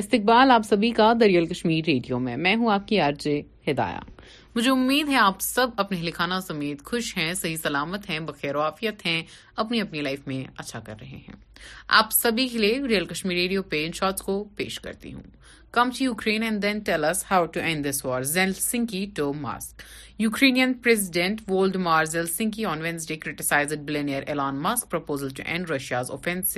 استقبال 0.00 0.50
آپ 0.50 0.62
سبھی 0.68 0.90
کا 0.98 1.12
دریال 1.20 1.46
کشمیر 1.46 1.84
ریڈیو 1.86 2.18
میں 2.26 2.36
میں 2.46 2.54
ہوں 2.56 2.72
آپ 2.72 2.88
کی 2.88 3.00
آرجے 3.00 3.40
ہدایہ 3.70 4.12
مجھے 4.56 4.70
امید 4.70 5.08
ہے 5.08 5.14
آپ 5.16 5.40
سب 5.40 5.68
اپنے 5.82 5.96
لکھانا 6.02 6.40
سمیت 6.40 6.82
خوش 6.86 7.16
ہیں 7.16 7.32
صحیح 7.34 7.56
سلامت 7.62 8.08
ہیں 8.10 8.18
بخیر 8.26 8.56
وافیت 8.56 9.04
ہیں 9.06 9.22
اپنی 9.62 9.80
اپنی 9.80 10.00
لائف 10.00 10.26
میں 10.26 10.42
اچھا 10.56 10.80
کر 10.86 10.94
رہے 11.00 11.16
ہیں 11.26 11.34
آپ 12.00 12.12
سبھی 12.12 12.46
کے 12.48 12.58
لیے 12.58 12.78
ریئل 12.88 13.06
کشمیر 13.12 13.36
ریڈیو 13.36 13.62
پہ 13.70 13.84
ان 13.86 13.92
شارٹس 14.00 14.22
کو 14.22 14.42
پیش 14.56 14.78
کرتی 14.80 15.12
ہوں 15.14 15.22
come 15.74 15.90
to 15.98 16.02
Ukraine 16.04 16.42
and 16.42 16.62
then 16.62 16.78
tell 16.86 17.04
us 17.04 17.24
how 17.30 17.44
to 17.54 17.60
end 17.60 17.86
this 17.88 18.04
war 18.04 18.22
Zelensky 18.58 19.04
to 19.16 19.32
Musk 19.46 19.82
Ukrainian 20.18 20.72
president 20.82 21.40
Volodymyr 21.88 22.04
Zelensky 22.36 22.64
on 22.64 22.82
Wednesday 22.82 23.16
criticise 23.24 23.72
billionaire 23.86 24.22
Elon 24.26 24.62
Musk 24.62 24.90
proposal 24.90 25.30
to 25.36 25.42
end 25.46 25.70
Russia's 25.70 26.10
offence 26.10 26.56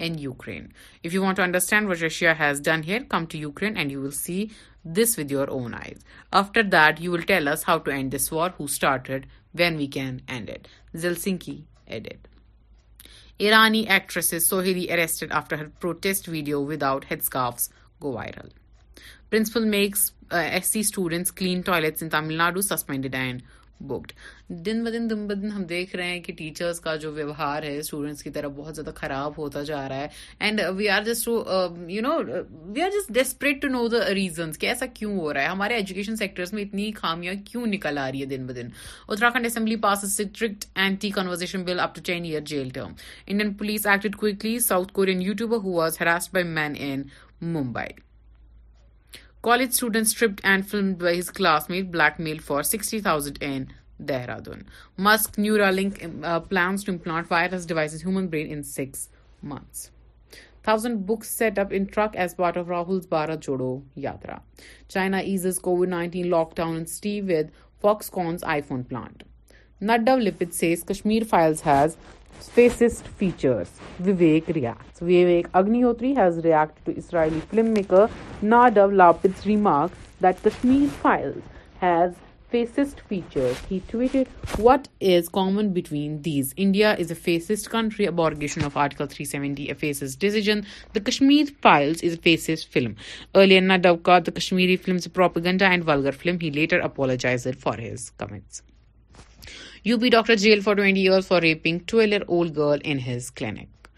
in 0.00 0.16
Ukraine. 0.18 0.72
If 1.02 1.12
you 1.12 1.22
want 1.22 1.36
to 1.36 1.42
understand 1.42 1.88
what 1.88 2.02
Russia 2.02 2.34
has 2.34 2.60
done 2.60 2.82
here, 2.82 3.04
come 3.04 3.26
to 3.28 3.38
Ukraine 3.38 3.76
and 3.76 3.92
you 3.92 4.00
will 4.00 4.18
see 4.26 4.50
this 4.84 5.16
with 5.16 5.30
your 5.30 5.50
own 5.50 5.74
eyes. 5.74 6.00
After 6.32 6.62
that, 6.62 7.00
you 7.00 7.10
will 7.10 7.22
tell 7.22 7.48
us 7.48 7.64
how 7.64 7.78
to 7.78 7.92
end 7.92 8.10
this 8.10 8.30
war, 8.30 8.54
who 8.56 8.66
started, 8.66 9.26
when 9.52 9.76
we 9.76 9.88
can 9.88 10.22
end 10.26 10.48
it. 10.48 10.68
Zelensky 10.94 11.64
added. 11.86 12.28
Irani 13.38 13.86
actresses 13.88 14.48
Soheili 14.48 14.90
arrested 14.94 15.32
after 15.32 15.56
her 15.56 15.70
protest 15.80 16.26
video 16.26 16.60
without 16.60 17.06
headscarves 17.10 17.68
go 18.00 18.12
viral. 18.12 18.50
Principal 19.28 19.64
makes 19.66 20.12
uh, 20.30 20.60
SC 20.60 20.82
students 20.84 21.30
clean 21.30 21.62
toilets 21.62 22.02
in 22.02 22.10
Tamil 22.10 22.38
Nadu, 22.38 22.64
suspended 22.64 23.14
and 23.14 23.42
booked 23.88 24.12
دن 24.66 24.82
بدن 24.84 25.08
دن 25.10 25.26
بدن 25.28 25.50
ہم 25.50 25.62
دیکھ 25.66 25.94
رہے 25.96 26.08
ہیں 26.10 26.20
کہ 26.22 26.32
teachers 26.38 26.80
کا 26.80 26.94
جو 27.02 27.12
ویوہار 27.12 27.62
ہے 27.62 27.76
اسٹوڈینٹس 27.78 28.22
کی 28.22 28.30
طرف 28.30 28.50
بہت 28.56 28.74
زیادہ 28.76 28.90
خراب 28.94 29.38
ہوتا 29.38 29.62
جا 29.70 29.88
رہا 29.88 30.00
ہے 30.00 30.08
and 30.46 30.60
we 30.76 30.88
are 30.96 31.02
just 31.06 31.28
you 31.28 32.02
know 32.02 32.14
we 32.74 32.82
are 32.82 32.90
just 32.94 33.12
desperate 33.14 33.62
to 33.62 33.68
know 33.68 33.86
the 33.92 34.04
reasons 34.14 34.58
کہ 34.58 34.66
ایسا 34.66 34.86
کیوں 34.94 35.16
ہو 35.18 35.32
رہا 35.32 35.42
ہے 35.42 35.48
ہمارے 35.48 35.74
ایجوکیشن 35.74 36.16
سیکٹرس 36.16 36.52
میں 36.52 36.62
اتنی 36.62 36.90
خامیاں 36.96 37.34
کیوں 37.50 37.66
نکل 37.74 37.98
آ 37.98 38.10
رہی 38.10 38.20
ہے 38.20 38.26
دن 38.36 38.46
بدن 38.46 38.68
Uttarakhand 39.08 39.46
assembly 39.46 39.76
pass 39.86 40.04
strict 40.04 40.64
anti 40.78 41.10
conversion 41.20 41.64
bill 41.64 41.80
up 41.80 41.94
to 41.94 42.00
ten 42.12 42.24
year 42.24 42.40
jail 42.52 42.68
term 42.74 42.92
Indian 43.26 43.54
police 43.60 43.86
acted 43.86 44.16
quickly 44.16 44.58
South 44.68 44.92
Korean 44.92 45.22
YouTuber 45.22 45.64
who 45.64 45.72
was 45.74 46.00
harassed 46.00 46.34
by 46.34 46.44
men 46.54 46.74
in 46.78 47.02
Mumbai 47.58 48.09
college 49.42 49.68
student 49.72 50.06
script 50.06 50.40
and 50.44 50.66
film 50.70 50.92
blackmail 52.20 52.38
for 52.46 52.60
as 62.14 62.36
part 62.36 62.58
of 62.58 62.68
Rahul 62.68 62.98
بارہ 63.10 63.36
Jodo 63.42 63.74
Yatra 64.02 64.36
China 64.92 65.18
eases 65.18 65.58
Covid 65.62 65.88
nineteen 65.88 66.28
lockdowns 66.56 66.96
iPhone 68.68 68.82
plant 68.88 69.22
نڈو 69.90 70.18
sees 70.52 70.84
Kashmir 70.88 71.22
has 71.34 71.62
what 72.56 72.82
is 85.02 85.28
common 85.32 85.68
between 85.74 86.18
these 86.24 86.52
India 86.56 86.90
is 86.92 87.10
a 87.10 87.14
fascist 87.22 87.68
country 87.70 88.06
abrogation 88.06 88.64
of 88.64 88.76
article 88.76 89.06
three 89.10 89.24
seventies 89.30 90.18
decision 90.20 90.60
the 90.94 91.00
Kashmir 91.10 91.52
files 91.62 92.04
is 92.04 92.12
a 92.12 92.20
fascist 92.24 92.72
film 92.74 92.92
ارلیانا 93.34 93.76
ڈوکا 93.82 94.18
the 94.26 94.36
Kashmiri 94.36 94.76
films 94.84 95.06
a 95.06 95.14
propaganda 95.16 95.68
and 95.70 95.88
vulgar 95.88 96.18
film 96.22 96.36
he 96.42 96.50
later 96.62 96.80
apologises 96.90 97.46
for 97.62 97.78
his 97.92 98.10
comments 98.10 98.62
U 99.84 99.96
P 99.98 100.08
doctor 100.10 100.34
jail 100.36 100.60
for 100.60 100.74
twenty 100.76 101.00
years 101.08 101.26
for 101.26 101.42
raping 101.42 101.78
twelve 101.88 102.12
year 102.14 102.22
old 102.26 102.56
girl 102.56 102.78
in 102.90 102.98
his 103.06 103.30
clinic 103.36 103.88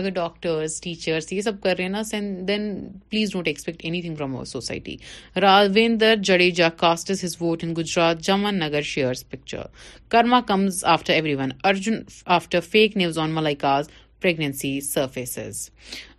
اگر 0.00 0.10
doctors 0.14 0.80
teachers 0.80 1.32
یہ 1.32 1.40
سب 1.42 1.60
کر 1.62 1.74
رہے 1.78 1.84
ہیں 1.84 1.90
نا 1.90 2.02
then 2.48 2.68
please 3.10 3.30
don't 3.32 3.48
expect 3.48 3.80
anything 4.02 4.14
from 4.16 4.34
our 4.34 4.44
society 4.46 4.96
Ravindra 5.42 6.14
Jadeja 6.26 6.68
casts 6.80 7.24
his 7.24 7.36
vote 7.40 7.64
in 7.64 7.74
Gujarat 7.76 8.22
Jamnagar 8.26 8.58
Nagar 8.58 8.82
shares 8.92 9.24
picture 9.30 9.62
karma 10.10 10.40
comes 10.48 10.84
after 10.94 11.12
every 11.12 11.34
one 11.42 11.50
Arjun 11.64 12.00
after 12.38 12.60
fake 12.70 12.96
news 12.96 13.18
on 13.18 13.34
Malaika's 13.34 13.88
pregnancy 14.22 14.78
surfaces 14.80 15.68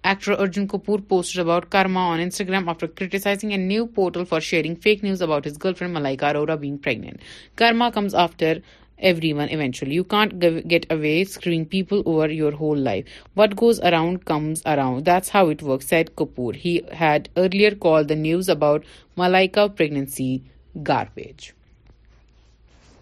actor 0.04 0.40
Arjun 0.40 0.68
Kapoor 0.72 1.00
post 1.08 1.40
about 1.40 1.70
karma 1.72 2.06
on 2.14 2.20
Instagram 2.24 2.70
after 2.70 2.88
criticise 2.96 3.46
an 3.50 3.68
new 3.68 3.86
portal 3.96 4.24
for 4.30 4.40
sharing 4.52 4.76
fake 4.84 5.04
news 5.04 5.22
about 5.24 5.48
his 5.48 5.60
girlfriend 5.78 5.96
Malaika 5.98 6.32
کاو 6.34 6.46
را 6.48 6.56
بیگ 6.56 6.76
پیگنٹ 6.84 7.22
کرا 7.58 7.90
comes 7.96 8.16
after 8.24 8.58
everyone 8.98 9.50
eventually. 9.50 9.94
You 9.94 10.04
can't 10.04 10.68
get 10.68 10.86
away 10.90 11.24
screwing 11.24 11.66
people 11.66 12.04
over 12.06 12.32
your 12.32 12.52
whole 12.52 12.78
life. 12.78 13.06
What 13.34 13.56
goes 13.56 13.80
around 13.80 14.26
comes 14.26 14.62
around. 14.66 15.06
That's 15.06 15.30
how 15.30 15.50
it 15.50 15.62
works, 15.62 15.88
said 15.88 16.16
Kapoor. 16.16 16.56
He 16.56 16.84
had 16.92 17.30
earlier 17.38 17.76
called 17.76 18.08
the 18.08 18.16
news 18.16 18.50
about 18.50 18.84
Malaika's 19.18 19.74
pregnancy 19.76 20.44
garbage. 20.82 21.54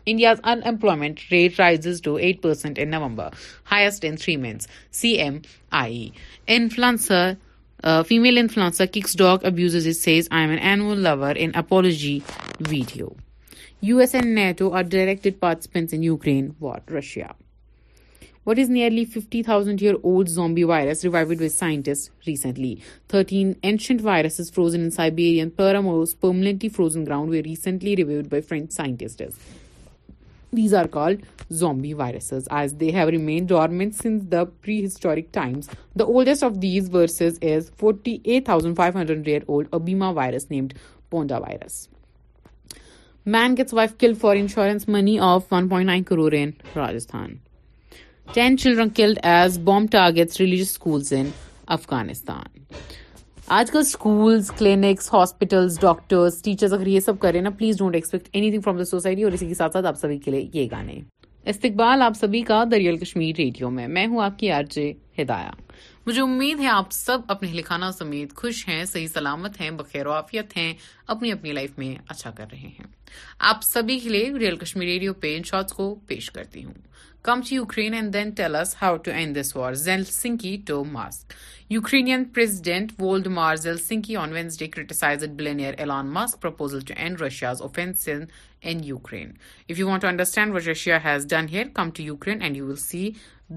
India's 0.06 0.40
unemployment 0.44 1.32
rate 1.32 1.58
rises 1.58 2.02
to 2.02 2.16
8% 2.16 2.78
in 2.78 2.90
November, 2.90 3.32
highest 3.64 4.04
in 4.04 4.18
3 4.18 4.36
months. 4.36 4.68
CMIE. 4.92 6.12
Influencer, 6.46 7.38
uh, 7.82 8.04
female 8.04 8.36
influencer 8.36 8.92
kicks 8.92 9.14
dog 9.14 9.46
abuses. 9.46 9.88
It 9.88 9.94
says, 9.94 10.28
"I'm 10.30 10.52
an 10.52 10.60
animal 10.60 10.98
lover" 10.98 11.32
in 11.32 11.56
apology 11.56 12.22
video. 12.60 13.16
US 13.86 14.14
and 14.18 14.32
NATO 14.36 14.66
are 14.80 14.82
directed 14.82 15.34
participants 15.40 15.94
in 15.96 16.04
Ukraine 16.06 16.46
war, 16.66 16.76
Russia. 16.98 17.26
What 18.46 18.62
is 18.64 18.70
nearly 18.76 19.02
50,000-year-old 19.06 20.32
zombie 20.36 20.68
virus 20.70 21.04
revived 21.08 21.42
by 21.42 21.50
scientists 21.56 22.28
recently? 22.28 22.70
13 23.10 23.50
ancient 23.72 24.04
viruses 24.08 24.54
frozen 24.58 24.86
in 24.86 24.94
Siberian 25.00 25.52
Permos, 25.60 26.16
permanently 26.26 26.72
frozen 26.78 27.06
ground, 27.10 27.34
were 27.34 27.46
recently 27.52 28.00
revived 28.02 28.32
by 28.34 28.42
French 28.52 28.80
scientists. 28.80 29.54
These 30.62 30.80
are 30.82 30.88
called 30.88 31.28
zombie 31.52 31.94
viruses 32.04 32.50
as 32.60 32.76
they 32.76 32.92
have 32.92 33.14
remained 33.18 33.50
dormant 33.50 33.96
since 33.96 34.22
the 34.36 34.46
prehistoric 34.46 35.34
times. 35.42 35.66
The 36.02 36.08
oldest 36.16 36.48
of 36.52 36.54
these 36.62 36.88
viruses 36.88 37.36
is 37.40 37.72
48,500-year-old 37.72 39.72
Abyma 39.72 40.14
virus 40.22 40.50
named 40.50 40.74
Ponda 41.12 41.42
virus. 41.48 41.78
Man 43.32 43.54
gets 43.58 43.74
wife 43.74 43.92
killed 44.00 44.14
for 44.22 44.36
insurance 44.36 44.88
money 44.90 45.18
of 45.24 45.44
one 45.52 45.68
point 45.70 45.88
nine 45.88 46.02
crore 46.04 46.34
Afghanistan 51.68 52.44
آج 53.60 53.72
کل 53.72 53.82
clinics 54.58 55.10
teachers 56.44 56.74
اگر 56.74 56.88
یہ 56.88 57.00
سب 57.06 57.20
کرے 57.20 57.42
نا 57.42 57.50
please 57.58 57.78
don't 57.80 57.96
expect 57.96 58.28
anything 58.52 58.62
from 58.62 58.78
the 58.78 58.86
society 58.86 59.24
اور 59.24 59.32
اسی 59.32 59.48
کے 59.48 59.54
ساتھ 59.54 59.74
ساتھ 59.74 59.86
آپ 59.86 60.00
سبھی 60.02 60.18
کے 60.26 60.32
لیے 60.32 60.46
یہ 60.54 60.68
گانے 60.72 61.00
استقبال 61.54 62.02
آپ 62.02 62.14
سبھی 62.20 62.42
کا 62.52 62.64
دریال 62.72 62.98
کشمیر 62.98 63.36
ریڈیو 63.38 63.70
میں 63.78 63.88
میں 63.98 64.06
ہوں 64.08 64.24
آپ 64.26 64.38
کی 64.40 64.52
آر 64.58 64.64
جے 64.72 64.92
ہدایات 65.22 65.72
مجھے 66.08 66.22
امید 66.22 66.60
ہے 66.60 66.68
آپ 66.68 66.92
سب 66.92 67.20
اپنے 67.34 67.52
لکھانا 67.54 67.92
سمیت 68.00 68.34
خوش 68.42 68.68
ہیں 68.68 68.84
صحیح 68.86 69.08
سلامت 69.14 69.60
ہیں 69.62 69.70
بخیر 69.80 70.08
وافیت 70.08 70.58
ہیں 70.58 70.72
اپنی 71.16 71.32
اپنی 71.32 71.52
لائف 71.52 71.78
میں 71.78 71.96
اچھا 72.10 72.32
کر 72.38 72.46
رہے 72.52 72.68
ہیں 72.68 72.86
آپ 73.50 73.64
سبھی 73.64 74.00
کے 74.00 74.10
لیے 74.10 74.32
ریئل 74.40 74.56
کشمیر 74.58 74.86
ریڈیو 74.88 75.14
پہ 75.22 75.36
ان 75.38 75.44
شارٹس 75.50 75.74
کو 75.74 75.94
پیش 76.08 76.30
کرتی 76.32 76.64
ہوں 76.66 76.74
come 77.24 77.42
to 77.50 77.54
Ukraine 77.56 77.94
and 77.94 78.14
then 78.14 78.30
tell 78.30 78.52
tells 78.54 78.76
how 78.82 78.96
to 79.04 79.12
end 79.12 79.38
this 79.40 79.56
war 79.56 79.74
Zail 79.84 80.04
سنکی 80.10 80.56
to 80.68 80.84
Musk 80.92 81.34
مار 83.32 83.56
زیل 83.62 83.78
سنکی 83.78 84.16
on 84.16 84.34
Venice 84.34 84.60
day 84.60 84.68
criticise 84.68 85.24
billionaire 85.38 85.74
Elon 85.78 86.08
Musk 86.14 86.42
proposal 86.42 86.80
to 86.88 86.94
end 87.04 87.22
Russia's 87.22 87.62
offence 87.62 88.08
in 88.64 88.84
Ukraine 88.84 89.32
if 89.70 89.80
you 89.80 89.88
want 89.90 90.02
to 90.02 90.08
understand 90.08 90.54
what 90.56 90.68
Russia 90.68 90.98
has 91.04 91.26
done 91.30 91.48
here 91.52 91.68
come 91.76 91.90
to 91.96 92.04
Ukraine 92.04 92.42
and 92.42 92.58
you 92.58 92.66
will 92.68 92.76
C 92.88 93.10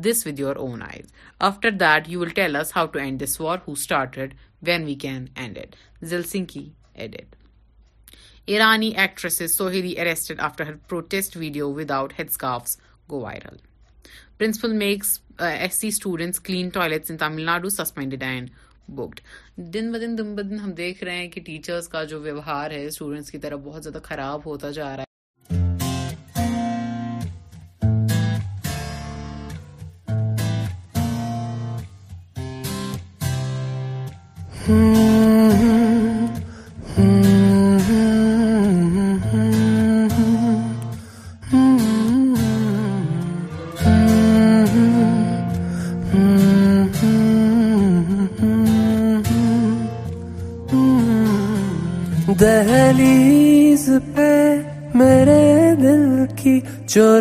this 0.06 0.26
with 0.26 0.40
your 0.40 0.56
own 0.56 0.82
eyes 0.90 1.12
after 1.48 1.70
that 1.80 2.08
you 2.08 2.20
will 2.20 2.28
tell 2.30 2.52
tells 2.52 2.76
how 2.76 2.86
to 2.92 2.98
end 2.98 3.22
this 3.22 3.40
war 3.40 3.58
who 3.68 3.72
started 3.72 4.34
when 4.68 4.84
we 4.84 4.94
can 5.06 5.24
end 5.36 5.58
add 5.58 5.74
Zelensky 6.36 6.68
add 6.94 7.14
add 7.20 7.34
Iranian 8.50 8.88
actress 9.00 9.40
Soheili 9.50 9.98
arrested 10.00 10.40
after 10.40 10.66
her 10.66 10.74
protest 10.88 11.36
video 11.36 11.72
without 11.74 12.12
headscarfs 12.18 12.76
go 13.10 13.20
viral 13.20 13.56
principal 14.38 14.72
makes 14.82 15.18
S 15.46 15.80
C 15.80 15.88
students 15.88 16.40
clean 16.40 16.68
toilets 16.74 17.10
Tamil 17.20 17.44
Nadu 17.44 17.68
suspended 17.78 18.22
and 18.22 18.50
booked 18.98 19.20
دن 19.74 19.90
بدن 19.92 20.16
دن 20.18 20.34
ب 20.36 20.48
دن 20.50 20.60
ہم 20.64 20.72
دیکھ 20.82 21.02
رہے 21.04 21.16
ہیں 21.16 21.28
کہ 21.30 21.40
teachers 21.46 21.88
کا 21.96 22.04
جو 22.14 22.20
ویوہار 22.28 22.70
ہے 22.70 22.84
اسٹوڈینٹس 22.86 23.30
کی 23.30 23.38
طرف 23.46 23.60
بہت 23.64 23.82
زیادہ 23.84 24.02
خراب 24.04 24.46
ہوتا 24.46 24.70
جا 24.78 24.84
رہا 24.94 25.00
ہے 25.00 25.05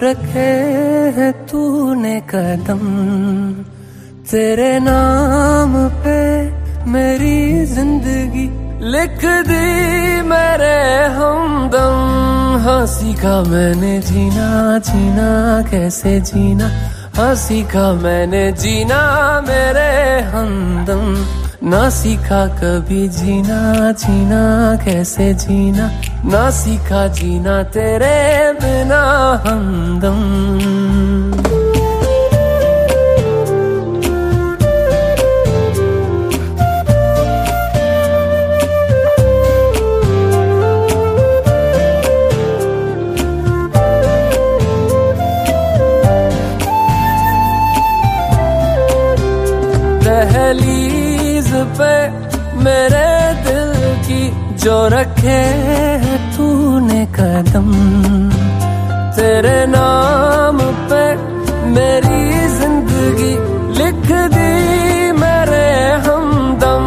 رکھے 0.04 0.52
تو 1.50 1.94
نے 2.02 2.20
قدم 2.32 2.84
تیرے 4.30 4.72
نام 4.86 5.74
پہ 6.04 6.20
میری 6.96 7.66
زندگی 7.76 8.48
لکھ 8.94 9.26
دی 9.50 10.22
میرے 10.30 10.86
ہاں 11.18 12.86
سیکھا 12.98 13.40
میں 13.52 13.74
نے 13.82 13.98
جینا 14.10 14.50
جینا 14.88 15.32
کیسے 15.70 16.18
جینا 16.32 16.68
ہاں 17.18 17.34
سیکھا 17.48 17.92
میں 18.02 18.26
نے 18.32 18.44
جینا 18.62 19.00
میرے 19.48 19.94
ہمدم 20.34 21.14
نہ 21.72 21.84
سیکھا 22.02 22.46
کبھی 22.60 23.08
جینا 23.22 23.60
جینا 24.04 24.46
کیسے 24.84 25.32
جینا 25.48 25.88
نہ 26.32 26.44
سیکھا 26.60 27.06
جینا 27.18 27.56
تیرے 27.74 28.52
بنا 28.62 29.02
ہم 29.46 30.00
پہ 51.78 51.94
میرے 52.64 53.14
دل 53.46 53.72
کی 54.08 54.30
جو 54.64 54.78
رکھے 54.90 55.55
تیرے 59.36 59.62
نام 59.76 60.58
پہ 60.90 61.04
میری 61.74 62.26
زندگی 62.60 63.34
لکھ 63.80 64.12
دی 64.36 65.12
میرے 65.22 65.70
ہمدم 66.06 66.84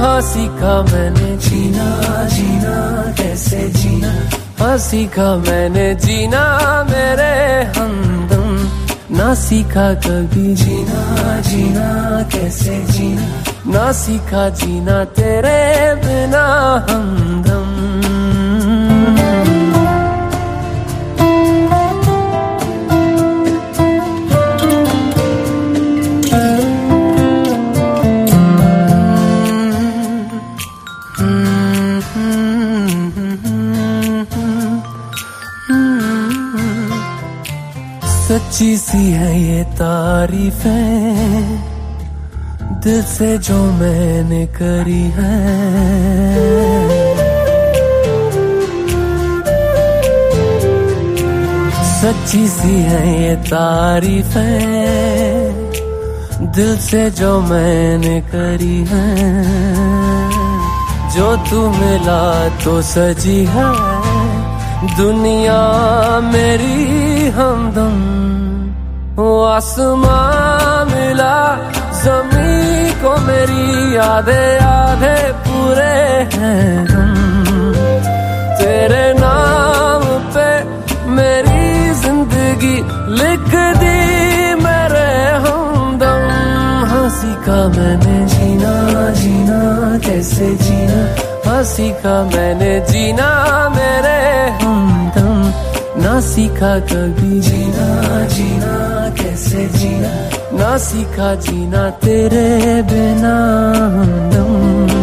ہاں 0.00 0.20
سیکھا 0.30 0.76
میں 0.92 1.10
نے 1.16 1.30
جینا 1.46 1.88
جینا 2.34 2.78
کیسے 3.18 3.60
جینا 3.80 4.12
ہاں 4.60 4.76
سیکھا 4.88 5.30
میں 5.46 5.68
نے 5.74 5.86
جینا 6.04 6.44
میرے 6.90 7.34
ہمدم 7.76 8.50
نہ 9.18 9.30
سیکھا 9.46 9.86
کبھی 10.04 10.48
جینا 10.62 11.02
جینا 11.50 11.90
کیسے 12.32 12.76
جینا 12.94 13.28
نہ 13.76 13.86
سیکھا 14.04 14.48
جینا 14.60 14.98
تیرے 15.16 15.60
بنا 16.04 16.44
ہمدم 16.88 17.61
سچی 38.52 38.74
سی 38.76 39.12
ہے 39.16 39.28
یہ 39.40 39.62
تعریف 39.76 40.64
ہے 40.66 41.42
دل 42.84 43.00
سے 43.08 43.26
جو 43.48 43.58
میں 43.78 44.22
نے 44.30 44.44
کری 44.58 45.04
ہے 45.18 45.38
سچی 52.00 52.44
سی 52.60 52.82
ہے 52.90 53.02
یہ 53.22 53.34
تعریف 53.48 54.36
ہے 54.36 55.50
دل 56.56 56.74
سے 56.90 57.08
جو 57.20 57.38
میں 57.48 57.96
نے 58.04 58.20
کری 58.32 58.82
ہے 58.90 59.10
جو 61.14 61.34
تم 61.50 61.72
ملا 61.80 62.24
تو 62.64 62.80
سجی 62.94 63.44
ہے 63.54 63.70
دنیا 64.98 65.60
میری 66.32 67.30
ہم 67.36 67.70
دم 67.76 68.21
آسمان 69.24 70.86
ملا 70.94 71.54
زمین 72.02 72.86
کو 73.02 73.14
میری 73.26 73.94
یاد 73.94 74.28
یاد 74.28 75.02
پورے 75.44 76.22
ہیں 76.36 76.84
تیرے 78.58 79.02
نام 79.20 80.02
پہ 80.34 80.48
میری 81.18 81.92
زندگی 82.02 82.76
لکھ 83.20 83.54
دی 83.80 83.96
میرے 84.64 85.12
ہمدم 85.46 86.28
ہنسی 86.92 87.32
کا 87.44 87.60
میں 87.76 87.96
نے 88.04 88.20
جینا 88.36 88.76
جینا 89.22 89.62
کیسے 90.06 90.52
جینا 90.66 91.00
ہنسی 91.46 91.90
کا 92.02 92.22
میں 92.34 92.52
نے 92.60 92.78
جینا 92.92 93.30
میرے 93.74 94.20
ہند 94.62 95.16
نہ 96.04 96.18
سیکھا 96.34 96.76
کبھی 96.90 97.40
جینا 97.48 97.90
جینا 98.36 98.81
جینا 99.82 100.12
نہ 100.58 100.70
سیکھا 100.86 101.30
جینا 101.46 101.82
تیرے 102.00 102.50
بنا 102.90 103.36
دم 104.32 105.01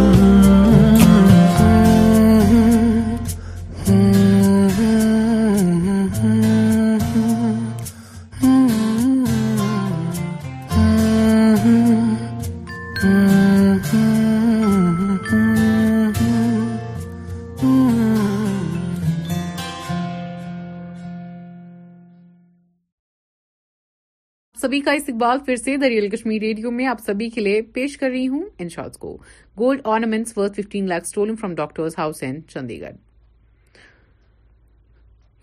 سبھی 24.62 24.80
کا 24.86 24.92
استقبال 24.92 25.38
پھر 25.46 25.56
سے 25.56 25.76
دریال 25.82 26.08
کشمیر 26.10 26.40
ریڈیو 26.42 26.72
میں 26.78 26.86
آپ 26.94 27.00
سبھی 27.06 27.30
کے 27.36 27.42
لیے 27.42 27.62
پیش 27.74 27.96
کر 27.98 28.10
رہی 28.10 28.28
ہوں 28.28 28.42
ان 28.60 28.70
شارٹس 28.70 28.98
کو 29.00 29.16
gold 29.60 29.82
ornaments 29.94 30.38
worth 30.38 30.60
fifteen 30.62 30.88
lakh 30.88 31.04
stolen 31.08 31.36
from 31.42 31.54
doctor's 31.56 31.94
house 31.98 32.24
Chandigarh 32.82 32.96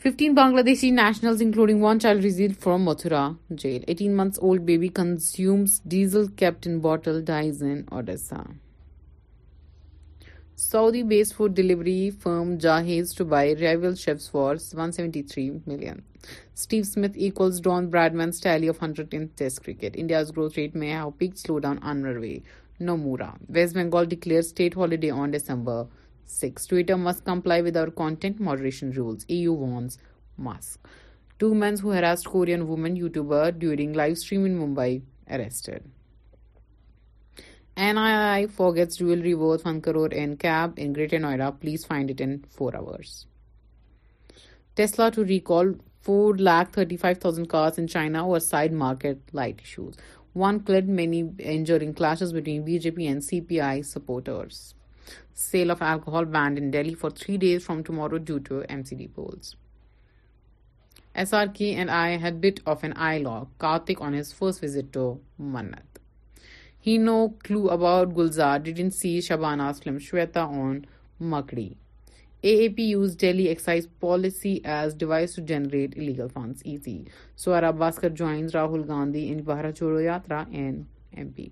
fifteen 0.05 0.35
Bangladeshi 0.67 0.91
nationals 1.01 1.43
including 1.45 1.83
one 1.85 2.01
child 2.01 2.23
released 2.25 2.53
from 2.65 2.85
Mathura 2.91 3.27
jail 3.63 3.85
eighteen 3.87 4.17
months 4.17 4.39
old 4.43 4.63
baby 4.67 4.89
consumes 5.01 5.81
diesel 5.95 6.27
kept in 6.39 6.79
bottle 6.89 7.23
dies 7.27 7.63
Odisha 7.91 8.43
Saudi 10.59 11.03
based 11.03 11.33
food 11.37 11.55
delivery 11.57 11.99
firm 12.21 12.55
Jahez 12.61 13.13
to 13.15 13.25
buy 13.29 13.55
Royal 13.57 13.95
for 14.31 14.57
seventy 14.61 15.23
three 15.31 15.49
million 15.67 15.99
equals 17.27 17.61
Don 17.65 17.91
ten 19.11 19.27
test 19.39 19.61
cricket 19.65 19.97
India's 20.01 20.31
growth 20.37 20.59
rate 20.59 20.77
میں 20.85 20.95
rules 28.97 29.25
E 29.29 29.39
U 29.41 29.57
wants 29.57 29.99
to 31.39 31.53
men's 31.55 31.85
who 31.85 31.91
harassed 31.93 32.27
Korean 32.33 32.63
woman 32.69 32.97
YouTuber 32.97 33.51
during 33.59 33.97
live 33.97 34.17
stream 34.19 34.45
in 34.45 34.57
Mumbai 34.59 34.99
arrested 35.35 35.89
N 37.85 37.99
I 37.99 38.13
I 38.15 38.47
four 38.57 38.75
gets 38.77 38.97
jewellery 38.99 39.33
worth 39.39 39.67
one 39.67 39.81
crore 39.85 40.11
in 40.21 40.31
cab 40.41 40.79
in 40.85 40.93
Greater 40.97 41.19
Noida 41.21 41.49
police 41.61 41.85
find 41.87 42.11
it 42.11 42.21
in 42.27 42.33
four 42.57 42.75
hours 42.75 43.09
Tesla 44.77 45.09
to 45.15 45.25
recall 45.29 45.73
four 46.07 46.35
lakh 46.49 46.73
thirty 46.73 46.97
five 47.03 47.17
thousand 47.21 47.47
cars 47.51 47.79
in 47.79 47.89
China 47.97 48.21
over 48.31 48.39
side 48.41 48.73
market 48.85 49.35
light 49.35 49.61
issues 49.65 49.99
one 50.45 50.59
killed 50.67 50.89
many 51.01 51.21
injuring 51.55 51.93
clashes 51.99 52.33
between 52.35 52.63
B 52.65 52.79
J 52.87 52.91
P 52.97 53.07
and 53.07 53.25
C 53.25 53.41
P 53.49 53.61
I 53.69 53.83
supporters 53.93 54.61
sale 55.51 55.71
of 55.71 55.83
alcohol 55.93 56.25
banned 56.39 56.59
in 56.63 56.71
Delhi 56.71 56.95
for 57.01 57.11
three 57.21 57.37
days 57.45 57.67
from 57.67 57.83
tomorrow 57.87 58.17
due 58.17 58.39
to 58.49 58.61
M 58.69 58.83
C 58.89 58.97
D 58.97 59.07
polls 59.15 59.55
S 61.25 61.35
R 61.35 61.47
K 61.59 61.75
Kartik 63.59 64.03
on 64.03 64.19
his 64.19 64.33
first 64.39 64.65
visit 64.65 64.93
to 64.95 65.15
Mannat 65.39 65.86
he 66.87 66.97
no 67.03 67.15
clue 67.45 67.61
about 67.71 68.09
Gulzar 68.17 68.59
D 68.65 68.73
dent 68.73 68.95
C 68.95 69.11
Shabana 69.29 69.69
Aslam 69.69 69.97
Shweta 70.09 70.43
on 70.65 70.77
Makdee 71.31 71.69
A 72.49 72.69
P 72.77 72.83
uses 72.89 73.17
Delhi 73.21 73.45
excise 73.53 73.87
policy 74.01 74.53
as 74.75 74.95
device 74.99 75.35
to 75.37 75.43
generate 75.47 75.97
legal 75.99 76.27
funds 76.35 77.59
Bhaskar 77.79 78.09
joins 78.19 78.55
Rahul 78.55 78.83
Gandhi 78.89 79.25
Jodo 79.81 79.99
Yatra 80.01 80.43
and 80.51 80.83
M 81.19 81.29
P 81.37 81.49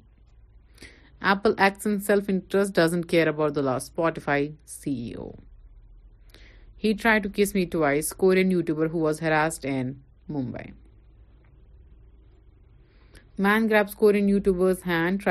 Apple 1.33 1.55
east 1.65 2.57
doesn't 2.81 3.09
care 3.11 3.29
about 3.29 3.55
the 3.57 3.65
لاسپائی 3.71 4.49
C 4.83 5.13
O 5.19 5.31
he 6.85 6.93
try 7.03 7.21
to 7.25 7.29
kiss 7.37 7.55
me 7.55 7.65
twice 7.73 8.13
Korean 8.23 8.53
YouTuber 8.67 9.67
in 9.73 9.93
Mumbai 10.35 10.71
یہ 13.39 13.83
سب 13.91 13.99
کچھ 13.99 15.29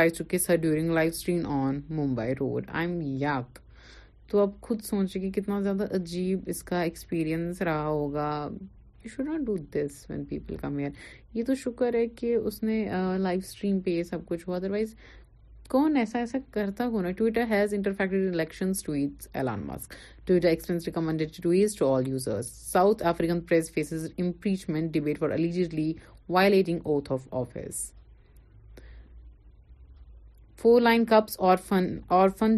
ہوا 14.47 14.57
otherwise 14.57 14.93
کون 15.69 15.95
ایسا 15.97 16.19
ایسا 16.19 16.37
کرتا 16.51 16.85
allegedly 25.31 25.91
violating 26.29 26.79
oath 26.85 27.11
of 27.11 27.27
office 27.35 27.81
for 30.61 30.81
line 30.81 31.03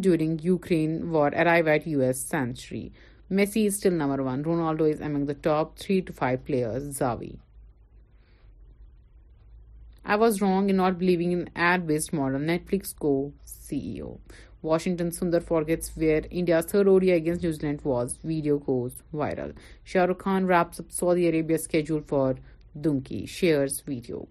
during 0.01 0.37
Ukraine 0.43 0.99
century 2.15 2.87
Messi 3.39 3.93
number 3.93 4.19
one 4.25 4.43
Ronaldo's 4.45 5.01
among 5.01 5.25
the 5.27 5.33
top 5.43 5.75
three 5.77 5.99
to 6.07 6.13
five 6.17 6.37
player 6.45 7.09
based 11.85 12.13
model 12.15 12.45
Netflix 12.45 12.93
co 12.95 13.17
C 13.45 13.99
O 13.99 14.15
Washington 14.63 15.09
Sundar 15.11 15.39
forgets 15.67 15.89
where 15.97 16.21
India 16.29 16.59
third 16.69 16.87
ODI 16.89 17.15
against 17.15 17.43
New Zealand 17.43 17.79
was 17.87 18.17
video 18.23 18.57
کو 18.65 18.87
viral 19.13 19.51
Shah 19.93 20.05
Rukh 20.05 20.19
Khan 20.23 20.45
wraps 20.49 20.79
up 20.79 20.91
Saudi 20.91 21.27
Arabia 21.27 21.57
schedule 21.59 21.91
for 22.09 22.33
Dunki 22.79 23.27
shares 23.27 23.79
video. 23.79 24.27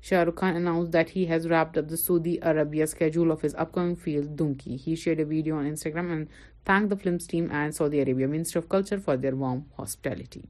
Shah 0.00 0.22
Rukh 0.22 0.36
Khan 0.36 0.56
announced 0.56 0.92
that 0.92 1.10
he 1.10 1.26
has 1.26 1.48
wrapped 1.48 1.76
up 1.76 1.88
the 1.88 1.96
Saudi 1.96 2.38
Arabia 2.40 2.86
schedule 2.86 3.32
of 3.32 3.40
his 3.40 3.54
upcoming 3.56 3.96
film 3.96 4.36
Dunki. 4.36 4.78
He 4.78 4.94
shared 4.94 5.20
a 5.20 5.24
video 5.24 5.58
on 5.58 5.64
Instagram 5.64 6.12
and 6.12 6.28
thanked 6.64 6.90
the 6.90 6.96
film's 6.96 7.26
team 7.26 7.50
and 7.50 7.74
Saudi 7.74 8.00
Arabia 8.00 8.28
Ministry 8.28 8.60
of 8.60 8.68
Culture 8.68 9.00
for 9.00 9.16
their 9.16 9.34
warm 9.34 9.66
hospitality. 9.76 10.44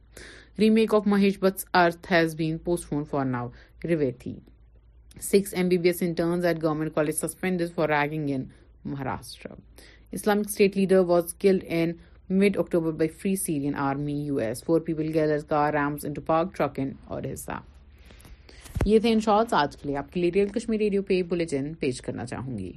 Remake 0.59 0.93
of 0.93 1.05
Mahesh 1.05 1.39
Bhatt's 1.39 1.65
Earth 1.75 2.05
has 2.07 2.35
been 2.35 2.59
postponed 2.59 3.09
for 3.09 3.25
now. 3.25 3.53
Revati. 3.83 4.41
6 5.19 5.55
MBBS 5.55 6.03
interns 6.03 6.45
at 6.45 6.59
Government 6.59 6.95
College 6.95 7.17
suspended 7.17 7.73
for 7.73 7.87
ragging 7.87 8.29
in 8.29 8.51
Maharashtra. 8.87 9.59
Islamic 10.13 10.49
State 10.51 10.77
leader 10.77 11.03
was 11.03 11.33
killed 11.33 11.63
in 11.63 11.99
mid 12.31 12.57
October 12.59 12.93
by 12.93 13.09
free 13.21 13.35
Syrian 13.45 13.75
army 13.89 14.15
U 14.25 14.37
S 14.47 14.63
four 14.65 14.81
people 14.87 15.09
gather 15.15 15.39
کا 15.49 15.71
Ram 15.73 15.97
park 16.27 16.57
truck 16.57 16.81
انسہ 17.23 17.61
یہ 18.87 18.99
تھے 19.03 19.13
ان 19.13 19.21
shorts 19.25 19.55
آج 19.61 19.77
کے 19.77 19.89
لیے 19.89 19.97
آپ 19.97 20.13
کے 20.13 20.21
لیے 20.21 20.31
ریئل 20.35 20.49
کشمیر 20.59 20.79
ریڈیو 20.81 21.03
پہ 21.09 21.23
بلٹن 21.31 21.73
پیش 21.81 22.01
کرنا 22.03 22.27
چاہوں 22.27 22.59
گی 22.59 22.71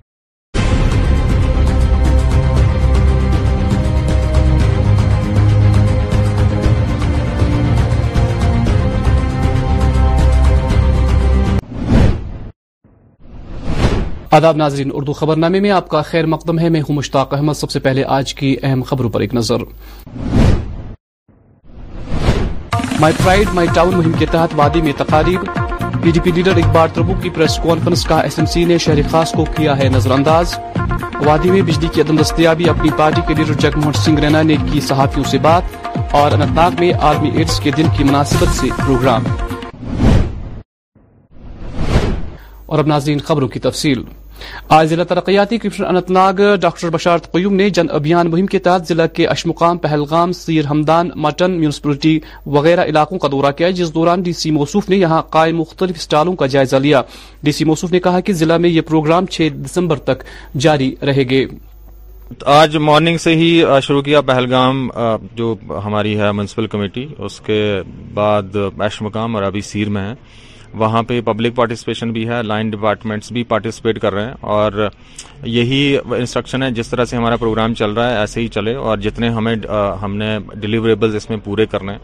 آداب 14.34 14.56
ناظرین 14.58 14.90
اردو 14.96 15.14
خبر 15.14 15.36
نامے 15.36 15.60
میں 15.60 15.72
آپ 15.78 15.88
کا 15.90 16.02
خیر 16.10 16.26
مقدم 16.34 16.60
ہے 16.60 16.68
میں 16.74 16.82
ہوں 16.90 16.96
مشتاق 16.96 17.34
احمد 17.34 17.54
سب 17.62 17.72
سے 17.72 17.80
پہلے 17.88 18.04
آج 18.18 18.34
کی 18.36 18.56
اہم 18.62 18.84
خبروں 18.92 19.10
پر 19.16 19.22
ایک 19.22 19.34
نظر 19.36 19.64
مائی 23.00 23.14
پرائڈ 23.24 23.50
مائی 23.54 23.68
ٹاؤن 23.76 23.92
مہم 23.98 24.12
کے 24.20 24.26
تحت 24.32 24.54
وادی 24.60 24.82
میں 24.82 24.94
تقاریب 24.98 25.50
P 26.04 26.12
D 26.14 26.20
P 26.24 26.32
leader 26.36 26.58
Iqbal 26.64 26.90
Tramboo 26.94 27.14
کی 27.24 27.30
پریس 27.36 27.58
کانفرنس 27.64 28.04
کا 28.10 28.20
ایس 28.30 28.40
ایم 28.40 28.46
سی 28.54 28.64
نے 28.70 28.78
شہری 28.86 29.02
خاص 29.12 29.32
کو 29.38 29.46
کیا 29.58 29.78
ہے 29.80 29.90
نظر 29.96 30.12
انداز 30.18 30.58
وادی 31.26 31.52
میں 31.52 31.62
بجلی 31.72 31.88
کی 31.94 32.02
عدم 32.02 32.22
دستیابی 32.22 32.70
اپنی 32.76 32.90
پارٹی 32.98 33.22
کے 33.28 33.34
لیڈر 33.42 33.60
جگ 33.66 33.78
موہن 33.84 33.94
سنگھ 34.04 34.20
رینا 34.24 34.42
نے 34.52 34.56
کی 34.72 34.82
صحافیوں 34.92 35.24
سے 35.32 35.38
بات 35.50 35.88
اور 36.22 36.32
اننتناگ 36.38 36.80
میں 36.80 36.92
آرمی 37.10 37.32
ایڈس 37.38 37.60
کے 37.64 37.72
دن 37.78 37.90
کی 37.98 38.04
مناسبت 38.04 38.56
سے 38.62 38.68
پروگرام 38.86 39.24
اور 42.72 42.80
اب 42.80 42.88
ناظرین 42.88 43.20
خبروں 43.28 43.48
کی 43.54 43.60
تفصیل 43.60 44.02
آج 44.76 44.88
ضلع 44.90 45.04
ترقیاتی 45.10 45.58
کمشنر 45.58 45.88
انتناگ 45.88 46.40
ڈاکٹر 46.62 46.90
بشارت 46.94 47.32
قیوم 47.32 47.54
نے 47.56 47.70
جن 47.78 47.90
ابھیان 48.00 48.30
مہم 48.32 48.46
کے 48.54 48.60
تحت 48.68 48.88
ضلع 48.88 49.06
کے 49.16 49.28
اشمقام 49.28 49.78
پہلگام 49.86 50.32
سیر 50.42 50.66
ہمدان 50.70 51.10
مٹن 51.26 51.60
میونسپلٹی 51.60 52.20
وغیرہ 52.58 52.86
علاقوں 52.94 53.20
کا 53.20 53.28
دورہ 53.32 53.52
کیا 53.58 53.70
جس 53.80 53.94
دوران 53.94 54.22
ڈی 54.24 54.34
سی 54.42 54.52
موصوف 54.52 54.90
نے 54.90 54.96
یہاں 54.98 55.22
قائم 55.38 55.58
مختلف 55.58 55.96
اسٹالوں 56.00 56.36
کا 56.42 56.46
جائزہ 56.56 56.76
لیا 56.88 57.02
ڈی 57.44 57.52
سی 57.60 57.66
موصوف 57.66 57.92
نے 57.92 58.00
کہا 58.08 58.20
کہ 58.28 58.34
ضلع 58.42 58.58
میں 58.64 58.70
یہ 58.70 58.82
پروگرام 58.90 59.26
چھ 59.36 59.50
دسمبر 59.66 60.00
تک 60.10 60.24
جاری 60.66 60.94
رہے 61.08 61.28
گے 61.30 61.46
آج 62.60 62.76
مارننگ 62.88 63.18
سے 63.22 63.36
ہی 63.36 63.48
شروع 63.84 64.02
کیا 64.02 64.20
پہلگام 64.28 64.88
جو 65.36 65.56
ہماری 65.86 66.18
ہے 66.20 66.32
میونسپل 66.32 66.68
کمیٹی 66.74 67.06
اس 67.26 67.40
کے 67.46 67.62
بعد 68.14 68.56
اشمقام 68.86 69.36
اور 69.36 69.44
ابھی 69.44 69.62
سیر 69.72 69.90
میں 69.96 70.08
ہے 70.10 70.14
وہاں 70.80 71.02
پہ 71.04 71.20
پبلک 71.26 71.56
پارٹیسپیشن 71.56 72.12
بھی 72.14 72.28
ہے 72.30 72.42
لائن 72.44 72.70
ڈپارٹمنٹس 72.70 73.32
بھی 73.32 73.44
پارٹیسپیٹ 73.48 74.00
کر 74.02 74.14
رہے 74.14 74.26
ہیں 74.26 74.34
اور 74.56 74.88
یہی 75.56 75.98
انسٹرکشن 76.18 76.64
ہے 76.64 76.70
جس 76.72 76.88
طرح 76.90 77.06
سے 77.06 77.18
ہمارا 77.18 77.36
پروگرام 77.38 77.74
چل 77.80 77.94
رہا 77.94 78.10
ہے 78.12 78.18
ایسے 78.20 78.42
ہی 78.42 78.48
چلے 78.56 78.76
اور 78.90 78.98
جتنے 79.08 79.30
ہمیں 79.40 79.56
ہم 80.02 80.16
نے 80.18 80.36
ڈیلیوریبلز 80.60 81.16
اس 81.16 81.30
میں 81.30 81.38
پورے 81.44 81.66
کرنے 81.72 81.98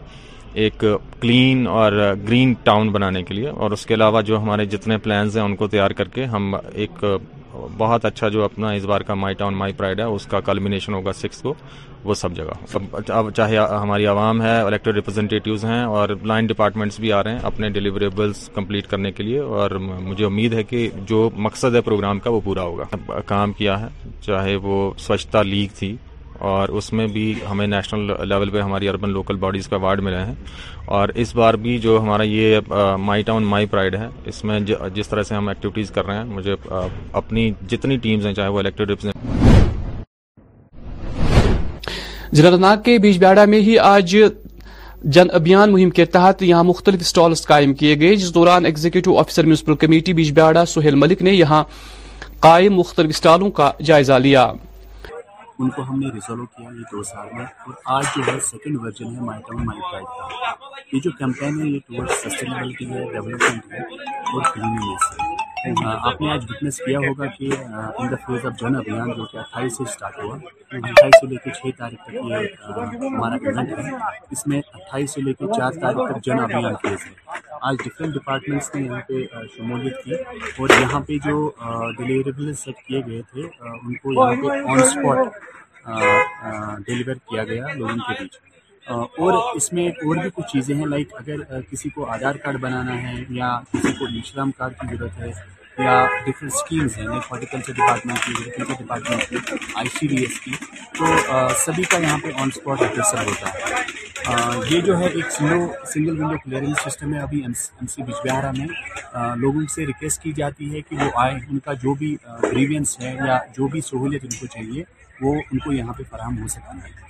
ایک 0.64 0.84
کلین 1.20 1.66
اور 1.68 1.92
گرین 2.28 2.52
ٹاؤن 2.64 2.90
بنانے 2.92 3.22
کے 3.22 3.34
لیے 3.34 3.48
اور 3.48 3.70
اس 3.70 3.84
کے 3.86 3.94
علاوہ 3.94 4.22
جو 4.30 4.38
ہمارے 4.42 4.64
جتنے 4.66 4.98
پلانز 5.02 5.36
ہیں 5.36 5.44
ان 5.44 5.56
کو 5.56 5.66
تیار 5.74 5.90
کر 6.00 6.08
کے 6.14 6.24
ہم 6.34 6.54
ایک 6.72 7.04
بہت 7.78 8.04
اچھا 8.04 8.28
جو 8.34 8.44
اپنا 8.44 8.70
اس 8.72 8.84
بار 8.86 9.00
کا 9.06 9.14
مائی 9.14 9.34
ٹاؤن 9.38 9.54
مائی 9.56 9.72
پرائڈ 9.76 10.00
ہے 10.00 10.04
اس 10.18 10.26
کا 10.30 10.40
کلمنیشن 10.46 10.94
ہوگا 10.94 11.12
سکس 11.12 11.40
کو 11.42 11.54
وہ 12.04 12.14
سب 12.14 12.32
جگہ 12.36 12.54
اب 13.12 13.28
چاہے 13.36 13.56
ہماری 13.82 14.06
عوام 14.06 14.42
ہے 14.42 14.58
الیکٹڈ 14.60 14.94
ریپرزینٹیوز 14.96 15.64
ہیں 15.64 15.82
اور 15.84 16.08
لائن 16.22 16.46
ڈپارٹمنٹس 16.46 17.00
بھی 17.00 17.12
آ 17.12 17.22
رہے 17.24 17.32
ہیں 17.32 17.40
اپنے 17.52 17.70
ڈیلیوریبلس 17.78 18.48
کمپلیٹ 18.54 18.86
کرنے 18.90 19.12
کے 19.12 19.22
لیے 19.22 19.38
اور 19.62 19.70
مجھے 19.88 20.24
امید 20.24 20.52
ہے 20.54 20.62
کہ 20.64 20.88
جو 21.08 21.28
مقصد 21.48 21.74
ہے 21.74 21.80
پروگرام 21.90 22.18
کا 22.26 22.30
وہ 22.30 22.40
پورا 22.44 22.62
ہوگا 22.62 23.20
کام 23.26 23.52
کیا 23.58 23.80
ہے 23.80 23.86
چاہے 24.26 24.56
وہ 24.62 24.90
سوچھتا 25.06 25.42
لیگ 25.52 25.76
تھی 25.78 25.96
اور 26.50 26.68
اس 26.78 26.92
میں 26.92 27.06
بھی 27.12 27.26
ہمیں 27.50 27.66
نیشنل 27.66 28.10
لیول 28.28 28.50
پہ 28.50 28.60
ہماری 28.60 28.88
اربن 28.88 29.10
لوکل 29.12 29.36
باڈیز 29.44 29.66
کا 29.68 29.76
ایوارڈ 29.76 30.00
ملے 30.02 30.16
ہیں 30.24 30.34
اور 30.98 31.08
اس 31.22 31.34
بار 31.36 31.54
بھی 31.62 31.76
جو 31.86 31.98
ہمارا 32.02 32.22
یہ 32.22 32.72
مائی 33.06 33.22
ٹاؤن 33.28 33.44
مائی 33.54 33.66
پرائڈ 33.72 33.94
ہے 33.96 34.08
اس 34.32 34.42
میں 34.44 34.58
جس 34.94 35.08
طرح 35.08 35.22
سے 35.28 35.34
ہم 35.34 35.48
ایکٹیویٹیز 35.48 35.90
کر 35.94 36.06
رہے 36.06 36.16
ہیں 36.16 36.24
مجھے 36.24 36.54
اپنی 37.20 37.50
جتنی 37.70 37.96
ٹیمز 38.04 38.26
ہیں 38.26 38.32
چاہے 38.34 38.48
وہ 38.50 38.58
الیکٹر 38.58 38.94
ضلع 42.34 42.56
ناگ 42.60 42.76
کے 42.84 42.98
بیج 43.02 43.18
بیاڑا 43.18 43.44
میں 43.52 43.60
ہی 43.66 43.78
آج 43.92 44.16
جن 45.14 45.26
ابھیان 45.34 45.72
مہم 45.72 45.90
کے 45.96 46.04
تحت 46.14 46.42
یہاں 46.42 46.62
مختلف 46.64 47.00
اسٹالس 47.00 47.46
قائم 47.46 47.74
کیے 47.80 47.94
گئے 48.00 48.16
جس 48.16 48.34
دوران 48.34 48.64
executive 48.66 49.18
officer 49.18 49.44
municipal 49.44 49.76
committee 49.86 50.12
Bijbehara 50.30 50.64
Sohail 50.74 50.94
Malik 51.04 51.22
نے 51.22 51.32
یہاں 51.32 51.62
قائم 52.40 52.74
مختلف 52.76 53.10
اسٹالوں 53.16 53.50
کا 53.50 53.70
جائزہ 53.86 54.12
لیا 54.24 54.46
ان 55.60 55.68
کو 55.76 55.82
ہم 55.88 55.98
نے 56.00 56.08
ریزولو 56.14 56.44
کیا 56.56 56.68
یہ 56.74 56.82
دو 56.92 57.02
سال 57.12 57.28
میں 57.36 57.44
اور 57.66 57.74
آج 57.96 58.04
جو 58.16 58.22
ہے 58.26 58.38
سیکنڈ 58.50 58.76
ورژن 58.82 59.14
ہے 59.14 59.20
مائی 59.28 59.40
ٹاؤن 59.48 59.64
مائی 59.66 59.80
فائی 59.90 60.04
کا 60.04 60.76
یہ 60.92 61.00
جو 61.04 61.10
کیمپین 61.18 61.60
ہے 61.60 61.66
یہ 61.68 61.78
ٹورڈ 61.86 62.10
سسٹینیبلٹی 62.24 62.90
ہے 62.92 63.04
ڈیولپمنٹ 63.12 63.72
ہے 63.72 63.82
اور 64.34 64.56
ہے 64.56 65.27
آپ 65.86 66.18
نے 66.20 66.30
آج 66.30 66.44
وٹنس 66.50 66.76
کیا 66.84 66.98
ہوگا 66.98 67.26
کہ 67.36 67.46
in 67.56 68.06
the 68.10 68.16
phase 68.26 68.42
of 68.46 68.54
Jan 68.60 68.72
Abhiyan 68.76 69.08
جو 69.16 69.24
کہ 69.30 69.36
اٹھائیس 69.38 69.72
سے 69.76 69.82
اسٹارٹ 69.82 70.14
ہوا 70.22 70.34
ہاں 70.34 70.40
جی. 70.40 70.44
اٹھائیس 70.88 71.14
سے 71.20 71.26
لے 71.26 71.36
کے 71.44 71.50
چھ 71.58 71.70
تاریخ 71.78 72.00
تک 72.06 72.14
یہ 72.14 72.20
ہمارا 73.06 73.36
کنٹ 73.44 73.68
ہے 73.78 73.84
اس 74.32 74.40
میں 74.46 74.60
اٹھائیس 74.76 75.10
سے 75.14 75.20
لے 75.20 75.32
کے 75.38 75.44
چار 75.56 75.72
تاریخ 75.80 76.00
تک 76.14 76.18
جن 76.24 76.38
ابھیان 76.40 76.74
فیز 76.82 77.00
ہے 77.06 77.12
آج 77.70 77.74
ڈفرینٹ 77.84 78.12
ڈپارٹمنٹس 78.14 78.68
نے 78.74 78.80
یہاں 78.84 79.00
پہ 79.08 79.14
شمولیت 79.56 79.96
کی 80.04 80.14
اور 80.14 80.68
یہاں 80.80 81.00
پہ 81.08 81.14
جو 81.24 81.36
ڈلیوریبل 81.98 82.46
سیٹ 82.64 82.78
کیے 82.86 83.00
گئے 83.06 83.22
تھے 83.32 83.42
ان 83.66 83.92
کو 84.02 84.08
یہاں 84.12 84.34
پہ 84.42 84.48
آن 84.70 84.78
اسپاٹ 84.82 85.18
ڈیلیور 86.86 87.16
کیا 87.30 87.42
گیا 87.44 87.64
لوگوں 87.74 87.96
کے 88.08 88.12
بیچ 88.22 88.32
اور 88.90 89.32
اس 89.56 89.72
میں 89.72 89.88
اور 90.04 90.16
بھی 90.16 90.30
کچھ 90.34 90.46
چیزیں 90.52 90.74
ہیں 90.74 90.86
لائک 90.86 91.08
اگر 91.18 91.60
کسی 91.70 91.88
کو 91.94 92.04
آدھار 92.10 92.34
کارڈ 92.44 92.60
بنانا 92.60 92.94
ہے 93.02 93.14
یا 93.38 93.50
کسی 93.72 93.92
کو 93.98 94.08
نشرام 94.16 94.50
کارڈ 94.60 94.74
کی 94.80 94.96
ضرورت 94.96 95.18
ہے 95.20 95.30
یا 95.84 95.94
ڈفرینٹ 96.26 96.52
اسکیمز 96.52 96.96
ہیں 96.98 97.06
ہارٹیکلچر 97.30 97.72
ڈپارٹمنٹ 97.72 98.18
کی 98.24 98.32
ایگریکلچر 98.38 98.82
ڈپارٹمنٹ 98.82 99.28
کی 99.28 99.64
آئی 99.82 99.88
سی 99.98 100.06
ڈی 100.12 100.16
ایس 100.22 100.40
کی 100.44 100.52
تو 100.98 101.04
سبھی 101.64 101.82
کا 101.92 101.98
یہاں 102.02 102.18
پہ 102.22 102.30
آن 102.42 102.48
اسپاٹ 102.54 102.82
آفسر 102.82 103.24
ہوتا 103.26 103.52
ہے 103.54 104.70
یہ 104.70 104.80
جو 104.86 104.98
ہے 104.98 105.06
ایک 105.06 105.30
single 105.36 105.60
single 105.92 106.20
window 106.22 106.36
clearance 106.44 106.84
system 106.84 107.14
ہے 107.14 107.18
ابھی 107.20 107.42
ایم 107.42 107.86
سی 107.88 108.02
بجبہارا 108.02 108.50
میں 108.58 108.66
لوگوں 109.42 109.62
سے 109.74 109.86
ریکویسٹ 109.86 110.22
کی 110.22 110.32
جاتی 110.38 110.74
ہے 110.74 110.80
کہ 110.88 110.96
وہ 111.04 111.10
آئے 111.24 111.34
ان 111.48 111.58
کا 111.68 111.72
جو 111.82 111.94
بھی 111.98 112.16
گریوینس 112.42 112.98
ہے 113.00 113.14
یا 113.26 113.38
جو 113.56 113.68
بھی 113.76 113.80
سہولیت 113.92 114.24
ان 114.24 114.38
کو 114.40 114.46
چاہیے 114.54 114.84
وہ 115.20 115.34
ان 115.50 115.58
کو 115.58 115.72
یہاں 115.72 115.92
پہ 115.98 116.02
فراہم 116.10 116.42
ہو 116.42 116.48
سکتا 116.48 116.76
ہے 116.84 117.06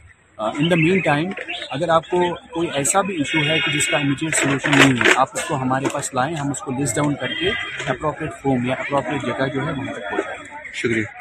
ان 0.47 0.69
دا 0.71 0.75
مین 0.79 0.99
ٹائم 1.05 1.31
اگر 1.77 1.89
آپ 1.91 2.05
کو 2.11 2.19
کوئی 2.55 2.69
ایسا 2.79 3.01
بھی 3.07 3.15
ایشو 3.19 3.39
ہے 3.49 3.57
کہ 3.65 3.71
جس 3.77 3.87
کا 3.91 3.97
امیجیٹ 3.97 4.35
سلوشن 4.41 4.79
نہیں 4.79 4.93
ہے 5.05 5.13
آپ 5.23 5.29
اس 5.35 5.45
کو 5.45 5.55
ہمارے 5.63 5.87
پاس 5.93 6.13
لائیں 6.15 6.35
ہم 6.37 6.51
اس 6.51 6.59
کو 6.65 6.71
لسٹ 6.83 6.97
ڈاؤن 6.97 7.15
کر 7.21 7.33
کے 7.41 7.49
اپروپریٹ 7.91 8.33
فارم 8.43 8.67
یا 8.67 8.75
اپروپریٹ 8.75 9.23
جگہ 9.27 9.47
جو 9.55 9.67
ہے 9.67 9.73
وہاں 9.79 9.93
تک 9.95 10.11
پہنچائیں 10.11 10.73
شکریہ 10.83 11.17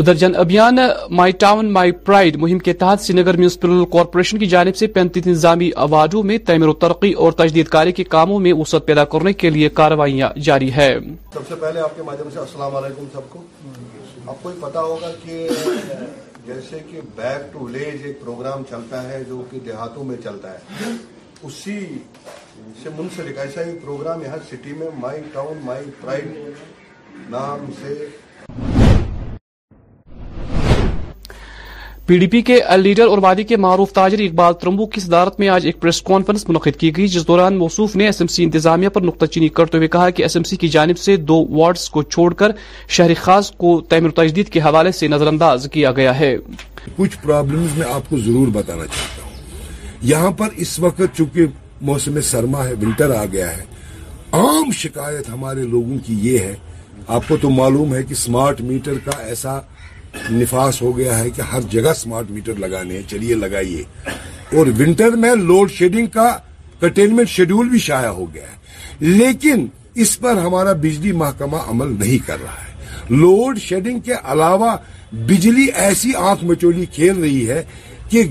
ادھر 0.00 0.14
جن 0.14 0.34
ابھیان 0.38 0.78
مائی 1.20 1.32
ٹاؤن 1.44 1.72
مائی 1.72 1.92
پرائیڈ 2.08 2.36
مہم 2.42 2.58
کے 2.66 2.72
تحت 2.82 3.00
سری 3.02 3.16
نگر 3.20 3.36
میونسپل 3.36 3.84
کارپوریشن 3.92 4.38
کی 4.38 4.46
جانب 4.54 4.76
سے 4.76 4.86
پینتیس 4.98 5.26
نظامی 5.26 5.70
آوازوں 5.86 6.22
میں 6.30 6.38
تعمیر 6.46 6.68
و 6.68 6.72
ترقی 6.86 7.12
اور 7.22 7.32
تجدید 7.42 7.68
کاری 7.76 7.92
کے 7.98 8.04
کاموں 8.16 8.38
میں 8.46 8.52
وسعت 8.58 8.86
پیدا 8.86 9.04
کرنے 9.14 9.32
کے 9.42 9.50
لیے 9.50 9.68
کاروائیاں 9.80 10.28
جاری 10.48 10.72
ہے 10.76 10.94
سب 11.34 11.48
سے 11.48 11.54
پہلے 11.60 11.80
آپ 11.80 11.96
کے 11.96 12.02
مادھیم 12.10 12.30
سے 12.34 12.38
السلام 12.38 12.76
علیکم 12.76 13.04
سب 13.14 13.30
کو 13.30 13.44
آپ 14.28 14.42
کو 14.42 14.50
پتا 14.60 14.80
ہوگا 14.80 15.08
کہ 15.22 15.46
جیسے 16.46 16.78
کہ 16.90 17.00
بیک 17.16 17.52
ٹو 17.52 17.58
ولیج 17.64 18.02
ایک 18.06 18.20
پروگرام 18.20 18.62
چلتا 18.70 19.02
ہے 19.08 19.22
جو 19.28 19.42
کہ 19.50 19.58
دیہاتوں 19.66 20.04
میں 20.04 20.16
چلتا 20.24 20.52
ہے 20.54 20.90
اسی 21.48 21.78
سے 22.82 22.90
منسلک 22.96 23.38
ایسا 23.44 23.64
ہی 23.66 23.78
پروگرام 23.84 24.22
یہاں 24.22 24.36
سٹی 24.50 24.72
میں 24.80 24.88
مائی 25.00 25.22
ٹاؤن 25.32 25.58
مائی 25.66 25.90
پرائڈ 26.00 26.36
نام 27.30 27.64
سے 27.80 27.94
پی 32.08 32.16
ڈی 32.18 32.26
پی 32.32 32.40
کے 32.48 32.56
لیڈر 32.78 33.06
اور 33.06 33.18
وادی 33.22 33.42
کے 33.44 33.56
معروف 33.62 33.90
تاجر 33.92 34.18
اقبال 34.24 34.52
ترمبو 34.60 34.84
کی 34.92 35.00
صدارت 35.00 35.38
میں 35.40 35.48
آج 35.54 35.64
ایک 35.66 35.80
پریس 35.80 36.00
کانفرنس 36.10 36.48
منعقد 36.48 36.76
کی 36.80 36.90
گئی 36.96 37.08
جس 37.14 37.26
دوران 37.28 37.56
موصوف 37.58 37.96
نے 37.96 38.04
ایس 38.06 38.20
ایم 38.20 38.26
سی 38.34 38.44
انتظامیہ 38.44 38.88
پر 38.94 39.02
نقطہ 39.04 39.26
چینی 39.32 39.48
کرتے 39.58 39.76
ہوئے 39.78 39.88
کہا 39.96 40.08
کہ 40.16 40.22
ایس 40.22 40.36
ایم 40.36 40.42
سی 40.50 40.56
کی 40.62 40.68
جانب 40.76 40.98
سے 40.98 41.16
دو 41.30 41.36
وارڈز 41.56 41.88
کو 41.96 42.02
چھوڑ 42.02 42.32
کر 42.42 42.52
شہر 42.96 43.14
خاص 43.22 43.50
کو 43.56 43.80
تعمیر 43.88 44.10
تجدید 44.22 44.48
کے 44.52 44.60
حوالے 44.66 44.92
سے 45.00 45.08
نظر 45.08 45.26
انداز 45.34 45.68
کیا 45.72 45.92
گیا 46.00 46.18
ہے 46.20 46.34
کچھ 46.96 47.16
پرابلمز 47.24 47.76
میں 47.78 47.86
آپ 47.94 48.08
کو 48.10 48.18
ضرور 48.28 48.48
بتانا 48.56 48.86
چاہتا 48.94 49.22
ہوں 49.22 50.00
یہاں 50.14 50.30
پر 50.40 50.48
اس 50.64 50.78
وقت 50.86 51.16
چونکہ 51.16 51.46
موسم 51.90 52.20
سرما 52.30 52.64
ہے 52.68 52.72
ونٹر 52.82 53.14
آ 53.18 53.24
گیا 53.32 53.56
ہے 53.56 53.64
عام 54.40 54.70
شکایت 54.80 55.28
ہمارے 55.28 55.62
لوگوں 55.76 55.98
کی 56.06 56.18
یہ 56.28 56.38
ہے 56.38 56.54
آپ 57.16 57.28
کو 57.28 57.36
تو 57.42 57.50
معلوم 57.60 57.94
ہے 57.94 58.02
کہ 58.08 58.14
سمارٹ 58.24 58.60
میٹر 58.70 58.98
کا 59.04 59.18
ایسا 59.28 59.58
نفاس 60.32 60.80
ہو 60.82 60.96
گیا 60.98 61.18
ہے 61.18 61.30
کہ 61.36 61.42
ہر 61.52 61.60
جگہ 61.70 61.92
سمارٹ 61.96 62.30
میٹر 62.30 62.54
لگانے 62.66 62.94
ہیں 62.96 63.08
چلیے 63.10 63.34
لگائیے 63.44 63.82
اور 64.58 64.66
ونٹر 64.78 65.16
میں 65.22 65.34
لوڈ 65.48 65.70
شیڈنگ 65.78 66.06
کا 66.12 66.28
کنٹینمنٹ 66.80 67.28
شیڈول 67.28 67.68
بھی 67.68 67.78
شائع 67.88 68.08
ہو 68.20 68.26
گیا 68.34 68.50
ہے 68.52 69.06
لیکن 69.18 69.66
اس 70.04 70.18
پر 70.20 70.36
ہمارا 70.46 70.72
بجلی 70.84 71.12
محکمہ 71.24 71.56
عمل 71.70 71.92
نہیں 71.98 72.26
کر 72.26 72.42
رہا 72.42 72.62
ہے 72.64 73.16
لوڈ 73.20 73.58
شیڈنگ 73.62 73.98
کے 74.08 74.14
علاوہ 74.32 74.76
بجلی 75.28 75.66
ایسی 75.86 76.10
آنکھ 76.30 76.44
مچولی 76.44 76.84
کھیل 76.94 77.18
رہی 77.20 77.48
ہے 77.48 77.62
کہ 78.10 78.22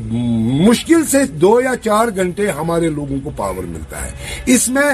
مشکل 0.67 1.03
سے 1.11 1.23
دو 1.41 1.59
یا 1.61 1.71
چار 1.83 2.07
گھنٹے 2.23 2.47
ہمارے 2.59 2.89
لوگوں 2.89 3.17
کو 3.23 3.29
پاور 3.37 3.63
ملتا 3.73 4.03
ہے 4.05 4.11
اس 4.53 4.67
میں 4.77 4.91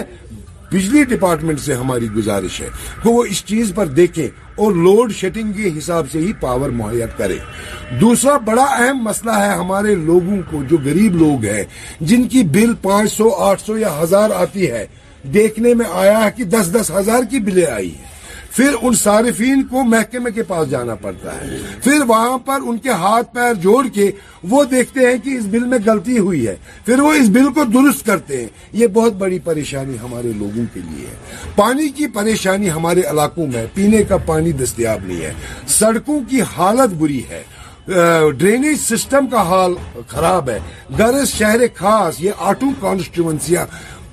بجلی 0.74 1.04
ڈپارٹمنٹ 1.10 1.60
سے 1.60 1.74
ہماری 1.76 2.08
گزارش 2.16 2.60
ہے 2.62 2.68
کہ 3.02 3.10
وہ 3.10 3.24
اس 3.32 3.44
چیز 3.46 3.72
پر 3.76 3.88
دیکھیں 4.00 4.28
اور 4.64 4.72
لوڈ 4.86 5.12
شیڈنگ 5.16 5.52
کے 5.58 5.70
حساب 5.78 6.10
سے 6.12 6.20
ہی 6.20 6.32
پاور 6.40 6.70
مہیا 6.80 7.06
کرے 7.18 7.38
دوسرا 8.02 8.38
بڑا 8.46 8.64
اہم 8.78 9.04
مسئلہ 9.04 9.32
ہے 9.42 9.50
ہمارے 9.60 9.94
لوگوں 10.10 10.38
کو 10.50 10.64
جو 10.70 10.78
غریب 10.86 11.16
لوگ 11.22 11.46
ہیں 11.52 11.64
جن 12.10 12.28
کی 12.34 12.42
بل 12.56 12.74
پانچ 12.88 13.12
سو 13.18 13.30
آٹھ 13.50 13.62
سو 13.66 13.78
یا 13.78 13.94
ہزار 14.02 14.30
آتی 14.44 14.70
ہے 14.72 14.86
دیکھنے 15.34 15.74
میں 15.82 15.86
آیا 16.04 16.24
ہے 16.24 16.32
کہ 16.38 16.44
دس 16.56 16.74
دس 16.80 16.92
ہزار 16.98 17.30
کی 17.32 17.40
بلیں 17.50 17.66
آئی 17.66 17.90
ہیں 18.00 18.12
پھر 18.58 18.76
ان 18.86 18.94
صارفین 18.94 19.62
کو 19.70 19.84
محکمے 19.84 20.32
کے 20.32 20.44
پاس 20.48 20.70
جانا 20.70 20.96
پڑتا 21.04 21.34
ہے 21.36 21.58
پھر 21.84 22.02
وہاں 22.08 22.38
پر 22.46 22.60
ان 22.70 22.78
کے 22.84 22.90
ہاتھ 23.04 23.34
پیر 23.34 23.54
جوڑ 23.62 23.84
کے 23.94 24.10
وہ 24.50 24.64
دیکھتے 24.72 25.06
ہیں 25.08 25.18
کہ 25.24 25.30
اس 25.38 25.46
بل 25.52 25.64
میں 25.72 25.78
غلطی 25.86 26.18
ہوئی 26.18 26.46
ہے 26.48 26.56
پھر 26.86 27.00
وہ 27.02 27.14
اس 27.22 27.30
بل 27.38 27.52
کو 27.54 27.64
درست 27.74 28.06
کرتے 28.06 28.42
ہیں 28.42 28.48
یہ 28.82 28.88
بہت 28.98 29.14
بڑی 29.24 29.40
پریشانی 29.50 29.98
ہمارے 30.04 30.32
لوگوں 30.42 30.66
کے 30.74 30.80
لیے 30.90 31.06
ہے 31.08 31.50
پانی 31.56 31.88
کی 31.98 32.08
پریشانی 32.20 32.72
ہمارے 32.72 33.02
علاقوں 33.12 33.48
میں 33.54 33.66
پینے 33.74 34.04
کا 34.10 34.18
پانی 34.26 34.52
دستیاب 34.62 35.06
نہیں 35.06 35.22
ہے 35.26 35.34
سڑکوں 35.80 36.20
کی 36.30 36.42
حالت 36.58 36.94
بری 37.02 37.22
ہے 37.30 37.42
ڈرینیج 38.38 38.78
سسٹم 38.80 39.26
کا 39.32 39.42
حال 39.50 39.74
خراب 40.08 40.50
ہے 40.50 40.60
شہر 41.36 41.60
خاص 41.78 42.22
یہ 42.22 42.44
آٹو 42.50 42.68
کانسٹیچوینسیاں 42.82 43.66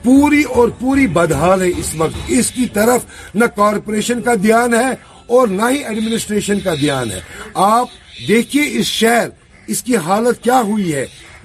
پوری 0.04 0.42
اور 0.56 0.68
پوری 0.80 1.06
بدحال 1.14 1.62
ہے 1.62 1.66
اس 1.78 1.94
وقت 1.98 2.30
اس 2.38 2.50
کی 2.50 2.66
طرف 2.74 3.34
نہ 3.34 3.44
کارپوریشن 3.56 4.20
کا 4.24 4.34
دھیان 4.42 4.74
ہے 4.74 4.90
اور 5.38 5.48
نہ 5.48 5.70
ہی 5.70 5.82
ایڈمنسٹریشن 5.88 6.60
کا 6.60 6.74
دھیان 6.80 7.10
ہے 7.10 7.20
آپ 7.66 7.88
دیکھیے 8.28 8.62
اس 8.78 8.86
شہر 8.86 9.28
اس 9.72 9.82
کی 9.84 9.96
حالت 10.06 10.42
کیا 10.44 10.60
ہوئی 10.68 10.94
ہے 10.94 11.04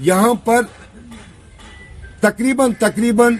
یہاں 0.10 0.34
پر 0.46 0.62
تقریباً 2.22 2.72
تقریباً 2.80 3.36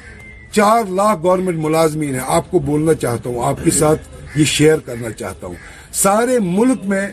چار 0.56 0.86
لاکھ 0.98 1.22
گورنمنٹ 1.24 1.58
ملازمین 1.66 2.14
ہیں 2.16 2.26
آپ 2.36 2.52
کو 2.52 2.60
بولنا 2.70 2.94
چاہتا 3.06 3.30
ہوں 3.30 3.46
آپ 3.48 3.64
کے 3.64 3.72
ساتھ 3.80 4.10
یہ 4.38 4.46
شیئر 4.58 4.80
کرنا 4.86 5.12
چاہتا 5.22 5.48
ہوں 5.48 5.56
سارے 6.04 6.38
ملک 6.44 6.86
میں 6.94 7.06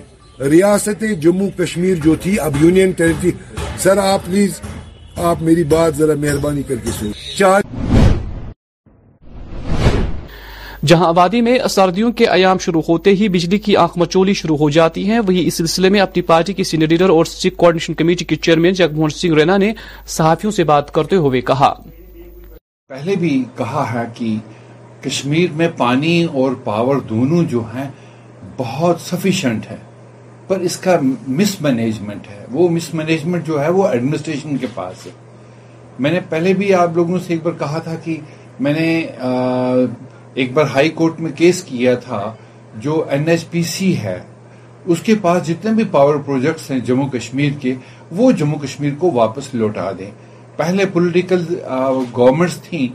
ریاست 0.51 1.05
جموں 1.23 1.49
کشمیر 1.59 1.95
جو 2.05 2.15
تھی 2.23 2.38
اب 2.41 2.62
یونین 2.65 2.91
ٹیریٹری 3.01 3.31
سر 3.83 3.99
آپ 4.07 4.25
پلیز 4.27 4.61
آپ 5.31 5.43
میری 5.49 5.65
بات 5.75 5.97
ذرا 5.97 6.15
مہربانی 6.21 6.62
کر 6.69 6.77
کے 6.85 6.91
سن 6.99 7.11
چار 7.38 7.62
جہاں 10.93 11.07
آبادی 11.09 11.41
میں 11.43 11.57
سردیوں 11.71 12.11
کے 12.17 12.27
ایام 12.29 12.59
شروع 12.61 12.81
ہوتے 12.89 13.13
ہی 13.19 13.29
بجلی 13.35 13.59
کی 13.67 13.77
آنکھ 13.83 13.93
مچولی 13.99 14.33
شروع 14.41 14.57
ہو 14.63 14.69
جاتی 14.77 15.05
ہے 15.11 15.19
وہی 15.29 15.47
اس 15.47 15.55
سلسلے 15.59 15.89
میں 15.95 16.01
اپنی 16.01 16.23
پارٹی 16.31 16.53
کی 16.59 16.65
سینئر 16.71 16.89
لیڈر 16.93 17.11
اور 17.11 17.25
سکھ 17.31 17.57
کوارڈینیشن 17.61 17.95
کمیٹی 18.01 18.25
کے 18.33 18.37
چیئرمین 18.47 18.73
جگموہن 18.81 19.11
سنگھ 19.21 19.35
رینا 19.39 19.57
نے 19.63 19.71
صحافیوں 20.17 20.51
سے 20.57 20.65
بات 20.73 20.91
کرتے 20.99 21.17
ہوئے 21.29 21.41
کہا 21.51 21.73
پہلے 22.93 23.15
بھی 23.25 23.33
کہا 23.59 23.85
ہے 23.93 24.05
کہ 24.19 24.35
کشمیر 25.09 25.53
میں 25.63 25.69
پانی 25.79 26.13
اور 26.43 26.55
پاور 26.69 27.01
دونوں 27.15 27.43
جو 27.55 27.63
ہیں 27.75 27.87
بہت 28.59 29.01
سفیشنٹ 29.09 29.71
ہے 29.71 29.77
پر 30.49 30.69
اس 30.71 30.77
کا 30.87 30.99
مس 31.43 31.61
مینجمنٹ 31.69 32.29
ہے 32.37 32.45
وہ 32.59 32.69
مس 32.79 32.93
مینجمنٹ 33.03 33.47
جو 33.47 33.63
ہے 33.63 33.69
وہ 33.81 33.89
ایڈمنسٹریشن 33.89 34.57
کے 34.65 34.73
پاس 34.75 35.07
ہے 35.07 35.15
میں 36.05 36.13
نے 36.19 36.27
پہلے 36.37 36.55
بھی 36.63 36.73
آپ 36.85 36.97
لوگوں 37.03 37.19
سے 37.27 37.33
ایک 37.35 37.43
بار 37.49 37.59
کہا 37.67 37.79
تھا 37.89 37.95
کہ 38.05 38.19
میں 38.65 38.73
نے 38.81 38.89
ایک 40.35 40.53
بار 40.55 40.66
ہائی 40.75 40.88
کورٹ 40.99 41.18
میں 41.21 41.31
کیس 41.37 41.62
کیا 41.64 41.95
تھا 42.05 42.21
جو 42.83 43.03
این 43.12 43.29
ایچ 43.29 43.49
پی 43.51 43.62
سی 43.71 43.97
ہے 44.03 44.18
اس 44.92 45.01
کے 45.05 45.14
پاس 45.23 45.47
جتنے 45.47 45.73
بھی 45.73 45.85
پاور 45.90 46.16
پروجیکٹس 46.27 46.71
ہیں 46.71 46.79
جموں 46.87 47.09
کشمیر 47.12 47.51
کے 47.61 47.75
وہ 48.16 48.31
جموں 48.38 48.59
کشمیر 48.59 48.92
کو 48.99 49.11
واپس 49.14 49.55
لوٹا 49.55 49.90
دیں 49.99 50.11
پہلے 50.57 50.85
پولیٹیکل 50.92 51.45
گورنمنٹس 52.16 52.57
تھیں 52.68 52.87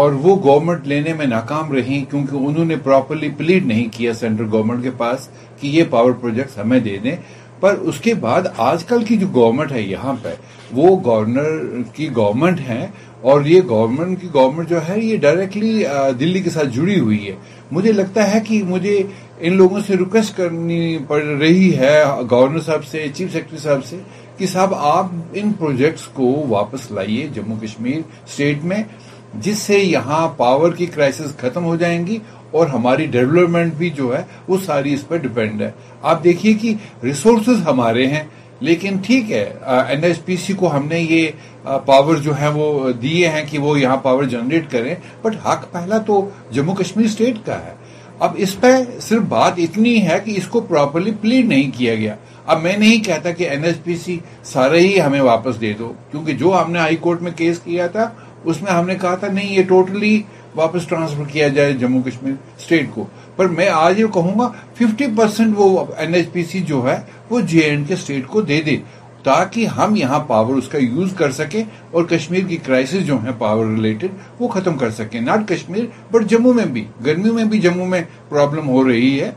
اور 0.00 0.12
وہ 0.22 0.34
گورنمنٹ 0.44 0.86
لینے 0.88 1.12
میں 1.18 1.26
ناکام 1.26 1.72
رہی 1.72 2.04
کیونکہ 2.10 2.36
انہوں 2.46 2.64
نے 2.64 2.76
پراپرلی 2.82 3.28
پلیڈ 3.38 3.66
نہیں 3.66 3.88
کیا 3.96 4.14
سینٹرل 4.14 4.48
گورنمنٹ 4.52 4.82
کے 4.82 4.90
پاس 4.98 5.28
کہ 5.60 5.66
یہ 5.66 5.84
پاور 5.90 6.12
پروجیکٹس 6.20 6.58
ہمیں 6.58 6.78
دے 6.80 6.96
دیں 7.04 7.16
پر 7.60 7.74
اس 7.88 7.98
کے 8.00 8.14
بعد 8.20 8.42
آج 8.70 8.84
کل 8.88 9.02
کی 9.04 9.16
جو 9.18 9.26
گورنمنٹ 9.34 9.72
ہے 9.72 9.80
یہاں 9.82 10.14
پہ 10.22 10.34
وہ 10.76 10.96
گورنر 11.04 11.58
کی 11.94 12.08
گورنمنٹ 12.16 12.60
ہیں 12.68 12.86
اور 13.28 13.44
یہ 13.44 13.60
گورنمنٹ 13.68 14.20
کی 14.20 14.28
گورنمنٹ 14.34 14.68
جو 14.68 14.78
ہے 14.88 14.98
یہ 15.00 15.16
ڈائریکٹلی 15.20 15.82
دلی 16.20 16.40
کے 16.42 16.50
ساتھ 16.50 16.68
جڑی 16.76 16.98
ہوئی 16.98 17.26
ہے 17.26 17.34
مجھے 17.72 17.92
لگتا 17.92 18.32
ہے 18.32 18.40
کہ 18.46 18.62
مجھے 18.66 18.96
ان 19.38 19.56
لوگوں 19.56 19.80
سے 19.86 19.96
ریکویسٹ 19.98 20.36
کرنی 20.36 20.96
پڑ 21.08 21.20
رہی 21.22 21.76
ہے 21.78 21.96
گورنر 22.30 22.60
صاحب 22.66 22.84
سے 22.90 23.06
چیف 23.14 23.32
سیکرٹری 23.32 23.58
صاحب 23.62 23.84
سے 23.90 23.98
کہ 24.38 24.46
صاحب 24.52 24.74
آپ 24.94 25.08
ان 25.40 25.52
پروجیکٹس 25.58 26.02
کو 26.14 26.34
واپس 26.48 26.90
لائیے 26.92 27.26
جموں 27.34 27.56
کشمیر 27.64 27.98
اسٹیٹ 28.26 28.64
میں 28.72 28.82
جس 29.42 29.58
سے 29.62 29.78
یہاں 29.78 30.26
پاور 30.36 30.72
کی 30.76 30.86
کرائسس 30.94 31.36
ختم 31.40 31.64
ہو 31.64 31.76
جائیں 31.82 32.06
گی 32.06 32.18
اور 32.58 32.66
ہماری 32.68 33.04
ڈیولپمنٹ 33.06 33.74
بھی 33.78 33.90
جو 33.96 34.14
ہے 34.16 34.22
وہ 34.48 34.56
ساری 34.64 34.92
اس 34.94 35.06
پر 35.08 35.16
ڈپینڈ 35.26 35.60
ہے 35.62 35.70
آپ 36.12 36.22
دیکھیے 36.24 36.54
کہ 36.62 36.74
ریسورسز 37.02 37.60
ہمارے 37.66 38.06
ہیں 38.14 38.22
لیکن 38.68 38.96
ٹھیک 39.04 39.30
ہے 39.32 39.44
این 39.88 40.04
ایس 40.04 40.24
پی 40.24 40.36
سی 40.46 40.52
کو 40.60 40.74
ہم 40.76 40.86
نے 40.88 41.00
یہ 41.00 41.66
پاور 41.86 42.16
جو 42.24 42.38
ہے 42.40 42.48
وہ 42.54 42.90
دیے 43.02 43.28
ہیں 43.28 43.42
کہ 43.50 43.58
وہ 43.58 43.78
یہاں 43.80 43.96
پاور 44.02 44.24
جنریٹ 44.34 44.70
کریں 44.70 44.94
بٹ 45.22 45.36
حق 45.46 45.64
پہلا 45.72 45.98
تو 46.06 46.28
جموں 46.52 46.74
کشمیر 46.74 47.06
اسٹیٹ 47.06 47.38
کا 47.46 47.58
ہے 47.66 47.74
اب 48.26 48.34
اس 48.44 48.54
پہ 48.60 48.72
صرف 49.00 49.22
بات 49.28 49.58
اتنی 49.58 50.00
ہے 50.08 50.18
کہ 50.24 50.32
اس 50.36 50.46
کو 50.54 50.60
پراپرلی 50.70 51.10
پلیڈ 51.20 51.46
نہیں 51.48 51.70
کیا 51.76 51.94
گیا 51.94 52.14
اب 52.52 52.62
میں 52.62 52.76
نہیں 52.76 53.02
کہتا 53.04 53.30
کہ 53.38 53.48
این 53.50 53.64
ایس 53.64 53.82
پی 53.84 53.96
سی 54.04 54.18
سارے 54.52 54.80
ہی 54.80 55.00
ہمیں 55.00 55.20
واپس 55.20 55.60
دے 55.60 55.72
دو 55.78 55.92
کیونکہ 56.10 56.34
جو 56.42 56.52
ہم 56.60 56.70
نے 56.72 56.78
ہائی 56.78 56.96
کورٹ 57.06 57.22
میں 57.22 57.32
کیس 57.36 57.58
کیا 57.64 57.86
تھا 57.96 58.08
اس 58.44 58.62
میں 58.62 58.72
ہم 58.72 58.86
نے 58.86 58.94
کہا 59.00 59.14
تھا 59.20 59.28
نہیں 59.32 59.54
یہ 59.56 59.62
ٹوٹلی 59.68 60.20
واپس 60.56 60.86
ٹرانسفر 60.88 61.24
کیا 61.32 61.48
جائے 61.56 61.72
جموں 61.78 62.02
کشمیر 62.02 62.32
اسٹیٹ 62.58 62.86
کو 62.94 63.04
پر 63.36 63.46
میں 63.58 63.68
آج 63.72 64.00
یہ 64.00 64.06
کہوں 64.14 64.38
گا 64.38 64.50
ففٹی 64.78 65.06
پرسینٹ 65.16 65.52
وہ 65.56 65.84
این 65.98 66.14
ایچ 66.14 66.32
پی 66.32 66.44
سی 66.50 66.60
جو 66.68 66.82
ہے 66.90 66.96
وہ 67.30 67.40
جے 67.48 67.60
اینڈ 67.68 67.86
کے 67.88 67.94
اسٹیٹ 67.94 68.26
کو 68.26 68.40
دے 68.50 68.60
دے 68.66 68.76
تاکہ 69.24 69.66
ہم 69.76 69.96
یہاں 69.96 70.18
پاور 70.26 70.54
اس 70.58 70.68
کا 70.72 70.78
یوز 70.78 71.12
کر 71.16 71.30
سکیں 71.32 71.62
اور 71.90 72.04
کشمیر 72.10 72.44
کی 72.48 72.56
کرائسس 72.66 73.06
جو 73.06 73.16
ہیں 73.24 73.32
پاور 73.38 73.66
ریلیٹڈ 73.72 74.12
وہ 74.40 74.48
ختم 74.48 74.76
کر 74.78 74.90
سکیں 74.98 75.20
ناٹ 75.20 75.48
کشمیر 75.48 75.84
بٹ 76.12 76.28
جموں 76.30 76.54
میں 76.54 76.64
بھی 76.76 76.84
گرمیوں 77.06 77.34
میں 77.34 77.44
بھی 77.50 77.58
جموں 77.60 77.86
میں 77.86 78.00
پرابلم 78.28 78.68
ہو 78.68 78.86
رہی 78.88 79.20
ہے 79.20 79.30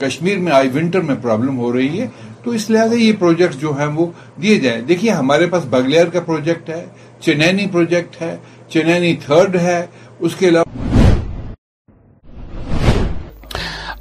کشمیر 0.00 0.38
میں 0.44 0.52
آئی 0.52 0.68
ونٹر 0.74 1.00
میں 1.08 1.14
پرابلم 1.22 1.58
ہو 1.58 1.72
رہی 1.72 2.00
ہے 2.00 2.06
تو 2.44 2.50
اس 2.50 2.68
لحاظ 2.70 2.92
یہ 2.94 3.12
پروجیکٹ 3.18 3.54
جو 3.60 3.72
ہیں 3.78 3.86
وہ 3.94 4.06
دیے 4.42 4.58
جائیں 4.60 4.80
دیکھیے 4.86 5.10
ہمارے 5.10 5.46
پاس 5.50 5.64
بگلیر 5.70 6.06
کا 6.12 6.20
پروجیکٹ 6.26 6.70
ہے 6.70 6.84
چنینی 7.20 7.66
پروجیکٹ 7.72 8.20
ہے 8.22 8.36
چنینی 8.72 9.14
تھرڈ 9.24 9.56
ہے 9.62 9.80
اس 10.26 10.34
کے 10.38 10.46
علاوہ 10.48 10.81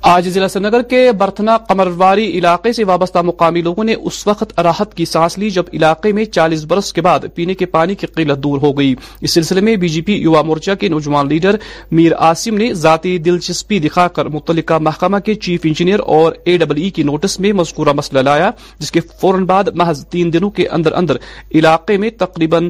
آج 0.09 0.27
ضلع 0.33 0.47
نگر 0.59 0.81
کے 0.89 1.11
برتھنا 1.17 1.55
قمرواری 1.69 2.25
علاقے 2.37 2.71
سے 2.73 2.83
وابستہ 2.83 3.19
مقامی 3.25 3.61
لوگوں 3.61 3.83
نے 3.83 3.93
اس 4.03 4.25
وقت 4.27 4.57
راحت 4.63 4.93
کی 4.97 5.05
سانس 5.05 5.37
لی 5.37 5.49
جب 5.57 5.63
علاقے 5.73 6.11
میں 6.19 6.23
چالیس 6.25 6.63
برس 6.67 6.91
کے 6.93 7.01
بعد 7.07 7.25
پینے 7.35 7.53
کے 7.55 7.65
پانی 7.75 7.95
کی 7.95 8.07
قلت 8.15 8.39
دور 8.43 8.59
ہو 8.61 8.71
گئی 8.77 8.95
اس 9.21 9.33
سلسلے 9.33 9.61
میں 9.67 9.75
بی 9.83 9.89
جے 9.95 10.01
پی 10.05 10.13
یوا 10.21 10.41
مورچہ 10.45 10.71
کے 10.79 10.87
نوجوان 10.89 11.27
لیڈر 11.29 11.55
میر 11.91 12.15
عاصم 12.19 12.57
نے 12.57 12.73
ذاتی 12.85 13.17
دلچسپی 13.27 13.79
دکھا 13.79 14.07
کر 14.15 14.25
متعلقہ 14.37 14.77
محکمہ 14.87 15.19
کے 15.25 15.35
چیف 15.45 15.65
انجینئر 15.65 15.99
اور 16.15 16.31
اے 16.45 16.57
ڈبل 16.63 16.81
ای 16.81 16.89
کی 16.95 17.03
نوٹس 17.11 17.39
میں 17.39 17.51
مذکورہ 17.59 17.93
مسئلہ 17.97 18.19
لایا 18.29 18.49
جس 18.79 18.91
کے 18.91 18.99
فوراً 19.21 19.45
بعد 19.53 19.67
محض 19.75 20.05
تین 20.11 20.33
دنوں 20.33 20.49
کے 20.57 20.67
اندر 20.79 20.93
اندر 21.01 21.17
علاقے 21.53 21.97
میں 22.05 22.09
تقریباً 22.19 22.69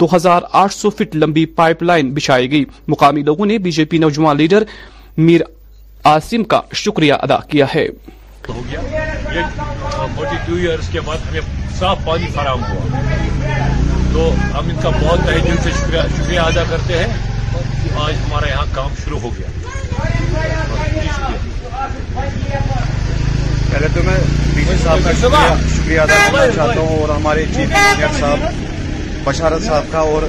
دو 0.00 0.06
ہزار 0.16 0.42
آٹھ 0.62 0.74
سو 0.74 0.90
فٹ 0.90 1.16
لمبی 1.16 1.46
پائپ 1.62 1.82
لائن 1.82 2.12
بچھائی 2.14 2.50
گئی 2.50 2.64
مقامی 2.88 3.22
لوگوں 3.22 3.46
نے 3.46 3.58
بی 3.64 3.70
جے 3.78 3.84
پی 3.90 3.98
نوجوان 3.98 4.36
لیڈر 4.36 4.62
میر 5.16 5.40
سم 6.04 6.42
کا 6.52 6.60
شکریہ 6.76 7.12
ادا 7.22 7.36
کیا 7.50 7.66
ہے 7.74 7.86
صاف 11.78 11.98
پانی 12.06 12.26
تو 14.12 14.28
ہم 14.54 14.68
ان 14.70 14.76
کا 14.82 14.88
بہت 14.88 15.20
دل 15.44 15.56
سے 15.62 15.70
شکریہ 15.78 16.40
ادا 16.40 16.62
کرتے 16.70 16.98
ہیں 16.98 17.92
آج 18.02 18.12
ہمارا 18.24 18.48
یہاں 18.48 18.64
کام 18.74 18.90
شروع 19.04 19.18
ہو 19.22 19.30
گیا 19.38 19.48
پہلے 23.70 23.88
تو 23.94 24.02
میں 24.06 24.18
ڈی 24.54 24.64
صاحب 24.82 24.98
کا 25.04 25.12
شکریہ 25.76 26.00
ادا 26.00 26.18
کرنا 26.26 26.46
چاہتا 26.56 26.80
ہوں 26.80 26.98
اور 27.00 27.14
ہمارے 27.16 27.44
چیف 27.54 27.74
انجینئر 27.76 28.18
صاحب 28.18 29.24
بشارت 29.24 29.62
صاحب 29.66 29.92
کا 29.92 30.00
اور 30.14 30.28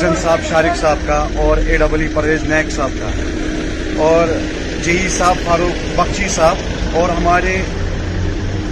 صاحب 0.00 0.40
شارق 0.48 0.76
صاحب 0.80 1.06
کا 1.06 1.26
اور 1.46 1.56
اے 1.66 1.76
ای 1.76 2.08
پرویز 2.14 2.42
نیک 2.50 2.70
صاحب 2.72 2.98
کا 2.98 3.96
اور 4.04 4.28
جی 4.84 5.08
صاحب 5.08 5.34
فاروق 5.44 5.74
بخشی 5.98 6.26
صاحب 6.28 6.56
اور 6.98 7.08
ہمارے 7.18 7.56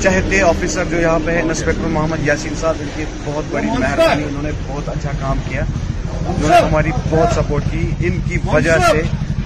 چہتے 0.02 0.40
آفیسر 0.48 0.84
جو 0.90 1.00
یہاں 1.00 1.18
پہ 1.24 1.38
انسپیکٹر 1.42 1.88
محمد 1.94 2.26
یاسین 2.26 2.54
صاحب 2.60 2.80
ان 2.82 2.88
کی 2.96 3.04
بہت 3.24 3.44
بڑی 3.50 3.66
مہربانی 3.78 4.24
انہوں 4.24 4.42
نے 4.42 4.50
بہت 4.66 4.88
اچھا 4.94 5.10
کام 5.20 5.38
کیا 5.48 5.62
انہوں 5.62 6.48
نے 6.48 6.58
ہماری 6.66 6.90
بہت 7.10 7.34
سپورٹ 7.34 7.70
کی 7.70 7.86
ان 8.06 8.18
کی 8.28 8.38
وجہ 8.52 8.76
سے 8.90 9.02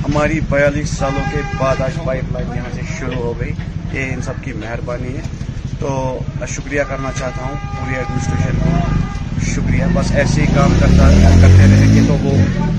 ہماری 0.09 0.41
بیالیس 0.51 0.91
سالوں 1.03 1.23
کے 1.33 1.41
بعد 1.61 1.81
آج 1.87 2.03
پائپ 2.07 2.33
لائن 2.33 2.51
یہاں 2.57 2.75
سے 2.75 2.81
شروع 2.99 3.23
ہو 3.23 3.33
گئی 3.41 3.53
یہ 3.93 4.13
ان 4.15 4.23
سب 4.29 4.43
کی 4.45 4.53
مہربانی 4.65 5.17
ہے 5.17 5.23
تو 5.81 5.95
شکریہ 6.57 6.83
کرنا 6.89 7.11
چاہتا 7.19 7.45
ہوں 7.45 7.55
پوری 7.79 7.97
ایڈمنسٹریشن 7.97 8.59
کو 8.65 9.41
شکریہ 9.55 9.93
بس 10.01 10.13
ایسے 10.23 10.41
ہی 10.41 10.47
کام 10.57 10.77
کرتا 10.81 11.11
کرتے 11.41 11.65
رہیں 11.77 11.95
گے 11.95 12.07
تو 12.09 12.17
وہ 12.27 12.37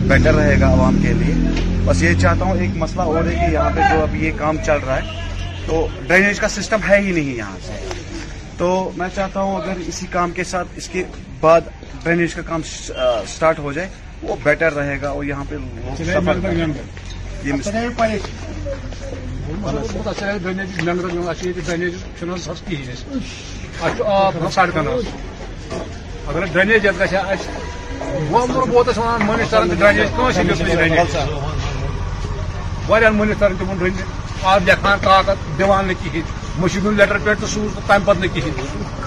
بیٹر 0.07 0.33
رہے 0.41 0.59
گا 0.59 0.71
عوام 0.79 1.01
کے 1.03 1.13
لیے 1.23 1.75
بس 1.87 2.01
یہ 2.03 2.13
چاہتا 2.21 2.45
ہوں 2.45 2.57
ایک 2.61 2.69
مسئلہ 2.77 3.01
اور 3.11 3.23
ہے 3.25 3.33
کہ 3.33 3.51
یہاں 3.51 3.69
پہ 3.75 3.81
جو 3.91 4.01
اب 4.03 4.15
یہ 4.23 4.31
کام 4.37 4.57
چل 4.65 4.79
رہا 4.87 4.95
ہے 5.01 5.55
تو 5.65 5.85
ڈرینیج 6.07 6.39
کا 6.39 6.47
سسٹم 6.55 6.79
ہے 6.87 6.99
ہی 7.01 7.11
نہیں 7.11 7.35
یہاں 7.35 7.57
سے 7.65 7.75
تو 8.57 8.67
میں 8.97 9.07
چاہتا 9.15 9.41
ہوں 9.41 9.55
اگر 9.61 9.77
اسی 9.87 10.07
کام 10.15 10.31
کے 10.39 10.43
ساتھ 10.49 10.67
اس 10.81 10.89
کے 10.95 11.03
بعد 11.41 11.69
ڈرینیج 12.03 12.33
کا 12.35 12.41
کام 12.49 12.61
سٹارٹ 13.35 13.59
ہو 13.67 13.71
جائے 13.77 13.87
وہ 14.21 14.35
بیٹر 14.43 14.73
رہے 14.79 14.97
گا 15.01 15.09
اور 15.09 15.23
یہاں 15.23 15.43
پہ 15.49 15.55
اچھا، 15.93 16.17
اگر 26.27 26.45
ڈرینیج 26.53 26.85
یتھ 26.85 26.99
گژھِ 27.01 27.15
اَسہِ 27.15 27.31
اچھا، 27.33 27.51
وۄنۍ 28.31 28.53
بہٕ 28.53 28.67
بوتَس 28.71 28.97
اچھا، 28.97 29.01
وَنان 29.01 29.25
مٔنٛزۍ 29.27 29.49
تَران 29.49 29.69
تہٕ 29.69 29.77
ڈرٛینیج 29.79 30.07
کٲنٛسہِ 30.15 30.39
ہِنٛدِس 30.43 30.61
نہٕ 30.61 30.75
ڈرٛینیج 30.75 31.65
وارن 32.89 33.09
مونٹر 33.15 33.53
تمن 33.59 33.79
رنگ 33.81 34.01
آز 34.49 34.61
لکھان 34.67 34.97
طاقت 35.03 35.59
دان 35.59 35.91
کہین 36.03 36.21
مشین 36.59 36.93
لیٹر 36.97 37.17
پہ 37.23 37.33
تو 37.39 37.47
سوز 37.53 37.73
تمہ 37.87 38.13
پہ 38.33 38.39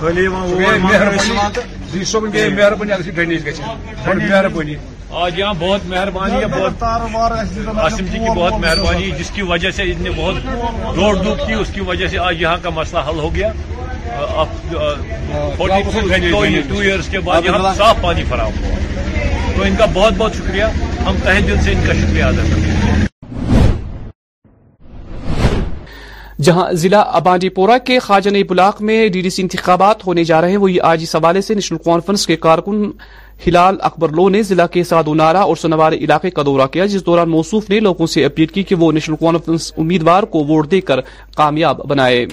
خالی 0.00 0.26
مہربانی 0.28 2.04
صبح 2.10 2.28
گئی 2.32 2.48
مہربانی 2.54 2.92
اگر 2.92 3.10
ڈینیج 3.16 3.44
گی 3.46 3.60
بڑی 4.06 4.26
مہربانی 4.28 4.74
آج 5.22 5.38
یہاں 5.38 5.54
بہت 5.60 5.86
مہربانی 5.88 6.42
ہے 6.42 7.96
جی 7.96 8.08
کی 8.12 8.20
بہت 8.34 8.58
مہربانی 8.60 9.10
جس 9.18 9.30
کی 9.34 9.42
وجہ 9.52 9.70
سے 9.76 9.90
اس 9.90 10.06
بہت 10.16 10.94
روڈ 10.96 11.22
ڈوب 11.24 11.46
کی 11.46 11.52
اس 11.60 11.70
کی 11.74 11.80
وجہ 11.92 12.08
سے 12.08 12.18
آج 12.28 12.40
یہاں 12.42 12.56
کا 12.62 12.70
مسئلہ 12.80 13.00
حل 13.08 13.18
ہو 13.28 13.34
گیا 13.34 13.52
ٹو 15.58 16.78
ایئرس 16.78 17.08
کے 17.10 17.20
بعد 17.28 17.46
یہاں 17.46 17.74
صاف 17.76 18.00
پانی 18.02 18.24
فراہم 18.28 18.64
ہوا 18.64 19.04
تو 19.56 19.62
ان 19.62 19.76
کا 19.78 19.84
بہت 19.92 20.12
بہت 20.16 20.36
شکریہ 20.38 20.64
ہم 21.06 21.16
تہ 21.24 21.40
دل 21.46 21.62
سے 21.64 21.72
ان 21.72 21.86
کا 21.86 21.92
شکریہ 22.00 22.24
ادا 22.24 22.42
کرتے 22.54 22.70
ہیں 22.70 23.06
جہاں 26.44 26.64
ضلع 26.82 27.00
ابانڈی 27.16 27.48
پورہ 27.56 27.76
کے 27.84 27.98
خاجن 28.00 28.34
بلاک 28.48 28.80
میں 28.88 29.06
ڈی 29.14 29.20
ڈی 29.22 29.30
سی 29.30 29.42
انتخابات 29.42 30.06
ہونے 30.06 30.22
جا 30.24 30.40
رہے 30.40 30.50
ہیں 30.50 30.56
وہی 30.58 30.78
آج 30.90 31.02
اس 31.02 31.14
حوالے 31.16 31.40
سے 31.48 31.54
نیشنل 31.54 31.78
کانفرنس 31.84 32.26
کے 32.26 32.36
کارکن 32.46 32.84
ہلال 33.46 33.76
اکبر 33.88 34.08
لو 34.18 34.28
نے 34.28 34.42
ضلع 34.50 34.66
کے 34.76 34.84
سادونارا 34.92 35.40
اور 35.50 35.56
سنوار 35.62 35.92
علاقے 35.92 36.30
کا 36.36 36.42
دورہ 36.46 36.66
کیا 36.72 36.86
جس 36.94 37.04
دوران 37.06 37.30
موصوف 37.30 37.68
نے 37.70 37.80
لوگوں 37.80 38.06
سے 38.14 38.24
اپیل 38.24 38.46
کی 38.56 38.62
کہ 38.70 38.74
وہ 38.84 38.90
نیشنل 38.92 39.16
کانفرنس 39.20 39.72
امیدوار 39.78 40.22
کو 40.34 40.44
ووٹ 40.48 40.70
دے 40.70 40.80
کر 40.90 41.00
کامیاب 41.36 41.84
بنائے 41.88 42.24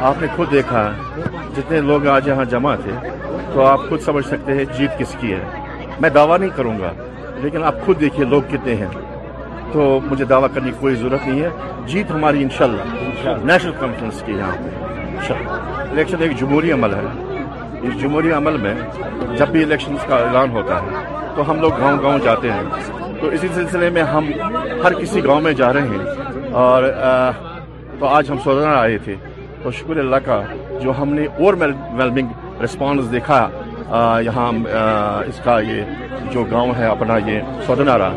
آپ 0.00 0.20
نے 0.20 0.26
خود 0.36 0.52
دیکھا 0.52 0.88
جتنے 1.56 1.80
لوگ 1.90 2.06
آج 2.16 2.28
یہاں 2.28 2.44
جمع 2.50 2.74
تھے 2.84 2.92
تو 3.54 3.64
آپ 3.64 3.88
خود 3.88 4.00
سمجھ 4.04 4.24
سکتے 4.26 4.56
ہیں 4.58 4.64
جیت 4.78 4.98
کس 4.98 5.16
کی 5.20 5.32
ہے 5.32 5.44
میں 6.00 6.10
دعویٰ 6.18 6.38
نہیں 6.38 6.56
کروں 6.56 6.78
گا 6.80 6.92
لیکن 7.42 7.64
آپ 7.64 7.84
خود 7.86 8.00
دیکھیے 8.00 8.26
لوگ 8.28 8.42
کتنے 8.52 8.74
ہیں 8.84 9.13
تو 9.74 9.84
مجھے 10.10 10.24
دعویٰ 10.30 10.48
کرنے 10.54 10.70
کی 10.70 10.76
کوئی 10.80 10.94
ضرورت 10.96 11.26
نہیں 11.26 11.40
ہے 11.44 11.48
جیت 11.86 12.10
ہماری 12.10 12.42
انشاءاللہ 12.42 13.30
نیشنل 13.46 13.72
کانفرنس 13.78 14.22
کی 14.26 14.32
یہاں 14.38 14.56
پہ 15.26 15.32
الیکشن 15.90 16.22
ایک 16.22 16.36
جمہوری 16.40 16.72
عمل 16.72 16.94
ہے 16.94 17.00
اس 17.88 17.98
جمہوری 18.00 18.30
عمل 18.32 18.56
میں 18.62 18.74
جب 19.38 19.48
بھی 19.52 19.62
الیکشن 19.64 19.96
کا 20.08 20.16
اعلان 20.26 20.50
ہوتا 20.56 20.78
ہے 20.82 21.02
تو 21.36 21.50
ہم 21.50 21.60
لوگ 21.60 21.72
گاؤں 21.80 21.98
گاؤں 22.02 22.18
جاتے 22.24 22.52
ہیں 22.52 22.62
تو 23.20 23.28
اسی 23.36 23.48
سلسلے 23.54 23.88
میں 23.96 24.02
ہم 24.12 24.30
ہر 24.84 24.94
کسی 25.00 25.24
گاؤں 25.24 25.40
میں 25.46 25.52
جا 25.62 25.72
رہے 25.72 25.88
ہیں 25.96 26.52
اور 26.64 26.82
تو 27.98 28.06
آج 28.16 28.30
ہم 28.30 28.38
سوزنا 28.44 28.74
آئے 28.80 28.98
تھے 29.04 29.14
تو 29.62 29.70
شکر 29.80 29.96
اللہ 30.04 30.22
کا 30.24 30.40
جو 30.82 30.92
ہم 31.00 31.14
نے 31.14 31.26
اور 31.44 31.54
ویلمنگ 31.60 32.60
رسپانس 32.64 33.10
دیکھا 33.12 33.40
یہاں 34.24 34.50
اس 35.28 35.40
کا 35.44 35.58
یہ 35.70 36.08
جو 36.32 36.44
گاؤں 36.50 36.72
ہے 36.78 36.86
اپنا 36.86 37.16
یہ 37.30 37.40
سودنارا 37.66 38.12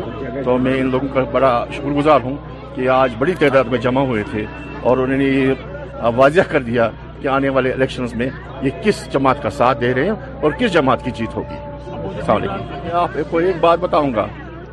تو 0.48 0.56
میں 0.64 0.72
ان 0.80 0.90
لوگوں 0.90 1.08
کا 1.14 1.20
بڑا 1.32 1.48
شکر 1.76 1.92
گزار 1.96 2.20
ہوں 2.24 2.36
کہ 2.74 2.88
آج 2.98 3.12
بڑی 3.18 3.32
تعداد 3.38 3.64
میں 3.70 3.78
جمع 3.86 4.00
ہوئے 4.10 4.22
تھے 4.30 4.44
اور 4.86 4.98
انہوں 4.98 5.18
نے 5.18 5.24
یہ 5.24 6.08
واضح 6.16 6.46
کر 6.50 6.62
دیا 6.68 6.88
کہ 7.22 7.28
آنے 7.28 7.48
والے 7.56 7.72
الیکشنز 7.72 8.14
میں 8.20 8.28
یہ 8.62 8.70
کس 8.84 9.02
جماعت 9.12 9.42
کا 9.42 9.50
ساتھ 9.58 9.80
دے 9.80 9.92
رہے 9.94 10.04
ہیں 10.04 10.32
اور 10.42 10.52
کس 10.58 10.72
جماعت 10.72 11.04
کی 11.04 11.10
جیت 11.18 11.34
ہوگی 11.36 11.58
السلام 11.92 12.36
علیکم 12.36 12.66
میں 12.84 12.92
آپ 13.02 13.18
کو 13.30 13.38
ایک 13.46 13.56
بات 13.64 13.78
بتاؤں 13.82 14.14
گا 14.14 14.26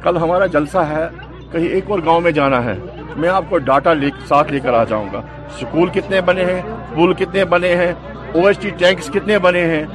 کل 0.03 0.17
ہمارا 0.23 0.45
جلسہ 0.55 0.85
ہے 0.93 1.05
کہیں 1.51 1.67
ایک 1.67 1.89
اور 1.91 1.99
گاؤں 2.05 2.21
میں 2.27 2.31
جانا 2.39 2.63
ہے 2.65 2.77
میں 3.23 3.29
آپ 3.29 3.49
کو 3.49 3.57
ڈاٹا 3.71 3.93
ساتھ 4.27 4.51
لے 4.53 4.59
کر 4.65 4.73
آ 4.73 4.83
جاؤں 4.93 5.07
گا 5.13 5.21
سکول 5.59 5.89
کتنے 5.99 6.21
بنے 6.29 6.45
ہیں 6.53 6.61
پول 6.95 7.13
کتنے 7.23 7.45
بنے 7.55 7.75
ہیں 7.83 7.91
او 8.35 8.47
ایس 8.47 8.57
ٹی 8.61 8.69
ٹینکس 8.77 9.09
کتنے 9.13 9.37
بنے 9.47 9.65
ہیں 9.75 9.85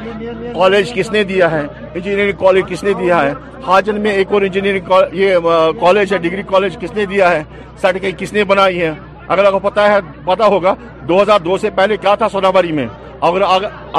کالج 0.54 0.92
کس 0.94 1.10
نے 1.12 1.22
دیا 1.24 1.50
ہے 1.50 1.60
انجینئرنگ 1.60 2.36
کالج 2.44 2.64
کس 2.68 2.82
نے 2.84 2.92
دیا 3.00 3.22
ہے 3.22 3.32
ہاجن 3.66 4.00
میں 4.00 4.10
ایک 4.18 4.32
اور 4.32 4.42
انجینئرنگ 4.42 4.90
یہ 5.20 5.36
کالج 5.80 6.12
ہے 6.12 6.18
ڈگری 6.28 6.42
کالج 6.50 6.76
کس 6.80 6.92
نے 6.96 7.06
دیا 7.12 7.30
ہے 7.32 7.42
سرٹیفکٹ 7.82 8.18
کس 8.20 8.32
نے 8.32 8.44
بنائی 8.52 8.80
ہے 8.80 8.92
اگر 9.34 9.44
آپ 9.44 9.52
کو 9.52 9.58
پتا 9.68 9.90
ہے 9.92 9.98
پتا 10.24 10.46
ہوگا 10.54 10.74
دو 11.08 11.20
ہزار 11.22 11.40
دو 11.44 11.56
سے 11.64 11.70
پہلے 11.74 11.96
کیا 11.96 12.14
تھا 12.22 12.28
سوناباری 12.32 12.72
میں 12.78 12.86
اگر 13.28 13.42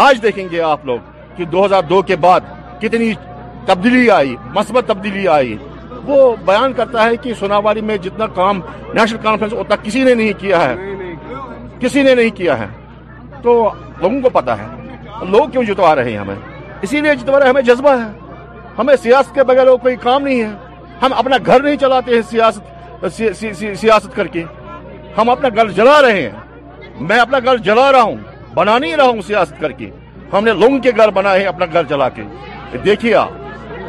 آج 0.06 0.22
دیکھیں 0.24 0.46
گے 0.52 0.62
آپ 0.72 0.86
لوگ 0.86 0.98
کہ 1.38 1.46
دو 1.52 1.66
ہزار 1.66 1.84
دو 1.90 2.02
کے 2.10 2.16
بعد 2.26 2.50
کتنی 2.82 3.12
تبدیلی 3.66 4.10
آئی 4.12 4.36
مثبت 4.56 4.88
تبدیلی 4.88 5.28
آئی 5.38 5.56
وہ 6.06 6.36
بیان 6.46 6.74
کرتا 6.74 7.04
ہے 7.06 7.18
کہ 7.24 7.34
سوناباری 7.40 7.82
میں 7.90 7.98
جتنا 8.06 8.28
کام 8.40 8.60
نیشنل 8.96 9.20
کانفرنس 9.24 9.54
اتنا 9.60 9.76
کسی 9.84 10.04
نے 10.04 10.14
نہیں 10.14 10.34
کیا 10.40 10.64
ہے 10.70 10.76
کسی 11.80 12.02
نے 12.04 12.16
نہیں 12.16 12.36
کیا 12.38 12.60
ہے 12.60 12.68
تو 13.44 13.54
لوگوں 14.02 14.22
کو 14.22 14.30
پتا 14.40 14.58
ہے 14.62 14.68
لوگ 15.30 15.50
کیوں 15.52 15.64
جتوا 15.64 15.94
رہے 15.96 16.12
ہیں 16.12 16.18
ہمیں 16.18 16.36
اسی 16.84 17.02
لیے 17.02 17.12
ہمیں 17.50 17.62
جذبہ 17.62 17.92
ہے 18.02 18.08
ہمیں 18.78 18.96
سیاست 19.04 19.34
کے 19.36 19.44
بغیر 19.44 19.76
کوئی 19.82 19.96
کام 20.02 20.24
نہیں 20.24 20.42
ہے 20.44 20.50
ہم 21.02 21.14
اپنا 21.18 21.36
گھر 21.46 21.62
نہیں 21.64 21.76
چلاتے 21.80 22.14
ہیں 22.16 22.22
سیاست 22.30 23.06
سیاست 23.82 24.16
کر 24.16 24.28
کے 24.36 24.44
ہم 25.18 25.30
اپنا 25.30 25.50
گھر 25.56 25.68
جلا 25.78 26.02
رہے 26.02 26.22
ہیں 26.30 26.90
میں 27.10 27.20
اپنا 27.20 27.40
گھر 27.46 27.58
جلا 27.68 27.92
رہا 27.92 28.02
ہوں 28.02 28.16
بنا 28.56 28.78
نہیں 28.80 28.96
رہا 28.98 29.08
ہوں 29.10 29.22
سیاست 29.28 29.60
کر 29.62 29.72
کے 29.82 29.90
ہم 30.34 30.44
نے 30.46 30.54
لوگوں 30.60 30.80
کے 30.84 30.92
گھر 30.98 31.10
بنا 31.18 31.34
ہے 31.34 31.44
اپنا 31.46 31.66
گھر 31.74 31.84
جلا 31.90 32.10
کے 32.18 32.24
دیکھیے 32.86 33.16
آپ 33.16 33.30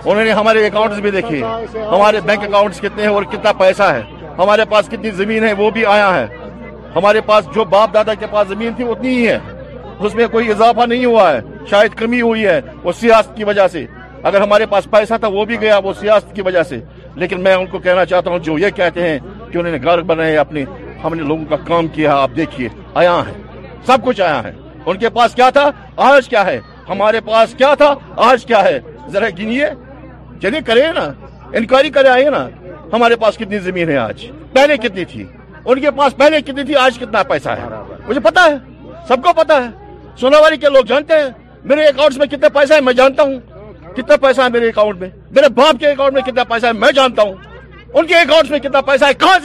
انہوں 0.04 0.24
نے 0.24 0.30
ہمارے 0.32 0.66
اکاؤنٹس 0.66 0.98
بھی 1.00 1.10
دیکھے 1.10 1.40
ہمارے 1.74 2.20
بینک 2.26 2.44
اکاؤنٹس 2.44 2.80
کتنے 2.80 3.02
ہیں 3.02 3.10
اور 3.14 3.22
کتنا 3.32 3.52
پیسہ 3.58 3.82
ہے 3.94 4.02
ہمارے 4.38 4.64
پاس 4.70 4.88
کتنی 4.90 5.10
زمین 5.24 5.44
ہے 5.44 5.52
وہ 5.58 5.70
بھی 5.70 5.84
آیا 5.94 6.14
ہے 6.18 6.26
ہمارے 6.96 7.20
پاس 7.26 7.48
جو 7.54 7.64
باپ 7.74 7.94
دادا 7.94 8.14
کے 8.20 8.26
پاس 8.30 8.48
زمین 8.48 8.72
تھی 8.76 8.88
اتنی 8.90 9.14
ہی 9.18 9.26
ہے 9.28 9.38
اس 10.06 10.14
میں 10.18 10.26
کوئی 10.30 10.50
اضافہ 10.50 10.86
نہیں 10.92 11.04
ہوا 11.04 11.30
ہے 11.32 11.40
شاید 11.70 11.94
کمی 12.00 12.20
ہوئی 12.20 12.44
ہے 12.46 12.60
وہ 12.84 12.92
سیاست 13.00 13.36
کی 13.36 13.44
وجہ 13.44 13.66
سے 13.72 13.84
اگر 14.28 14.40
ہمارے 14.40 14.66
پاس 14.72 14.84
پیسہ 14.90 15.14
تھا 15.20 15.28
وہ 15.36 15.44
بھی 15.50 15.60
گیا 15.60 15.78
وہ 15.84 15.92
سیاست 16.00 16.34
کی 16.34 16.42
وجہ 16.46 16.62
سے 16.68 16.78
لیکن 17.22 17.42
میں 17.44 17.54
ان 17.54 17.66
کو 17.70 17.78
کہنا 17.84 18.04
چاہتا 18.12 18.30
ہوں 18.30 18.38
جو 18.46 18.56
یہ 18.58 18.70
کہتے 18.76 19.08
ہیں 19.08 19.18
کہ 19.52 19.58
گھر 19.82 20.00
بنے 20.10 20.36
اپنے 20.42 20.64
ہم 21.04 21.14
نے 21.14 21.22
لوگوں 21.30 21.44
کا 21.48 21.56
کام 21.68 21.86
کیا 21.94 22.16
آپ 22.22 22.30
دیکھیے 22.36 22.68
آیا 23.02 23.14
ہے 23.28 23.32
سب 23.86 24.04
کچھ 24.04 24.20
آیا 24.26 24.42
ہے 24.44 24.52
ان 24.86 24.96
کے 25.04 25.08
پاس 25.18 25.34
کیا 25.34 25.48
تھا 25.58 25.68
آج 26.08 26.28
کیا 26.28 26.44
ہے 26.46 26.58
ہمارے 26.88 27.20
پاس 27.30 27.54
کیا 27.58 27.74
تھا 27.82 27.92
آج 28.28 28.44
کیا 28.46 28.62
ہے 28.64 28.78
ذرا 29.16 29.26
گنیے 29.38 29.66
چلیے 30.42 30.60
کریں 30.70 30.86
نا 30.98 31.04
انکوائری 31.58 31.90
کرے 31.98 32.08
آئے 32.08 32.30
نا 32.36 32.46
ہمارے 32.92 33.16
پاس 33.24 33.36
کتنی 33.38 33.58
زمین 33.68 33.88
ہے 33.88 33.96
آج 34.08 34.26
پہلے 34.54 34.76
کتنی 34.86 35.04
تھی 35.12 35.24
ان 35.64 35.80
کے 35.80 35.90
پاس 35.98 36.16
پہلے 36.16 36.40
کتنی 36.46 36.64
تھی 36.70 36.76
آج 36.86 36.98
کتنا 37.02 37.22
پیسہ 37.32 37.56
ہے 37.60 37.68
مجھے 38.08 38.20
پتا 38.30 38.44
ہے 38.50 38.56
سب 39.08 39.22
کو 39.24 39.32
پتا 39.42 39.62
ہے 39.64 39.70
سونا 40.20 40.38
کے 40.60 40.68
لوگ 40.72 40.84
جانتے 40.88 41.14
ہیں 41.20 41.28
میرے 41.68 41.84
اکاؤنٹ 41.86 42.16
میں 42.18 42.26
کتنے 42.26 42.48
پیسہ 42.54 42.74
ہے 42.74 42.80
میں 42.86 42.92
جانتا 42.94 43.22
ہوں 43.22 43.38
کتنا 43.96 44.16
پیسہ 44.20 44.42
ہے 44.42 44.48
میرے 44.52 44.70
میں 45.00 45.08
میرے 45.36 45.48
باپ 45.56 45.78
کے 45.80 45.88
اکاؤنٹ 45.90 46.14
میں 46.14 46.22
کتنا 46.22 46.44
پیسہ 46.48 46.66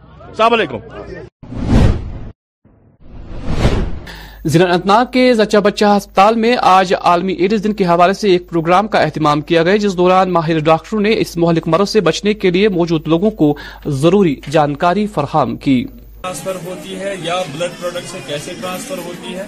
ضلع 4.53 4.67
انت 4.73 4.87
ناگ 4.87 5.05
کے 5.13 5.33
زچہ 5.39 5.59
بچہ 5.65 5.85
ہسپتال 5.97 6.35
میں 6.45 6.55
آج 6.71 6.93
عالمی 7.01 7.33
ایڈز 7.33 7.63
دن 7.65 7.73
کے 7.81 7.85
حوالے 7.87 8.13
سے 8.21 8.31
ایک 8.33 8.49
پروگرام 8.51 8.89
کا 8.95 8.99
اہتمام 9.01 9.41
کیا 9.51 9.63
گیا 9.65 9.77
جس 9.87 9.97
دوران 9.97 10.33
ماہر 10.33 10.59
ڈاکٹروں 10.71 11.01
نے 11.01 11.13
اس 11.21 11.37
مہلک 11.37 11.69
مرض 11.75 11.91
سے 11.91 12.01
بچنے 12.11 12.35
کے 12.35 12.51
لیے 12.59 12.69
موجود 12.79 13.07
لوگوں 13.15 13.31
کو 13.43 13.55
ضروری 14.01 14.35
جانکاری 14.51 15.07
فراہم 15.15 15.57
کی 15.67 15.85
ٹرانسفر 16.23 16.57
ہوتی 16.65 16.99
ہے 16.99 17.15
یا 17.23 17.37
بلڈ 17.53 17.71
پروڈکٹ 17.81 18.11
سے 18.11 18.19
کیسے 18.27 18.53
ٹرانسفر 18.61 18.99
ہوتی 19.05 19.35
ہے 19.37 19.45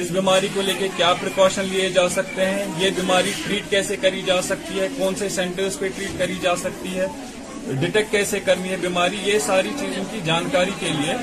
اس 0.00 0.10
بیماری 0.12 0.48
کو 0.54 0.60
لے 0.62 0.72
کے 0.78 0.88
کیا 0.96 1.12
پریکاشن 1.20 1.64
لیے 1.68 1.88
جا 1.94 2.08
سکتے 2.16 2.44
ہیں 2.46 2.64
یہ 2.78 2.90
بیماری 2.96 3.30
ٹریٹ 3.44 3.62
کیسے 3.70 3.96
کری 4.02 4.20
جا 4.26 4.40
سکتی 4.48 4.80
ہے 4.80 4.88
کون 4.98 5.14
سے 5.18 5.28
سینٹرز 5.36 5.78
پہ 5.78 5.88
ٹریٹ 5.96 6.18
کری 6.18 6.34
جا 6.42 6.54
سکتی 6.64 6.96
ہے 6.98 7.06
ڈیٹیکٹ 7.80 8.10
کیسے 8.10 8.40
کرنی 8.48 8.70
ہے 8.70 8.76
بیماری 8.80 9.16
یہ 9.24 9.38
ساری 9.46 9.70
چیزوں 9.78 10.02
کی 10.10 10.20
جانکاری 10.24 10.70
کے 10.80 10.88
لیے 11.00 11.14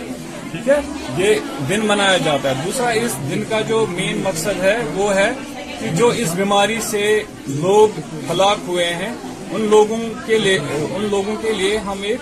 ٹھیک 0.51 0.69
ہے 0.69 0.79
یہ 1.17 1.35
دن 1.69 1.85
منایا 1.93 2.17
جاتا 2.25 2.49
ہے 2.49 2.63
دوسرا 2.65 2.89
اس 3.03 3.15
دن 3.29 3.43
کا 3.49 3.61
جو 3.73 3.85
مین 3.89 4.21
مقصد 4.23 4.63
ہے 4.63 4.77
وہ 4.95 5.13
ہے 5.15 5.31
کہ 5.79 5.89
جو 5.97 6.07
اس 6.23 6.33
بیماری 6.41 6.79
سے 6.89 7.03
لوگ 7.61 7.99
ہلاک 8.31 8.67
ہوئے 8.67 8.93
ہیں 9.03 9.13
ان 9.51 9.67
لوگوں 9.69 9.97
کے 10.25 10.37
لیے 10.47 10.57
ان 10.59 11.07
لوگوں 11.11 11.35
کے 11.41 11.53
لیے 11.61 11.77
ہم 11.91 12.01
ایک 12.13 12.21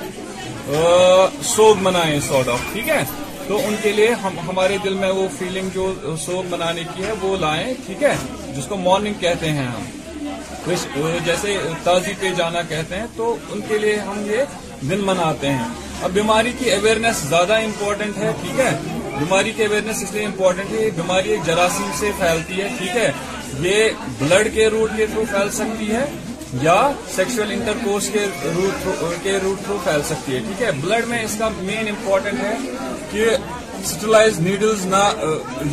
سوگ 1.42 1.78
منائیں 1.84 2.20
سارٹ 2.28 2.48
آف 2.50 2.62
ٹھیک 2.72 2.88
ہے 2.90 3.04
تو 3.48 3.58
ان 3.66 3.76
کے 3.82 3.92
لیے 3.94 4.10
ہمارے 4.48 4.78
دل 4.84 4.94
میں 5.00 5.10
وہ 5.14 5.28
فیلنگ 5.38 5.70
جو 5.74 5.94
سوگ 6.26 6.46
منانے 6.52 6.84
کی 6.96 7.04
ہے 7.06 7.12
وہ 7.22 7.36
لائیں 7.40 7.74
ٹھیک 7.86 8.02
ہے 8.04 8.14
جس 8.56 8.66
کو 8.70 8.78
مارننگ 8.78 9.14
کہتے 9.20 9.50
ہیں 9.58 9.68
ہم 9.68 11.20
جیسے 11.26 11.58
تازی 11.84 12.14
پہ 12.20 12.30
جانا 12.38 12.62
کہتے 12.70 12.96
ہیں 13.00 13.06
تو 13.16 13.36
ان 13.52 13.60
کے 13.68 13.78
لیے 13.80 13.96
ہم 14.08 14.22
یہ 14.30 14.58
دن 14.90 15.02
مناتے 15.06 15.50
ہیں 15.54 15.68
اب 16.04 16.12
بیماری 16.14 16.52
کی 16.60 16.72
اویئرنیس 16.74 17.22
زیادہ 17.30 17.58
امپورٹنٹ 17.66 18.18
ہے 18.18 18.32
ٹھیک 18.42 18.60
ہے 18.60 18.72
بیماری 19.20 19.52
کی 19.56 19.66
اویئرنیس 19.66 20.04
اس 20.04 20.12
لیے 20.14 20.26
امپورٹنٹ 20.26 20.72
ہے 20.72 20.84
یہ 20.86 20.90
بیماری 20.96 21.38
جراثیم 21.46 21.92
سے 22.00 22.12
پھیلتی 22.20 22.62
ہے 22.62 22.68
ٹھیک 22.78 22.96
ہے 22.98 23.12
یہ 23.70 23.90
بلڈ 24.20 24.54
کے 24.56 24.68
روٹ 24.70 24.98
کے 24.98 25.06
تھرو 25.14 25.24
پھیل 25.32 25.50
سکتی 25.60 25.92
ہے 25.92 26.06
یا 26.64 26.80
انٹر 27.50 27.78
کورس 27.84 28.08
کے 28.14 28.26
روٹ 28.56 28.88
کے 29.24 29.38
روٹ 29.44 29.64
تھرو 29.64 29.78
پھیل 29.84 30.02
سکتی 30.08 30.34
ہے 30.36 30.40
ٹھیک 30.48 30.62
ہے 30.62 30.72
بلڈ 30.82 31.08
میں 31.08 31.24
اس 31.24 31.36
کا 31.40 31.50
مین 31.62 31.88
امپورٹنٹ 31.90 32.44
ہے 32.44 32.56
کہ 33.12 33.36
نیڈلز 34.44 34.86
نہ 34.94 35.02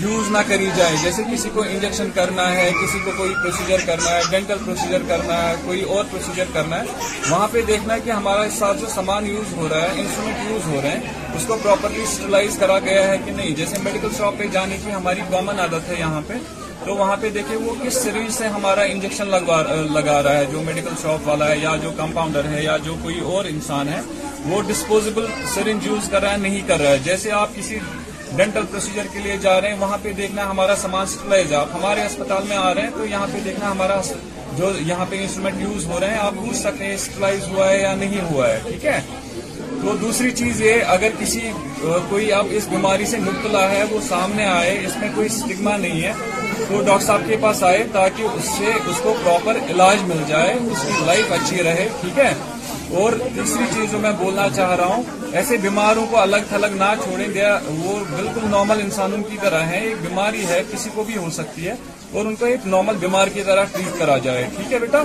یوز 0.03 0.31
نہ 0.31 0.39
کری 0.49 0.67
جائے 0.77 0.97
جیسے 1.03 1.23
کسی 1.31 1.51
کو 1.55 1.63
انجیکشن 1.63 2.09
کرنا 2.15 2.51
ہے 2.55 2.71
کسی 2.83 2.99
کو 3.05 3.11
کوئی 3.17 3.35
پروسیجر 3.43 3.85
کرنا 3.87 4.11
ہے 4.15 4.21
ڈینٹل 4.31 4.59
پروسیجر 4.65 5.03
کرنا 5.09 5.37
ہے 5.49 5.55
کوئی 5.65 5.83
اور 5.95 6.05
پروسیجر 6.11 6.45
کرنا 6.55 6.81
ہے 6.81 6.99
وہاں 7.31 7.47
پہ 7.53 7.63
دیکھنا 7.69 7.95
ہے 7.95 8.01
کہ 8.05 8.11
ہمارا 8.11 8.49
ساتھ 8.59 8.81
جو 8.81 8.87
سامان 8.95 9.27
یوز 9.27 9.55
ہو 9.59 9.69
رہا 9.71 9.81
ہے 9.83 10.01
انسٹرومنٹ 10.01 10.51
یوز 10.51 10.67
ہو 10.75 10.81
رہے 10.83 10.91
ہیں 10.97 11.13
اس 11.37 11.47
کو 11.47 11.57
پراپرلی 11.63 12.05
سٹلائز 12.15 12.57
کرا 12.61 12.79
گیا 12.85 13.07
ہے 13.11 13.17
کہ 13.25 13.31
نہیں 13.37 13.55
جیسے 13.63 13.77
میڈیکل 13.85 14.15
شاپ 14.19 14.39
پہ 14.39 14.47
جانے 14.53 14.77
کی 14.85 14.93
ہماری 14.93 15.21
کامن 15.31 15.61
عادت 15.61 15.89
ہے 15.91 15.99
یہاں 15.99 16.21
پہ 16.27 16.35
تو 16.87 16.95
وہاں 16.97 17.17
پہ 17.21 17.29
دیکھیں 17.35 17.57
وہ 17.57 17.75
کس 17.83 17.97
سیریج 18.03 18.31
سے 18.33 18.47
ہمارا 18.55 18.83
انجیکشن 18.93 19.29
لگا 19.29 20.23
رہا 20.23 20.37
ہے 20.39 20.45
جو 20.53 20.61
میڈیکل 20.67 20.95
شاپ 21.03 21.29
والا 21.29 21.49
ہے 21.51 21.57
یا 21.59 21.75
جو 21.83 21.91
کمپاؤنڈر 21.97 22.45
ہے 22.53 22.63
یا 22.63 22.77
جو 22.85 22.95
کوئی 23.03 23.19
اور 23.35 23.45
انسان 23.51 23.89
ہے 23.89 24.01
وہ 24.47 24.61
ڈسپوزبل 24.69 25.27
سرنج 25.55 25.87
یوز 25.87 26.09
کر 26.11 26.23
رہا 26.23 26.33
ہے 26.33 26.37
نہیں 26.47 26.67
کر 26.69 26.81
رہا 26.81 26.91
ہے 26.91 26.99
جیسے 27.05 27.33
آپ 27.43 27.55
کسی 27.57 27.79
ڈینٹل 28.37 28.65
پروسیجر 28.71 29.07
کے 29.13 29.19
لیے 29.25 29.37
جا 29.43 29.61
رہے 29.61 29.73
ہیں 29.73 29.79
وہاں 29.81 29.99
پہ 30.03 30.13
دیکھنا 30.19 30.51
ہمارا 30.51 30.77
سامان 30.83 31.07
سپلائز 31.15 31.53
آپ 31.61 31.75
ہمارے 31.75 32.03
اسپتال 32.07 32.43
میں 32.49 32.57
آ 32.57 32.75
رہے 32.75 32.83
ہیں 32.83 32.91
تو 32.97 33.07
یہاں 33.07 33.27
پہ 33.33 33.41
دیکھنا 33.45 33.71
ہمارا 33.71 34.01
جو 34.57 34.71
یہاں 34.87 35.05
پہ 35.11 35.21
انسٹرومینٹ 35.21 35.61
یوز 35.63 35.87
ہو 35.91 36.01
رہے 36.01 36.11
ہیں 36.11 36.19
آپ 36.21 36.35
پوچھ 36.45 36.57
سکتے 36.57 36.85
ہیں 36.87 36.97
سپلائز 37.05 37.49
ہوا 37.53 37.69
ہے 37.71 37.81
یا 37.81 37.95
نہیں 38.03 38.33
ہوا 38.33 38.49
ہے 38.49 38.61
ٹھیک 38.69 38.85
ہے 38.85 39.01
تو 39.83 39.97
دوسری 40.01 40.31
چیز 40.41 40.61
یہ 40.63 40.83
اگر 40.99 41.11
کسی 41.19 41.41
کوئی 42.09 42.33
اب 42.33 42.47
اس 42.57 42.69
بیماری 42.71 43.07
سے 43.13 43.19
مبتلا 43.31 43.71
ہے 43.71 43.83
وہ 43.91 44.01
سامنے 44.09 44.47
آئے 44.47 44.79
اس 44.87 44.97
میں 45.01 45.09
کوئی 45.15 45.29
سٹگما 45.39 45.77
نہیں 45.77 46.03
ہے 46.03 46.41
وہ 46.71 46.81
ڈاکٹر 46.87 47.05
صاحب 47.05 47.21
کے 47.27 47.37
پاس 47.41 47.63
آئے 47.65 47.83
تاکہ 47.93 48.23
اس 48.23 48.49
اس 48.61 48.97
سے 48.97 49.01
کو 49.03 49.15
پراپر 49.25 49.57
علاج 49.71 50.03
مل 50.09 50.23
جائے 50.29 50.53
اس 50.71 50.83
کی 50.87 51.05
لائف 51.07 51.33
اچھی 51.33 51.63
رہے 51.63 51.89
ٹھیک 52.01 52.19
ہے 52.19 52.33
اور 53.03 53.13
تیسری 53.35 53.65
چیز 53.75 53.91
جو 53.93 53.99
میں 53.99 54.11
بولنا 54.19 54.47
چاہ 54.57 54.75
رہا 54.77 54.95
ہوں 54.95 55.03
ایسے 55.41 55.57
بیماروں 55.63 56.07
کو 56.11 56.19
الگ 56.21 56.49
تھلگ 56.49 56.77
نہ 56.79 56.93
چھوڑیں 57.03 57.27
گیا 57.35 57.59
وہ 57.69 57.99
بالکل 58.15 58.49
نارمل 58.51 58.81
انسانوں 58.83 59.23
کی 59.31 59.37
طرح 59.43 59.63
ہیں 59.73 59.81
ایک 59.81 60.03
بیماری 60.09 60.45
ہے 60.49 60.63
کسی 60.73 60.91
کو 60.95 61.05
بھی 61.11 61.17
ہو 61.17 61.31
سکتی 61.39 61.67
ہے 61.69 61.75
اور 62.13 62.25
ان 62.27 62.35
کو 62.37 62.47
ایک 62.47 62.67
نارمل 62.75 62.97
بیمار 63.01 63.29
کی 63.35 63.43
طرح 63.47 63.65
ٹریٹ 63.73 63.99
کرا 63.99 64.17
جائے 64.27 64.47
ٹھیک 64.57 64.73
ہے 64.73 64.79
بیٹا 64.79 65.03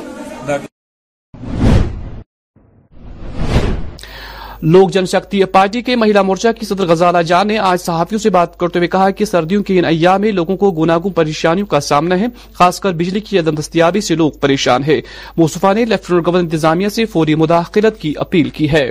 لوک 4.63 4.91
جن 4.91 5.06
شکتی 5.06 5.43
پارٹی 5.54 5.82
کے 5.88 5.96
مہیلا 5.96 6.22
مورچہ 6.22 6.48
کی 6.60 6.65
صدر 6.65 6.88
غزالہ 6.88 7.22
جان 7.28 7.48
نے 7.48 7.58
آج 7.72 7.82
صحافیوں 7.82 8.20
سے 8.20 8.30
بات 8.36 8.58
کرتے 8.60 8.80
ہوئے 8.80 8.88
کہا 8.89 9.10
کہ 9.17 9.26
سردیوں 9.26 9.63
کے 9.63 9.78
ان 9.80 9.86
ایام 9.86 10.22
میں 10.22 10.32
لوگوں 10.32 10.56
کو 10.58 10.72
گناگوں 10.82 11.10
پریشانیوں 11.15 11.67
کا 11.67 11.80
سامنا 11.89 12.20
ہے 12.20 12.28
خاص 12.58 12.80
کر 12.80 12.93
بجلی 13.02 13.20
کی 13.20 13.39
عدم 13.39 13.56
دستیابی 13.60 14.02
سے 14.08 14.15
لوگ 14.15 14.32
پریشان 14.41 14.84
ہیں 14.88 15.00
موصفہ 15.38 15.74
نے 15.76 15.86
لیفٹنٹ 15.86 16.26
گورنر 16.28 16.39
انتظامیہ 16.39 16.89
سے 16.96 17.06
فوری 17.13 17.36
مداخلت 17.43 18.00
کی 18.02 18.13
اپیل 18.26 18.50
کی 18.58 18.72
ہے 18.72 18.89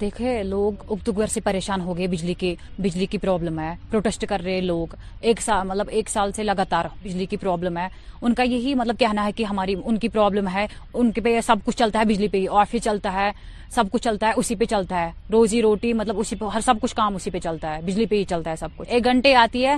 دیکھے 0.00 0.42
لوگ 0.42 0.84
اکتوبر 0.92 1.26
سے 1.32 1.40
پریشان 1.44 1.80
ہو 1.80 1.96
گئے 1.96 2.06
بجلی 2.08 2.34
کی 2.38 2.54
بجلی 2.82 3.06
کی 3.10 3.18
پرابلم 3.18 3.58
ہے 3.60 3.74
پروٹیسٹ 3.90 4.24
کر 4.28 4.40
رہے 4.44 4.60
لوگ 4.60 4.94
ایک 5.20 5.40
سال 5.42 5.66
مطلب 5.66 5.86
ایک 5.90 6.08
سال 6.10 6.32
سے 6.36 6.42
لگاتار 6.42 6.84
بجلی 7.02 7.26
کی 7.26 7.36
پرابلم 7.42 7.76
ہے 7.78 7.86
ان 8.22 8.34
کا 8.34 8.42
یہی 8.42 8.74
مطلب 8.74 8.98
کہنا 8.98 9.24
ہے 9.26 9.32
کہ 9.36 9.44
ہماری 9.44 9.74
ان 9.84 9.98
کی 9.98 10.08
پرابلم 10.08 10.48
ہے 10.54 10.66
ان 10.92 11.12
کے 11.12 11.20
پہ 11.24 11.40
سب 11.46 11.64
کچھ 11.64 11.76
چلتا 11.76 11.98
ہے 11.98 12.04
بجلی 12.12 12.28
پہ 12.28 12.44
آفس 12.60 12.84
چلتا 12.84 13.12
ہے 13.12 13.30
سب 13.74 13.90
کچھ 13.92 14.02
چلتا 14.04 14.26
ہے 14.28 14.32
اسی 14.36 14.54
پہ 14.56 14.64
چلتا 14.70 15.04
ہے 15.04 15.10
روزی 15.32 15.60
روٹی 15.62 15.92
مطلب 16.00 16.18
اسی 16.20 16.36
پہ 16.36 16.44
ہر 16.54 16.60
سب 16.64 16.80
کچھ 16.80 16.94
کام 16.94 17.14
اسی 17.16 17.30
پہ 17.30 17.38
چلتا 17.44 17.74
ہے 17.76 17.82
بجلی 17.84 18.06
پہ 18.06 18.16
ہی 18.18 18.24
چلتا 18.30 18.50
ہے 18.50 18.56
سب 18.60 18.76
کچھ 18.76 18.88
ایک 18.90 19.04
گھنٹے 19.04 19.34
آتی 19.44 19.64
ہے 19.66 19.74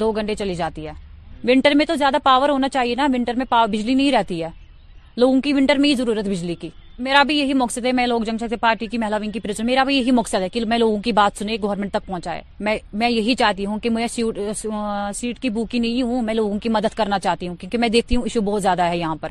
دو 0.00 0.10
گھنٹے 0.12 0.34
چلی 0.38 0.54
جاتی 0.54 0.86
ہے 0.86 0.92
ونٹر 1.48 1.74
میں 1.76 1.86
تو 1.86 1.94
زیادہ 1.94 2.16
پاور 2.24 2.48
ہونا 2.48 2.68
چاہیے 2.72 2.94
نا 2.98 3.06
ونٹر 3.14 3.34
میں 3.36 3.46
بجلی 3.70 3.94
نہیں 3.94 4.12
رہتی 4.12 4.42
ہے 4.42 4.48
لوگوں 5.18 5.40
کی 5.40 5.52
ونٹر 5.52 5.78
میں 5.78 5.88
ہی 5.88 5.94
ضرورت 5.94 6.26
بجلی 6.28 6.54
کی 6.60 6.68
میرا 7.04 7.22
بھی 7.28 7.36
یہی 7.38 7.54
مقصد 7.54 7.84
ہے 7.84 7.90
میں 7.92 8.06
لوگ 8.06 8.20
جنگ 8.26 8.38
شکتی 8.40 8.56
پارٹی 8.60 8.86
کی 8.90 8.98
مہلا 8.98 9.16
ونگ 9.22 9.30
کی 9.32 9.40
پریزنٹ 9.40 9.66
میرا 9.66 9.82
بھی 9.84 9.96
یہی 9.96 10.10
مقصد 10.10 10.40
ہے 10.42 10.48
کہ 10.52 10.64
میں 10.66 10.78
لوگوں 10.78 10.98
کی 11.04 11.12
بات 11.12 11.38
سنے 11.38 11.56
گورنمنٹ 11.62 11.92
تک 11.92 12.06
پہنچائے 12.06 12.40
میں 12.60 12.76
میں 12.92 13.10
یہی 13.10 13.34
چاہتی 13.38 13.66
ہوں 13.66 13.78
کہ 13.82 13.90
میں 13.90 14.06
سیٹ 15.16 15.40
کی 15.42 15.48
بوکی 15.56 15.78
نہیں 15.78 16.02
ہوں 16.02 16.22
میں 16.22 16.34
لوگوں 16.34 16.58
کی 16.62 16.68
مدد 16.78 16.96
کرنا 16.96 17.18
چاہتی 17.26 17.48
ہوں 17.48 17.56
کیونکہ 17.60 17.78
میں 17.78 17.88
دیکھتی 17.96 18.16
ہوں 18.16 18.22
ایشو 18.22 18.40
بہت 18.48 18.62
زیادہ 18.62 18.82
ہے 18.88 18.96
یہاں 18.98 19.16
پر 19.20 19.30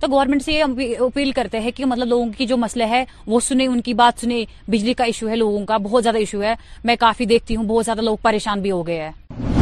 تو 0.00 0.08
گورنمنٹ 0.10 0.44
سے 0.44 0.52
یہ 0.52 0.66
اپیل 1.06 1.32
کرتے 1.36 1.60
ہیں 1.60 1.70
کہ 1.76 1.84
مطلب 1.84 2.06
لوگوں 2.08 2.26
کی 2.36 2.46
جو 2.46 2.56
مسئلہ 2.56 2.84
ہے 2.90 3.04
وہ 3.26 3.40
سنے 3.48 3.66
ان 3.66 3.80
کی 3.84 3.94
بات 3.94 4.20
سنیں 4.20 4.44
بجلی 4.70 4.94
کا 4.98 5.04
ایشو 5.04 5.28
ہے 5.28 5.36
لوگوں 5.36 5.64
کا 5.66 5.76
بہت 5.88 6.02
زیادہ 6.02 6.18
ایشو 6.18 6.42
ہے 6.42 6.54
میں 6.84 6.96
کافی 7.00 7.24
دیکھتی 7.34 7.56
ہوں 7.56 7.64
بہت 7.68 7.84
زیادہ 7.84 8.00
لوگ 8.02 8.16
پریشان 8.22 8.62
بھی 8.62 8.70
ہو 8.70 8.86
گئے 8.86 9.02
ہیں 9.02 9.58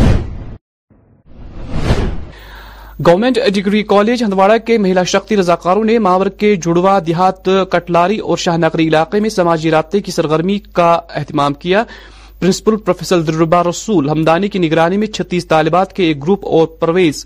گورنمنٹ 3.06 3.38
ڈگری 3.54 3.82
کالج 3.90 4.22
ہندواڑہ 4.22 4.56
کے 4.66 4.76
مہیلا 4.78 5.02
شکتی 5.10 5.36
رضاکاروں 5.36 5.82
نے 5.84 5.98
ماور 6.06 6.26
کے 6.38 6.54
جڑوا 6.64 6.98
دیہات 7.06 7.48
کٹلاری 7.70 8.16
اور 8.28 8.36
شاہ 8.44 8.56
نگری 8.62 8.86
علاقے 8.88 9.20
میں 9.20 9.30
سماجی 9.30 9.70
رابطے 9.70 10.00
کی 10.06 10.10
سرگرمی 10.12 10.58
کا 10.74 10.90
اہتمام 11.18 11.54
کیا 11.64 11.82
پرنسپل 12.40 12.76
پروفیسر 12.84 13.20
دربا 13.28 13.62
رسول 13.68 14.08
ہمدانی 14.10 14.48
کی 14.48 14.58
نگرانی 14.66 14.96
میں 14.98 15.06
چھتیس 15.12 15.46
طالبات 15.48 15.92
کے 15.96 16.04
ایک 16.06 16.22
گروپ 16.22 16.46
اور 16.56 16.66
پرویز 16.80 17.24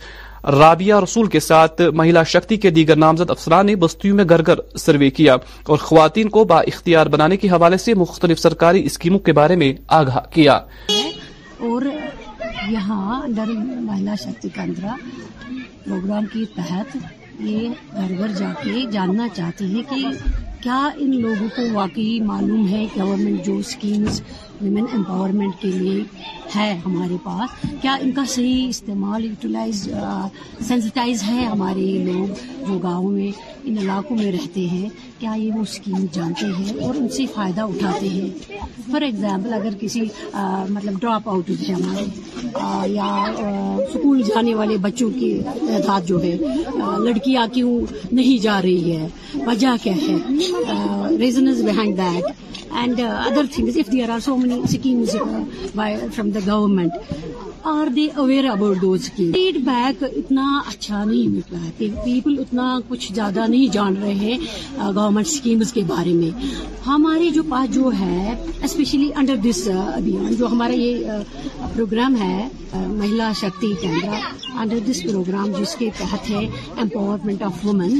رابعہ 0.60 1.00
رسول 1.02 1.26
کے 1.30 1.40
ساتھ 1.40 1.80
مہیلا 1.96 2.22
شکتی 2.34 2.56
کے 2.66 2.70
دیگر 2.78 2.96
نامزد 2.96 3.30
افسران 3.30 3.66
نے 3.66 3.76
بستیوں 3.86 4.16
میں 4.16 4.24
گھر 4.28 4.46
گھر 4.46 4.58
سروے 4.78 5.10
کیا 5.18 5.36
اور 5.70 5.78
خواتین 5.88 6.28
کو 6.36 6.44
با 6.52 6.60
اختیار 6.72 7.06
بنانے 7.16 7.36
کے 7.42 7.48
حوالے 7.50 7.76
سے 7.84 7.94
مختلف 8.04 8.38
سرکاری 8.40 8.84
اسکیموں 8.86 9.18
کے 9.26 9.32
بارے 9.40 9.56
میں 9.62 9.72
آگاہ 10.00 10.30
کیا 10.34 10.58
یہاں 12.70 13.20
ڈر 13.36 13.50
مہیلا 13.56 14.14
شکتی 14.22 14.48
کندرا 14.54 14.94
پروگرام 15.84 16.24
کے 16.32 16.44
تحت 16.54 16.96
یہ 17.40 17.68
گھر 18.00 18.16
گھر 18.18 18.32
جا 18.38 18.52
کے 18.62 18.82
جاننا 18.92 19.26
چاہتی 19.34 19.64
ہیں 19.74 19.82
کہ 19.90 20.06
کیا 20.62 20.78
ان 21.00 21.14
لوگوں 21.20 21.48
کو 21.56 21.62
واقعی 21.72 22.20
معلوم 22.24 22.66
ہے 22.70 22.84
گورنمنٹ 22.96 23.44
جو 23.46 23.56
اسکیمس 23.58 24.20
ویمن 24.60 24.84
امپاورمنٹ 24.94 25.60
کے 25.60 25.68
لیے 25.70 26.02
ہے 26.56 26.70
ہمارے 26.84 27.16
پاس 27.24 27.66
کیا 27.82 27.96
ان 28.02 28.10
کا 28.16 28.24
صحیح 28.34 28.68
استعمال 28.68 29.24
یوٹیلائز 29.24 29.88
سینسٹائز 30.68 31.22
ہے 31.28 31.44
ہمارے 31.50 31.86
لوگ 32.06 32.42
جو 32.68 32.78
گاؤں 32.82 33.08
میں 33.12 33.30
ان 33.64 33.78
علاقوں 33.82 34.16
میں 34.16 34.32
رہتے 34.32 34.66
ہیں 34.74 34.88
کیا 35.22 35.32
یہ 35.38 35.52
وہ 35.56 35.60
اسکیم 35.62 36.04
جانتے 36.12 36.46
ہیں 36.58 36.72
اور 36.86 36.94
ان 36.98 37.08
سے 37.16 37.24
فائدہ 37.34 37.60
اٹھاتے 37.72 38.08
ہیں 38.08 38.28
فار 38.92 39.02
ایگزامپل 39.08 39.52
اگر 39.54 39.74
کسی 39.80 40.00
مطلب 40.68 40.98
ڈراپ 41.00 41.28
آؤٹ 41.34 41.50
یا 42.92 43.10
اسکول 43.86 44.22
جانے 44.28 44.54
والے 44.54 44.76
بچوں 44.86 45.10
کی 45.18 45.30
تعداد 45.46 46.08
جو 46.08 46.22
ہے 46.22 46.36
لڑکیاں 47.04 47.46
کیوں 47.54 47.78
نہیں 48.12 48.42
جا 48.42 48.60
رہی 48.62 48.96
ہے 48.96 49.06
وجہ 49.46 49.76
کیا 49.82 49.92
ہے 50.02 51.16
reasons 51.18 51.62
behind 51.68 51.96
that 51.98 52.72
and 52.80 53.00
other 53.10 53.44
things 53.54 53.78
if 53.86 53.92
the 53.92 54.02
are 54.02 54.18
so 54.24 54.36
many 54.44 54.60
schemes 54.68 55.16
from 55.76 56.30
the 56.34 56.40
government 56.50 57.50
are 57.70 57.86
they 57.96 58.04
aware 58.20 58.44
about 58.50 58.84
کی 59.16 59.30
فیڈ 59.32 59.56
بیک 59.64 60.02
اتنا 60.04 60.42
اچھا 60.68 61.02
نہیں 61.04 61.28
مل 61.34 61.40
رہا 61.52 61.64
ہے 61.64 61.88
پیپل 62.04 62.38
اتنا 62.40 62.64
کچھ 62.88 63.10
زیادہ 63.14 63.46
نہیں 63.48 63.72
جان 63.74 63.96
رہے 64.02 64.14
ہیں 64.20 64.38
گورنمنٹ 64.78 65.26
اسکیمز 65.26 65.72
کے 65.72 65.82
بارے 65.86 66.12
میں 66.14 66.30
ہمارے 66.86 67.28
جو 67.34 67.42
پاس 67.50 67.70
جو 67.74 67.90
ہے 68.00 68.34
اسپیشلی 68.64 69.10
انڈر 69.20 69.36
دس 69.48 69.68
ابھیان 69.76 70.34
جو 70.38 70.46
ہمارا 70.52 70.72
یہ 70.80 71.22
پروگرام 71.74 72.16
ہے 72.22 72.48
Mahila 72.74 73.30
Shakti 73.40 73.72
Kendra 73.80 74.18
under 74.60 74.78
this 74.90 75.02
programme 75.10 75.52
جس 75.60 75.74
کے 75.78 75.88
تحت 75.98 76.30
ہے 76.30 76.44
امپاورمنٹ 76.80 77.42
آف 77.42 77.64
وومن 77.66 77.98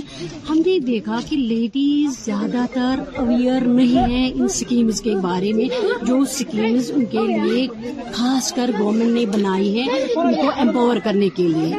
ہم 0.49 0.59
نے 0.67 0.79
دیکھا 0.87 1.19
کہ 1.29 1.37
لیڈیز 1.37 2.19
زیادہ 2.25 2.65
تر 2.75 3.01
اویئر 3.27 3.67
نہیں 3.79 4.11
ہیں 4.11 4.27
ان 4.35 4.45
اسکیمز 4.45 5.01
کے 5.03 5.15
بارے 5.29 5.53
میں 5.59 5.69
جو 6.07 6.21
اسکیمز 6.21 6.91
ان 6.95 7.05
کے 7.15 7.27
لیے 7.27 7.67
خاص 8.15 8.53
کر 8.55 8.71
گورنمنٹ 8.81 9.11
نے 9.15 9.25
بنا 9.37 9.51
بنائی 9.53 9.81
ہے 9.87 9.99
ان 10.01 10.35
کو 10.41 10.49
امپاور 10.61 10.97
کرنے 11.05 11.29
کے 11.37 11.47
لیے 11.49 11.77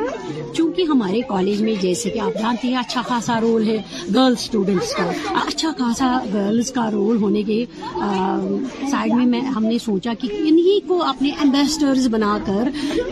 چونکہ 0.55 0.81
ہمارے 0.89 1.19
کالج 1.27 1.61
میں 1.61 1.73
جیسے 1.81 2.09
کہ 2.09 2.19
آپ 2.19 2.31
جانتے 2.39 2.67
ہیں 2.67 2.75
اچھا 2.77 3.01
خاصا 3.07 3.39
رول 3.41 3.67
ہے 3.67 3.77
گرلز 4.15 4.37
اسٹوڈینٹس 4.39 4.91
کا 4.95 5.05
اچھا 5.47 5.71
خاصا 5.79 6.11
گرلز 6.33 6.71
کا 6.71 6.89
رول 6.93 7.17
ہونے 7.21 7.43
کے 7.43 7.63
سائڈ 8.91 9.13
میں 9.31 9.41
ہم 9.55 9.65
نے 9.65 9.77
سوچا 9.85 10.13
کہ 10.21 10.27
انہی 10.49 10.79
کو 10.87 11.01
اپنے 11.03 11.31
امبیسڈرز 11.43 12.07
بنا 12.13 12.37
کر 12.45 12.69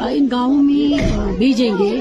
ان 0.09 0.27
گاؤں 0.31 0.61
میں 0.63 1.33
بھیجیں 1.37 1.71
گے 1.79 1.99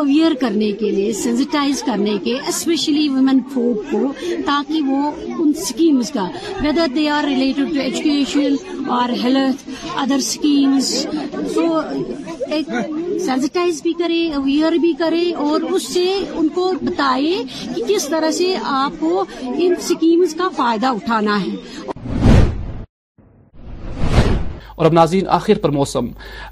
اویئر 0.00 0.32
کرنے 0.40 0.70
کے 0.78 0.90
لیے 0.90 1.12
سینسٹائز 1.22 1.82
کرنے 1.86 2.16
کے 2.24 2.36
اسپیشلی 2.48 3.08
ویمن 3.08 3.38
فوک 3.52 3.90
کو 3.90 4.00
تاکہ 4.46 4.82
وہ 4.92 5.10
ان 5.38 5.52
سکیمز 5.68 6.10
کا 6.14 6.26
whether 6.62 6.86
they 6.94 7.08
are 7.16 7.24
related 7.28 7.72
to 7.74 7.80
education 7.80 8.84
اور 8.98 9.08
health 9.24 9.68
other 10.02 10.20
schemes 10.32 10.90
so 11.54 11.77
sensitise 12.46 13.82
بھی 13.82 13.92
بھی 13.96 14.32
اویئر 14.34 14.74
اور 15.44 15.60
اس 15.74 15.92
سے 15.92 16.04
ان 16.36 16.48
کو 16.54 16.72
بتائیں 16.82 17.42
کہ 17.74 17.82
کس 17.88 18.08
طرح 18.08 18.30
سے 18.38 18.54
آپ 18.70 19.00
کو 19.00 19.24
ان 19.66 19.74
کا 20.38 20.48
فائدہ 20.56 20.86
اٹھانا 20.86 21.38
ہے 21.44 21.94
اور 24.76 24.86
اب 24.86 24.92
ناظرین 24.92 25.24
آخر 25.34 25.58
پر 25.62 25.68
موسم 25.76 26.06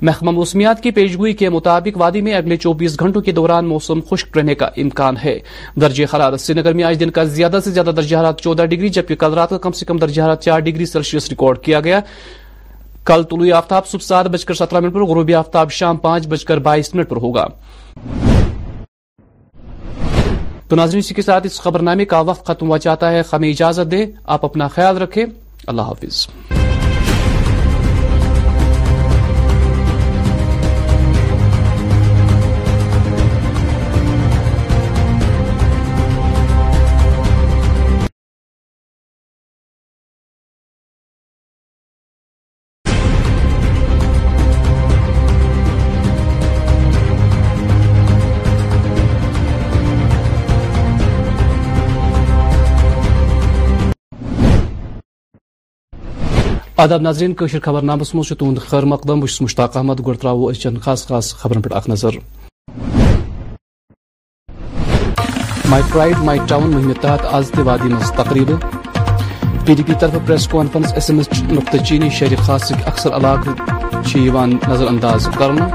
محکمہ 0.06 0.30
موسمیات 0.36 0.82
کی 0.82 0.90
پیشگوئی 0.90 1.32
کے 1.42 1.48
مطابق 1.56 1.96
وادی 2.00 2.20
میں 2.28 2.32
اگلے 2.34 2.56
چوبیس 2.64 2.98
گھنٹوں 3.00 3.22
کے 3.22 3.32
دوران 3.32 3.68
موسم 3.68 4.00
خشک 4.10 4.38
رہنے 4.38 4.54
کا 4.62 4.66
امکان 4.84 5.16
ہے 5.24 5.38
درجہ 5.80 6.04
حرارت 6.14 6.50
نگر 6.58 6.72
میں 6.80 6.84
آج 6.84 6.98
دن 7.00 7.10
کا 7.18 7.24
زیادہ 7.36 7.58
سے 7.64 7.70
زیادہ 7.70 7.90
درجہ 7.96 8.16
حرارت 8.16 8.40
چودہ 8.42 8.64
ڈگری 8.70 8.88
جبکہ 8.96 9.14
کل 9.24 9.34
رات 9.34 9.50
کا 9.50 9.58
کم 9.68 9.72
سے 9.80 9.86
کم 9.86 9.98
درجہ 9.98 10.22
حرارت 10.22 10.42
چار 10.44 10.60
ڈگری 10.70 10.86
سیلسیس 10.86 11.28
ریکارڈ 11.30 11.58
کیا 11.64 11.80
گیا 11.86 12.00
کل 13.08 13.22
طلوع 13.30 13.52
آفتاب 13.58 13.86
صبح 13.86 14.02
سات 14.02 14.26
بج 14.34 14.44
کر 14.44 14.54
سترہ 14.54 14.80
منٹ 14.80 14.94
پر 14.94 15.04
غروبی 15.10 15.34
آفتاب 15.34 15.70
شام 15.78 15.96
پانچ 16.06 16.26
بج 16.28 16.44
کر 16.44 16.58
بائیس 16.68 16.94
منٹ 16.94 17.08
پر 17.08 17.16
ہوگا 17.26 17.46
تو 20.68 20.76
ناظرین 20.76 20.98
اسی 20.98 21.14
کے 21.14 21.22
ساتھ 21.22 21.46
اس 21.46 21.60
خبر 21.60 21.82
نامے 21.88 22.04
کا 22.12 22.20
وقت 22.30 22.46
ختم 22.46 22.68
ہوا 22.68 22.78
چاہتا 22.88 23.12
ہے 23.12 23.22
ہمیں 23.32 23.48
اجازت 23.50 23.90
دیں 23.90 24.04
آپ 24.36 24.44
اپنا 24.44 24.68
خیال 24.78 24.98
رکھیں 25.02 25.24
اللہ 25.24 25.92
حافظ 25.92 26.26
آداب 56.78 57.02
ناظرین 57.02 57.34
کشر 57.34 57.58
خبر 57.64 57.80
نامس 57.88 58.10
تہد 58.28 58.58
خیر 58.70 58.82
مقدم 58.88 59.20
بس 59.20 59.40
مشتاق 59.42 59.76
احمد 59.76 60.00
گڑ 60.06 60.14
ترو 60.22 60.52
چن 60.52 60.76
خاص 60.86 61.06
خاص 61.08 61.32
خبر 61.42 61.58
پہ 61.64 61.74
اخ 61.74 61.88
نظر 61.88 62.14
مائی 65.70 65.82
پرائڈ 65.92 66.16
مائی 66.24 66.38
ٹاؤن 66.48 66.70
مہم 66.74 66.92
تحت 67.00 67.24
آز 67.34 67.50
تہ 67.54 67.60
وادی 67.66 67.88
مز 67.94 68.10
تقریب 68.16 68.50
پی 69.66 69.74
ڈی 69.76 69.82
پی 69.86 69.94
طرف 70.00 70.26
press 70.26 70.46
conference 70.52 70.92
S 70.94 71.08
M 71.10 71.18
S 71.18 71.42
نقطہ 71.50 71.76
چینی 71.88 72.10
شہر 72.18 72.34
خاص 72.46 72.70
اکثر 72.86 73.14
علاقہ 73.16 74.44
نظر 74.68 74.86
انداز 74.88 75.28
کرنا 75.38 75.66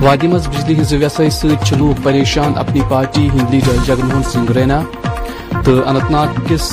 وادی 0.00 0.28
مز 0.32 0.48
بجلی 0.48 0.80
ہز 0.80 0.94
ست 1.34 1.72
لوگ 1.78 2.02
پریشان 2.02 2.58
اپنی 2.64 2.80
پارٹی 2.90 3.28
ہند 3.34 3.54
لیڈر 3.54 3.76
جگن 3.86 4.08
موہن 4.12 4.22
سنگھ 4.32 4.50
رینا 4.58 4.82
تو 5.64 5.80
انت 5.88 6.10
ناگ 6.10 6.40
کس 6.48 6.70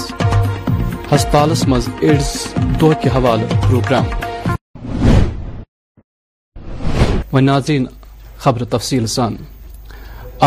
ہسپتالس 1.14 1.64
مز 1.68 1.88
ایڈز 2.02 2.32
دہ 2.82 2.92
کے 3.04 3.10
حوالہ 3.10 3.44
پروگرام 3.68 4.10
ناظرین 7.46 7.86
خبر 8.44 8.64
تفصیل 8.76 9.06
سان 9.14 9.36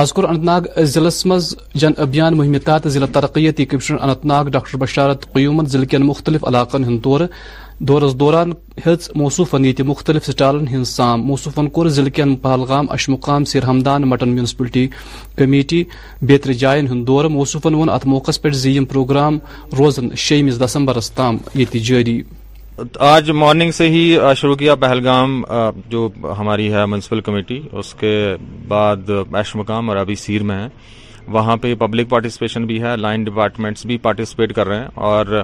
آز 0.01 0.13
کور 0.13 0.25
اننت 0.25 0.45
ناگ 0.45 0.63
ضلع 0.93 1.09
مز 1.33 1.55
جن 1.81 1.93
ابھیان 2.03 2.37
مہم 2.39 2.59
تحت 2.65 2.89
ضلع 2.95 3.07
ترقیتی 3.13 3.65
کمشنر 3.73 3.99
اننت 4.03 4.25
ناگ 4.33 4.47
ڈاکٹر 4.53 4.77
بشارت 4.85 5.33
قیومن 5.33 5.67
ضلع 5.75 5.99
مختلف 6.05 6.45
علاقن 6.49 6.85
ہند 6.85 7.03
دورہ 7.05 7.27
دورس 7.89 8.13
دوران 8.19 8.53
یہ 9.63 9.83
مختلف 9.87 10.27
سٹالن 10.27 10.67
ہن 10.69 10.85
سام 10.85 11.23
موصوفن 11.27 11.69
کور 11.79 11.87
ضلع 11.97 12.09
کن 12.15 12.35
پہلگام 12.45 12.87
اشمقام 12.97 13.45
سیر 13.53 13.63
ہمدان 13.69 14.03
مٹن 14.11 14.29
میونسپلٹی 14.35 14.87
کمیٹی 15.37 15.83
بیتر 16.29 16.53
جائن 16.63 16.87
ہند 16.91 17.07
دور 17.07 17.25
موصوف 17.37 17.67
ات 17.95 18.07
موقع 18.15 18.31
پہ 18.43 18.51
زیم 18.65 18.85
پروگرام 18.93 19.39
روزن 19.79 20.09
شیمس 20.27 20.61
دسمبرس 20.65 21.11
تام 21.13 21.37
یہ 21.55 21.77
جاری 21.89 22.21
آج 23.13 23.31
مارننگ 23.43 23.71
سے 23.79 23.89
ہی 23.91 24.03
شروع 24.41 24.55
کیا 24.57 24.75
پہلگام 24.85 25.41
جو 25.91 26.09
ہماری 26.39 26.73
ہے 26.73 26.87
میونسپل 26.87 27.21
کمیٹی 27.31 27.61
اس 27.79 27.95
کے 28.01 28.17
بعد 28.69 29.11
اشمقام 29.41 29.89
اور 29.89 29.97
ابھی 30.05 30.15
سیر 30.27 30.43
میں 30.51 30.61
ہیں 30.63 30.69
وہاں 31.35 31.57
پہ 31.61 31.75
پبلک 31.79 32.09
پارٹیسپیشن 32.11 32.65
بھی 32.67 32.81
ہے 32.83 32.97
لائن 32.97 33.25
ڈپارٹمنٹس 33.25 33.85
بھی 33.87 33.97
پارٹیسپیٹ 34.03 34.53
کر 34.55 34.67
رہے 34.69 34.79
ہیں 34.79 34.89
اور 35.09 35.43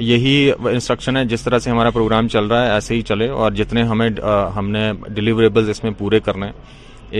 یہی 0.00 0.50
انسٹرکشن 0.72 1.16
ہے 1.16 1.24
جس 1.24 1.42
طرح 1.42 1.58
سے 1.58 1.70
ہمارا 1.70 1.90
پروگرام 1.90 2.28
چل 2.28 2.46
رہا 2.50 2.64
ہے 2.66 2.70
ایسے 2.72 2.94
ہی 2.94 3.02
چلے 3.10 3.28
اور 3.28 3.52
جتنے 3.56 3.82
ہمیں 3.90 4.08
ہم 4.56 4.70
نے 4.70 4.90
ڈیلیوریبلز 5.08 5.68
اس 5.70 5.82
میں 5.84 5.90
پورے 5.98 6.20
کرنے 6.20 6.50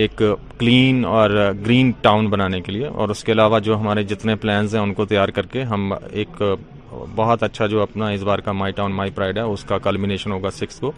ایک 0.01 0.21
کلین 0.57 1.03
اور 1.05 1.29
گرین 1.65 1.91
ٹاؤن 2.01 2.27
بنانے 2.29 2.61
کے 2.61 2.71
لیے 2.71 2.87
اور 2.87 3.09
اس 3.09 3.23
کے 3.23 3.31
علاوہ 3.31 3.59
جو 3.65 3.77
ہمارے 3.79 4.03
جتنے 4.11 4.35
پلانز 4.41 4.75
ہیں 4.75 4.81
ان 4.81 4.93
کو 4.93 5.05
تیار 5.05 5.29
کر 5.35 5.45
کے 5.51 5.63
ہم 5.73 5.91
ایک 6.11 6.41
بہت 7.15 7.43
اچھا 7.43 7.67
جو 7.67 7.81
اپنا 7.81 8.07
اس 8.15 8.21
بار 8.23 8.39
کا 8.45 8.51
مائی 8.51 8.73
ٹاؤن 8.73 8.91
مائی 8.95 9.11
پرائڈ 9.15 9.37
ہے 9.37 9.43
اس 9.43 9.63
کا 9.67 9.77
کلمینیشن 9.83 10.31
ہوگا 10.31 10.51
سکس 10.51 10.79
کو 10.79 10.91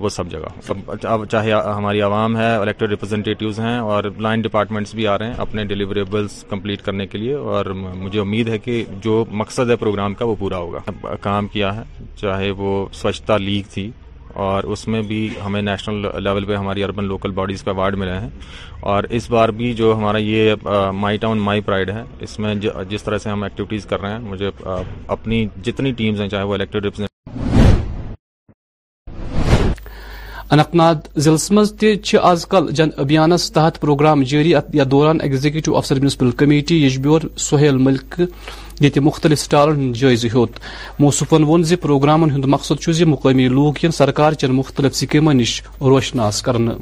وہ 0.00 0.08
سب 0.08 0.26
جگہ 0.30 0.48
سب 0.66 0.90
اچھا، 0.90 1.16
چاہے 1.30 1.52
ہماری 1.76 2.00
عوام 2.02 2.36
ہے 2.36 2.50
الیکٹڈ 2.56 2.90
ریپرزنٹیٹیوز 2.90 3.58
ہیں 3.60 3.76
اور 3.94 4.04
لائن 4.26 4.40
ڈپارٹمنٹس 4.42 4.94
بھی 4.94 5.06
آ 5.06 5.16
رہے 5.18 5.26
ہیں 5.26 5.34
اپنے 5.46 5.64
ڈیلیوریبلس 5.72 6.42
کمپلیٹ 6.50 6.82
کرنے 6.84 7.06
کے 7.06 7.18
لیے 7.18 7.34
اور 7.56 7.66
مجھے 7.80 8.20
امید 8.20 8.48
ہے 8.48 8.58
کہ 8.66 8.84
جو 9.04 9.24
مقصد 9.40 9.70
ہے 9.70 9.76
پروگرام 9.84 10.14
کا 10.20 10.24
وہ 10.30 10.34
پورا 10.38 10.58
ہوگا 10.64 11.16
کام 11.22 11.46
کیا 11.56 11.74
ہے 11.76 11.82
چاہے 12.20 12.50
وہ 12.62 12.70
سوچھتا 13.02 13.36
لیگ 13.48 13.68
تھی 13.72 13.90
اور 14.46 14.64
اس 14.72 14.86
میں 14.88 15.02
بھی 15.02 15.28
ہمیں 15.44 15.60
نیشنل 15.68 16.22
لیول 16.24 16.44
پہ 16.50 16.56
ہماری 16.56 16.84
اربن 16.84 17.04
لوکل 17.04 17.30
باڈیز 17.40 17.62
کا 17.64 17.70
اوارڈ 17.70 17.96
ملے 17.98 18.12
ہیں 18.18 18.28
اور 18.92 19.04
اس 19.18 19.30
بار 19.30 19.48
بھی 19.60 19.72
جو 19.80 19.94
ہمارا 19.98 20.18
یہ 20.18 20.68
مائی 21.04 21.16
ٹاؤن 21.26 21.38
مائی 21.50 21.60
پرائڈ 21.68 21.90
ہے 21.96 22.02
اس 22.28 22.38
میں 22.44 22.54
جس 22.90 23.02
طرح 23.04 23.18
سے 23.24 23.30
ہم 23.30 23.42
ایکٹیویٹیز 23.42 23.86
کر 23.90 24.00
رہے 24.00 24.12
ہیں 24.12 24.18
مجھے 24.30 24.50
اپنی 25.16 25.44
جتنی 25.66 25.92
ٹیمز 26.02 26.20
ہیں 26.20 26.28
چاہے 26.34 26.44
وہ 26.50 26.54
الیکٹڈ 26.54 26.86
اننت 30.52 30.74
ناگ 30.74 30.98
ضلع 31.16 31.38
مز 31.56 31.72
کل 32.50 32.70
جن 32.78 32.88
ابھیانس 33.02 33.50
تحت 33.52 33.80
پروگرام 33.80 34.22
جاری 34.30 34.52
یا 34.74 34.84
دوران 34.90 35.18
ایگزیکٹو 35.22 35.76
افسر 35.78 35.98
میونسپل 35.98 36.30
کمیٹی 36.40 36.82
یجبیور 36.84 37.20
سہیل 37.48 37.76
ملک 37.84 38.20
یعہ 38.80 39.00
مختلف 39.04 39.38
سٹالن 39.38 39.92
جائزہ 39.92 40.26
سٹالوں 40.28 40.46
جائز 40.48 40.96
ہوصفن 41.00 41.44
ون 41.46 42.30
ہند 42.30 42.44
مقصد 42.54 42.80
چھ 42.82 43.02
مقامی 43.08 43.48
لوگ 43.48 43.84
ین 43.84 43.90
سرکار 44.00 44.32
چن 44.40 44.54
مختلف 44.54 44.94
سکیمن 44.96 45.36
نش 45.36 45.60
روشناس 45.80 46.42
کرنا 46.46 46.72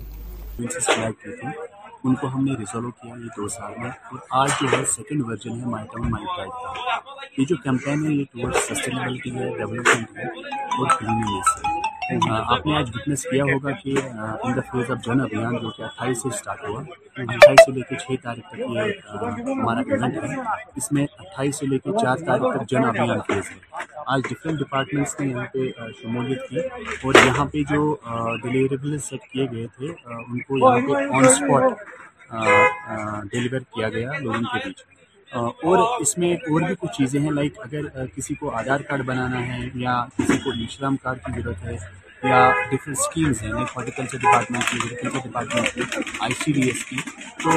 ان 2.04 2.14
کو 2.20 2.26
ہم 2.34 2.44
نے 2.44 2.52
ریزالو 2.58 2.90
کیا 2.90 3.10
یہ 3.10 3.18
یہ 3.18 3.24
یہ 3.24 3.30
دو 3.36 3.48
سال 3.54 3.72
میں 3.82 3.90
اور 3.90 4.18
اور 4.18 4.44
آج 4.44 4.50
جو 4.60 4.66
جو 4.66 4.72
ہے 4.72 4.76
ہے 4.76 4.80
ہے 4.82 4.86
ہے 4.86 4.92
second 4.96 5.22
version 5.28 5.58
my 5.70 5.86
my 6.10 6.24
town 6.36 6.48
tribe 6.54 7.48
کا 7.48 7.56
کیمپین 7.64 8.22
ٹورڈ 8.24 8.54
ڈیولپمنٹ 8.68 10.18
روشنس 10.20 11.56
ہے 11.66 11.67
آپ 12.54 12.64
نے 12.66 12.74
آج 12.76 12.86
وٹنس 12.94 13.20
کیا 13.30 13.44
ہوگا 13.44 13.70
کہ 13.82 13.92
in 14.02 14.52
the 14.56 14.60
phase 14.70 14.86
of 14.90 14.98
Jan 15.04 15.18
Abhiyan 15.20 15.52
جو 15.62 15.68
کہ 15.76 15.82
اٹھائیس 15.82 16.18
سے 16.22 16.28
اسٹارٹ 16.28 16.60
ہوا 16.68 16.80
اٹھائیس 17.22 17.60
سے 17.64 17.70
لے 17.72 17.80
کے 17.88 17.94
چھ 18.00 18.10
تاریخ 18.22 18.44
تک 18.50 18.58
یہ 18.58 19.50
ہمارا 19.50 19.80
ایونٹ 19.90 20.14
ہے 20.22 20.28
اس 20.76 20.86
میں 20.92 21.04
اٹھائیس 21.18 21.54
سے 21.60 21.66
لے 21.66 21.78
کے 21.84 21.90
چار 22.02 22.16
تاریخ 22.26 22.46
تک 22.58 22.62
جن 22.70 22.84
ابھیان 22.84 23.20
فیز 23.28 23.46
ہے 23.50 23.56
آج 24.14 24.20
ڈفرینٹ 24.30 24.58
ڈپارٹمنٹس 24.58 25.14
نے 25.20 25.26
یہاں 25.30 25.44
پہ 25.52 25.60
شمولیت 26.02 26.42
کی 26.48 26.58
اور 27.02 27.12
یہاں 27.24 27.44
پہ 27.52 27.58
جو 27.74 27.80
ڈیلیوریبل 28.42 28.98
سیٹ 29.08 29.22
کیے 29.32 29.44
گئے 29.52 29.66
تھے 29.76 29.86
ان 30.06 30.38
کو 30.46 30.52
یہاں 30.58 30.80
پہ 30.88 30.92
آن 31.16 31.24
اسپاٹ 31.32 31.64
ڈیلیور 33.32 33.60
کیا 33.74 33.88
گیا 33.88 34.08
لوگوں 34.18 34.40
کے 34.42 34.58
بیچ 34.64 34.78
میں 34.88 34.94
اور 35.32 35.78
اس 36.02 36.16
میں 36.18 36.32
اور 36.50 36.60
بھی 36.66 36.74
کچھ 36.80 36.92
چیزیں 36.96 37.20
ہیں 37.20 37.30
لائک 37.30 37.58
اگر 37.64 38.06
کسی 38.16 38.34
کو 38.34 38.50
آدھار 38.56 38.80
کارڈ 38.88 39.04
بنانا 39.06 39.46
ہے 39.46 39.58
یا 39.82 40.02
کسی 40.16 40.38
کو 40.44 40.52
نیشرام 40.58 40.96
کارڈ 41.02 41.18
کی 41.24 41.40
ضرورت 41.40 41.64
ہے 41.64 41.72
یا 42.28 42.38
ڈفرینٹ 42.70 42.98
اسکیمز 42.98 43.42
ہیں 43.42 43.50
ہارٹیکلچر 43.74 44.18
ڈپارٹمنٹ 44.18 44.64
کی 44.70 44.78
ایگریکلچر 44.90 45.28
ڈپارٹمنٹ 45.28 45.74
کی 45.74 46.00
آئی 46.22 46.34
سی 46.44 46.52
ڈی 46.52 46.60
ایس 46.68 46.84
کی 46.84 46.96
تو 47.42 47.50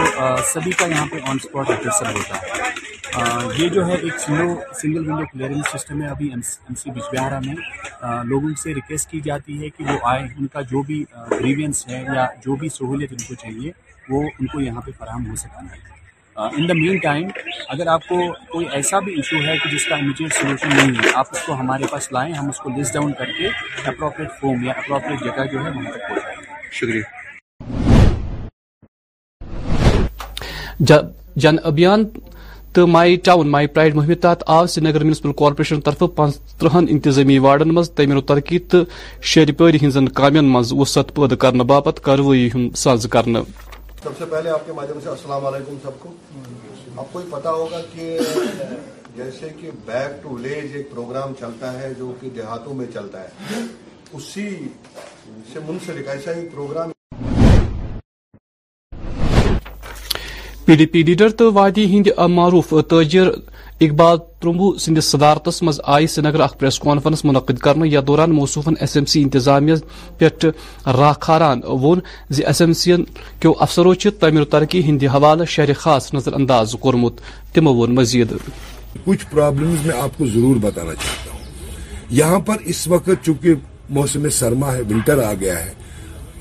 سبھی 0.54 0.72
کا 0.80 0.86
یہاں 0.88 1.06
پہ 1.12 1.20
آن 1.30 1.38
اسپاٹ 1.44 1.70
ایک 1.72 1.86
ہوتا 1.86 2.12
ہے 2.42 3.40
یہ 3.58 3.70
جو 3.70 3.86
ہے 3.88 3.96
ایک 3.96 4.20
single 4.26 4.54
single 4.82 5.10
window 5.10 5.26
clearance 5.32 5.72
system 5.74 6.02
ہے 6.02 6.08
ابھی 6.08 6.30
ایم 6.32 6.74
سی 6.82 6.90
بجبہارا 6.90 7.40
میں 7.46 7.56
لوگوں 8.28 8.50
سے 8.64 8.74
ریکویسٹ 8.74 9.10
کی 9.12 9.20
جاتی 9.30 9.62
ہے 9.64 9.70
کہ 9.78 9.84
وہ 9.92 9.98
آئے 10.10 10.24
ان 10.38 10.48
کا 10.54 10.62
جو 10.72 10.82
بھی 10.88 11.04
گریوینس 11.32 11.88
ہے 11.88 12.04
یا 12.16 12.28
جو 12.46 12.56
بھی 12.60 12.70
سہولیت 12.78 13.12
ان 13.14 13.26
کو 13.28 13.36
چاہیے 13.44 13.72
وہ 14.10 14.22
ان 14.40 14.46
کو 14.46 14.62
یہاں 14.62 14.82
پہ 14.86 14.92
فراہم 15.00 15.30
ہو 15.30 15.36
سکتا 15.46 15.66
ہے 15.72 15.90
ان 16.38 16.68
دا 16.68 16.74
مین 16.74 16.98
ٹائم 17.04 17.28
اگر 17.70 17.88
آپ 17.94 18.06
کو 18.08 18.16
کوئی 18.52 18.66
ایسا 18.74 19.00
بھی 19.06 19.14
ایشو 19.16 19.38
ہے 19.46 19.56
کہ 19.64 19.70
جس 19.70 19.86
کا 19.88 19.96
امیجیٹ 19.96 20.34
سلوشن 20.34 20.76
نہیں 20.76 20.92
ہے 21.04 21.10
آپ 21.18 21.32
اس 21.32 21.42
کو 21.46 21.54
ہمارے 21.60 21.88
پاس 21.92 22.12
لائیں 22.14 22.34
ہم 22.34 22.48
اس 22.50 22.60
کو 22.64 22.70
لسٹ 22.78 22.94
ڈاؤن 22.94 23.12
کر 23.20 23.32
کے 23.38 23.48
اپروپریٹ 23.90 24.30
فارم 24.42 24.64
یا 24.66 24.72
اپروپریٹ 24.78 25.24
جگہ 25.24 25.46
جو 25.52 25.64
ہے 25.66 25.70
وہاں 25.70 25.92
تک 25.92 26.08
پہنچائیں 26.10 26.72
شکریہ 26.80 27.10
جن 31.44 31.56
ابھیان 31.72 32.04
تو 32.74 32.86
مائی 32.88 33.16
ٹاؤن 33.24 33.50
مائی 33.52 33.68
پرائڈ 33.76 33.96
مہم 33.96 34.14
تحت 34.22 34.44
آو 34.56 34.66
سری 34.74 34.86
نگر 34.90 35.04
میونسپل 35.04 35.32
کارپوریشن 35.40 35.82
طرف 35.86 36.04
پانچ 36.16 36.38
ترہن 36.60 36.86
انتظامی 36.90 37.38
وارڈن 37.48 37.74
مز 37.76 37.90
تعمیر 37.96 38.18
و 38.18 38.22
ترقی 38.32 38.60
تو 38.72 38.84
شیر 39.34 39.52
پوری 39.58 39.78
ہند 39.86 40.10
کا 40.20 40.30
مز 40.44 40.74
وسط 40.80 41.14
پیدا 41.16 41.36
کرنے 41.46 41.64
باپت 41.74 42.00
کاروی 42.04 42.50
ہند 42.56 42.76
ساز 42.86 43.08
کر 43.12 43.26
سب 44.04 44.18
سے 44.18 44.26
پہلے 44.30 44.50
آپ 44.50 44.66
کے 44.66 44.74
مادھیم 44.74 45.00
سے 45.04 45.10
السلام 45.10 45.46
علیکم 45.46 45.76
سب 45.82 46.00
کو 46.00 46.12
آپ 47.02 47.12
کو 47.12 47.20
یہ 47.22 47.26
پتا 47.32 47.52
ہوگا 47.58 47.82
کہ 47.92 48.18
جیسے 49.16 49.50
کہ 49.60 49.70
بیک 49.86 50.14
ٹو 50.24 50.30
ولیج 50.30 50.76
ایک 50.78 50.90
پروگرام 50.92 51.34
چلتا 51.40 51.72
ہے 51.82 51.94
جو 51.98 52.12
کہ 52.22 52.30
دیہاتوں 52.38 52.74
میں 52.80 52.86
چلتا 52.94 53.22
ہے 53.24 53.62
اسی 54.14 54.48
سے 55.52 55.60
منسلک 55.68 56.08
ایسا 56.16 56.34
ہی 56.38 56.48
programme 56.54 56.92
P 60.72 60.76
D 60.78 60.86
P 60.92 61.02
leader 61.04 61.30
تو 61.40 61.52
وادی 61.54 61.84
ہند 61.96 62.08
معروف 62.32 62.74
تاجر 62.90 63.28
اقبال 63.86 64.18
ترمبو 64.42 64.70
سندس 64.80 65.06
صدارتس 65.12 65.62
مز 65.68 65.80
آئی 65.96 66.08
سری 66.14 66.24
نگر 66.28 66.40
اخ 66.44 66.56
پریس 66.60 66.78
کانفرنس 66.80 67.24
منعقد 67.26 67.58
کرنے 67.64 67.88
یا 67.90 68.02
دوران 68.08 68.32
موصوفن 68.36 68.74
ایس 68.82 68.96
ایم 68.98 69.06
سی 69.14 69.24
انتظامیہ 69.24 69.76
پہ 70.20 70.28
راہ 70.98 71.14
کھاران 71.26 71.60
وون 71.82 72.00
زی 72.36 72.44
ایس 72.48 72.62
ایم 72.62 72.74
سی 72.84 72.92
کیو 73.42 73.54
افسرو 73.66 73.94
تعمیر 74.20 74.44
ترقی 74.56 74.84
ہند 74.90 75.04
حوالہ 75.14 75.46
شہر 75.56 75.74
خاص 75.84 76.14
نظر 76.14 76.34
انداز 76.40 76.76
کورمت 76.82 77.22
تمو 77.54 77.74
وون 77.76 77.96
مزید 77.96 78.34
کچھ 79.06 79.26
پرابلمز 79.32 79.86
میں 79.88 80.00
آپ 80.02 80.18
کو 80.18 80.26
ضرور 80.34 80.56
بتانا 80.72 80.96
چاہتا 81.04 81.32
ہوں 81.32 81.80
یہاں 82.24 82.40
پر 82.50 82.58
اس 82.72 82.88
وقت 82.96 83.26
چونکہ 83.26 83.54
موسم 83.98 84.30
سرما 84.40 84.74
ہے 84.76 84.82
ونٹر 84.90 85.24
آ 85.24 85.32
گیا 85.40 85.60
ہے 85.66 85.74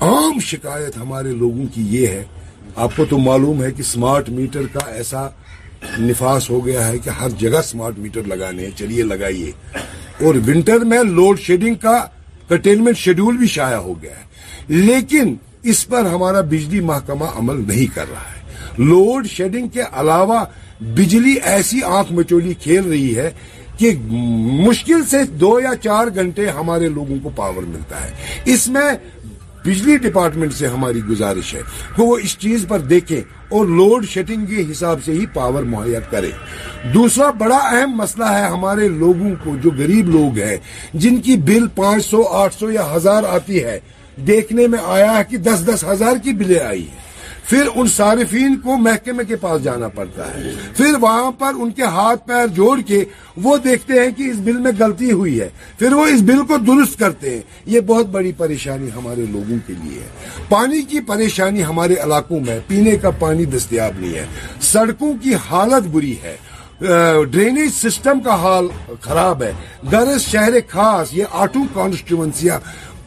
عام 0.09 0.39
شکایت 0.51 0.97
ہمارے 0.97 1.31
لوگوں 1.43 1.65
کی 1.73 1.87
یہ 1.97 2.07
ہے 2.07 2.23
آپ 2.83 2.95
کو 2.95 3.05
تو 3.09 3.17
معلوم 3.19 3.63
ہے 3.63 3.71
کہ 3.71 3.83
سمارٹ 3.83 4.29
میٹر 4.37 4.65
کا 4.73 4.79
ایسا 4.95 5.27
نفاس 5.99 6.49
ہو 6.49 6.65
گیا 6.65 6.87
ہے 6.87 6.97
کہ 7.03 7.09
ہر 7.19 7.29
جگہ 7.39 7.61
سمارٹ 7.65 7.97
میٹر 7.99 8.27
لگانے 8.27 8.63
ہیں 8.65 8.71
چلیے 8.77 9.03
لگائیے 9.03 9.51
اور 10.25 10.35
ونٹر 10.47 10.83
میں 10.91 11.01
لوڈ 11.03 11.39
شیڈنگ 11.39 11.75
کا 11.81 11.97
کنٹینمنٹ 12.49 12.97
شیڈول 12.97 13.37
بھی 13.37 13.47
شائع 13.47 13.77
ہو 13.77 14.01
گیا 14.01 14.19
ہے 14.19 14.75
لیکن 14.87 15.35
اس 15.71 15.87
پر 15.87 16.05
ہمارا 16.13 16.41
بجلی 16.51 16.79
محکمہ 16.91 17.25
عمل 17.39 17.63
نہیں 17.67 17.95
کر 17.95 18.05
رہا 18.11 18.29
ہے 18.35 18.83
لوڈ 18.87 19.27
شیڈنگ 19.31 19.67
کے 19.73 19.81
علاوہ 20.01 20.43
بجلی 20.97 21.35
ایسی 21.53 21.79
آنکھ 21.97 22.11
مچولی 22.13 22.53
کھیل 22.63 22.83
رہی 22.89 23.15
ہے 23.17 23.29
کہ 23.77 23.91
مشکل 24.07 25.05
سے 25.09 25.23
دو 25.41 25.59
یا 25.59 25.75
چار 25.83 26.07
گھنٹے 26.21 26.47
ہمارے 26.59 26.87
لوگوں 26.95 27.15
کو 27.23 27.29
پاور 27.35 27.63
ملتا 27.73 28.03
ہے 28.05 28.11
اس 28.53 28.67
میں 28.75 28.89
بجلی 29.65 29.95
ڈپارٹمنٹ 30.01 30.53
سے 30.53 30.67
ہماری 30.67 31.01
گزارش 31.09 31.53
ہے 31.55 31.61
کہ 31.95 32.01
وہ 32.01 32.17
اس 32.23 32.37
چیز 32.39 32.65
پر 32.67 32.79
دیکھیں 32.93 33.19
اور 33.55 33.65
لوڈ 33.77 34.05
شیڈنگ 34.13 34.45
کے 34.55 34.63
حساب 34.71 34.99
سے 35.05 35.11
ہی 35.13 35.25
پاور 35.33 35.63
مہیا 35.73 35.99
کرے 36.09 36.31
دوسرا 36.93 37.29
بڑا 37.39 37.57
اہم 37.71 37.95
مسئلہ 37.97 38.25
ہے 38.33 38.45
ہمارے 38.49 38.87
لوگوں 39.03 39.29
کو 39.43 39.55
جو 39.63 39.71
غریب 39.77 40.09
لوگ 40.15 40.39
ہیں 40.47 40.57
جن 41.03 41.21
کی 41.21 41.35
بل 41.51 41.67
پانچ 41.75 42.05
سو 42.05 42.23
آٹھ 42.41 42.53
سو 42.59 42.71
یا 42.71 42.87
ہزار 42.95 43.23
آتی 43.35 43.63
ہے 43.63 43.79
دیکھنے 44.27 44.67
میں 44.67 44.79
آیا 44.95 45.17
ہے 45.17 45.23
کہ 45.29 45.37
دس 45.49 45.63
دس 45.67 45.83
ہزار 45.91 46.15
کی 46.23 46.33
بلیں 46.41 46.59
آئی 46.59 46.87
ہیں 46.89 47.09
پھر 47.49 47.67
ان 47.73 47.87
صارفین 47.95 48.55
کو 48.63 48.75
محکمے 48.77 49.23
کے 49.27 49.35
پاس 49.41 49.63
جانا 49.63 49.87
پڑتا 49.95 50.27
ہے 50.33 50.51
پھر 50.77 50.95
وہاں 51.01 51.31
پر 51.39 51.53
ان 51.61 51.71
کے 51.77 51.83
ہاتھ 51.95 52.27
پیر 52.27 52.47
جوڑ 52.55 52.77
کے 52.87 53.03
وہ 53.43 53.55
دیکھتے 53.63 53.99
ہیں 54.01 54.09
کہ 54.17 54.29
اس 54.29 54.35
بل 54.43 54.57
میں 54.65 54.71
غلطی 54.79 55.11
ہوئی 55.11 55.39
ہے 55.39 55.49
پھر 55.79 55.93
وہ 55.93 56.05
اس 56.13 56.21
بل 56.25 56.41
کو 56.47 56.57
درست 56.67 56.99
کرتے 56.99 57.33
ہیں 57.35 57.41
یہ 57.73 57.79
بہت 57.87 58.07
بڑی 58.15 58.31
پریشانی 58.37 58.89
ہمارے 58.95 59.25
لوگوں 59.31 59.57
کے 59.67 59.73
لیے 59.83 59.99
ہے 59.99 60.43
پانی 60.49 60.81
کی 60.91 60.99
پریشانی 61.07 61.63
ہمارے 61.65 61.95
علاقوں 62.03 62.39
میں 62.45 62.59
پینے 62.67 62.95
کا 63.01 63.09
پانی 63.25 63.45
دستیاب 63.55 63.99
نہیں 63.99 64.15
ہے 64.15 64.25
سڑکوں 64.71 65.13
کی 65.23 65.35
حالت 65.49 65.87
بری 65.95 66.15
ہے 66.23 66.35
ڈرینیج 67.31 67.71
سسٹم 67.73 68.19
کا 68.25 68.35
حال 68.41 68.67
خراب 69.01 69.43
ہے 69.43 69.51
گرس 69.91 70.21
شہر 70.29 70.53
خاص 70.69 71.13
یہ 71.13 71.35
آٹو 71.41 71.63
کانسٹیچوینسیاں 71.73 72.57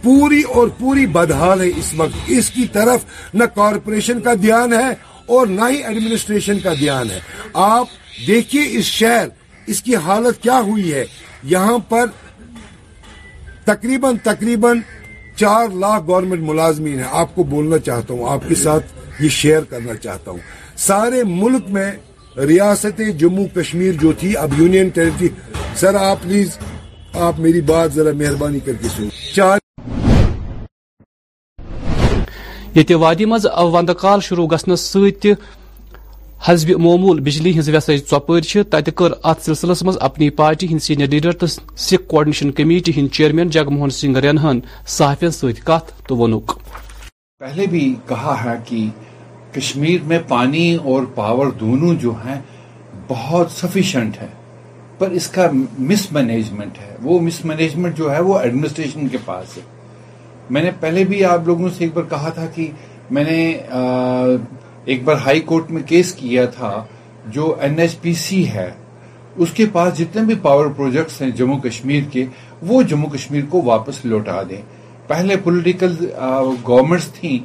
پوری 0.05 0.40
اور 0.55 0.68
پوری 0.78 1.05
بدحال 1.12 1.61
ہے 1.61 1.66
اس 1.80 1.92
وقت 1.96 2.30
اس 2.38 2.48
کی 2.55 2.64
طرف 2.72 3.05
نہ 3.40 3.44
کارپوریشن 3.55 4.20
کا 4.26 4.32
دھیان 4.42 4.72
ہے 4.72 4.90
اور 5.36 5.46
نہ 5.59 5.68
ہی 5.70 5.76
ایڈمنسٹریشن 5.90 6.59
کا 6.64 6.72
دھیان 6.80 7.11
ہے 7.11 7.20
آپ 7.66 7.86
دیکھیے 8.26 8.62
اس 8.78 8.84
شہر 8.98 9.28
اس 9.72 9.80
کی 9.82 9.94
حالت 10.09 10.42
کیا 10.42 10.59
ہوئی 10.66 10.92
ہے 10.94 11.05
یہاں 11.55 11.78
پر 11.88 12.07
تقریباً 13.70 14.16
تقریباً 14.24 14.80
چار 15.44 15.68
لاکھ 15.84 16.05
گورنمنٹ 16.09 16.42
ملازمین 16.50 16.98
ہیں 16.98 17.09
آپ 17.22 17.34
کو 17.34 17.44
بولنا 17.55 17.78
چاہتا 17.88 18.14
ہوں 18.14 18.30
آپ 18.32 18.48
کے 18.48 18.55
ساتھ 18.64 18.92
یہ 19.22 19.28
شیئر 19.40 19.64
کرنا 19.70 19.94
چاہتا 20.05 20.30
ہوں 20.30 20.44
سارے 20.90 21.22
ملک 21.32 21.70
میں 21.78 21.90
ریاست 22.52 23.00
جموں 23.18 23.46
کشمیر 23.57 23.92
جو 24.02 24.12
تھی 24.20 24.36
اب 24.44 24.61
یونین 24.61 24.88
ٹیریٹری 24.94 25.28
سر 25.82 25.94
آپ 26.05 26.22
پلیز 26.22 26.59
آپ 27.30 27.40
میری 27.46 27.61
بات 27.74 27.92
ذرا 27.98 28.12
مہربانی 28.24 28.61
کر 28.66 28.82
کے 28.82 28.88
سنیں 28.96 29.11
چار 29.34 29.59
یہ 32.77 32.95
وادی 33.01 33.25
مز 33.31 33.47
او 33.47 33.70
کال 33.99 34.20
شروع 34.29 34.47
گھنس 34.51 34.97
حزب 36.45 36.70
معمول 36.85 37.20
بجلی 37.27 37.59
ہز 37.59 37.68
ویسائی 37.72 37.99
ٹوپر 38.09 38.41
چتہ 38.53 38.77
کر 38.97 39.12
ات 39.31 39.43
سلسلس 39.45 39.83
مز 39.89 39.97
اپنی 40.07 40.29
پارٹی 40.41 40.66
ہند 40.70 40.83
سینئر 40.83 41.07
لیڈر 41.09 41.33
تو 41.43 41.47
سکھ 41.53 42.09
کوڈنیشن 42.09 42.51
کمیٹی 42.59 42.93
ہند 42.97 43.09
چیئرمین 43.16 43.49
جگموہن 43.57 43.91
سنگھ 43.99 44.18
رینہن 44.25 44.59
صحافی 44.97 45.31
ست 45.39 45.70
تو 46.09 46.16
ونک 46.16 46.53
پہلے 47.45 47.66
بھی 47.75 47.83
کہا 48.09 48.35
ہے 48.45 48.57
کہ 48.68 48.85
کشمیر 49.59 50.03
میں 50.11 50.18
پانی 50.29 50.64
اور 50.91 51.03
پاور 51.14 51.51
دونوں 51.61 51.95
جو 52.03 52.12
ہیں 52.25 52.41
بہت 53.09 53.51
سفیشینٹ 53.61 54.20
ہے 54.22 54.27
پر 54.99 55.11
اس 55.20 55.29
کا 55.37 55.47
مس 55.91 56.11
مینجمنٹ 56.12 56.79
ہے 56.83 56.97
وہ 57.03 57.20
مس 57.29 57.45
مینجمنٹ 57.45 57.97
جو 57.99 58.11
ہے 58.14 58.20
وہ 58.31 58.39
ایڈمنسٹریشن 58.39 59.09
کے 59.14 59.18
پاس 59.27 59.57
ہے 59.59 59.62
میں 60.51 60.62
نے 60.62 60.70
پہلے 60.80 61.05
بھی 61.09 61.24
آپ 61.24 61.47
لوگوں 61.47 61.68
سے 61.76 61.84
ایک 61.84 61.95
بار 61.95 62.05
کہا 62.11 62.30
تھا 62.34 62.47
کہ 62.55 62.68
میں 63.16 63.24
نے 63.24 63.34
ایک 64.92 65.05
بار 65.05 65.16
ہائی 65.24 65.40
کورٹ 65.51 65.70
میں 65.70 65.82
کیس 65.88 66.12
کیا 66.14 66.45
تھا 66.57 66.82
جو 67.34 67.55
این 67.62 67.78
ایچ 67.80 68.01
پی 68.01 68.12
سی 68.22 68.47
ہے 68.51 68.70
اس 69.45 69.51
کے 69.55 69.66
پاس 69.72 69.97
جتنے 69.99 70.22
بھی 70.24 70.34
پاور 70.42 70.66
پروجیکٹس 70.76 71.20
ہیں 71.22 71.30
جموں 71.36 71.59
کشمیر 71.61 72.03
کے 72.11 72.24
وہ 72.66 72.82
جموں 72.90 73.09
کشمیر 73.11 73.45
کو 73.51 73.62
واپس 73.64 74.05
لوٹا 74.05 74.42
دیں 74.51 74.61
پہلے 75.09 75.36
پولیٹیکل 75.45 75.95
گورنمنٹس 76.66 77.07
تھیں 77.20 77.38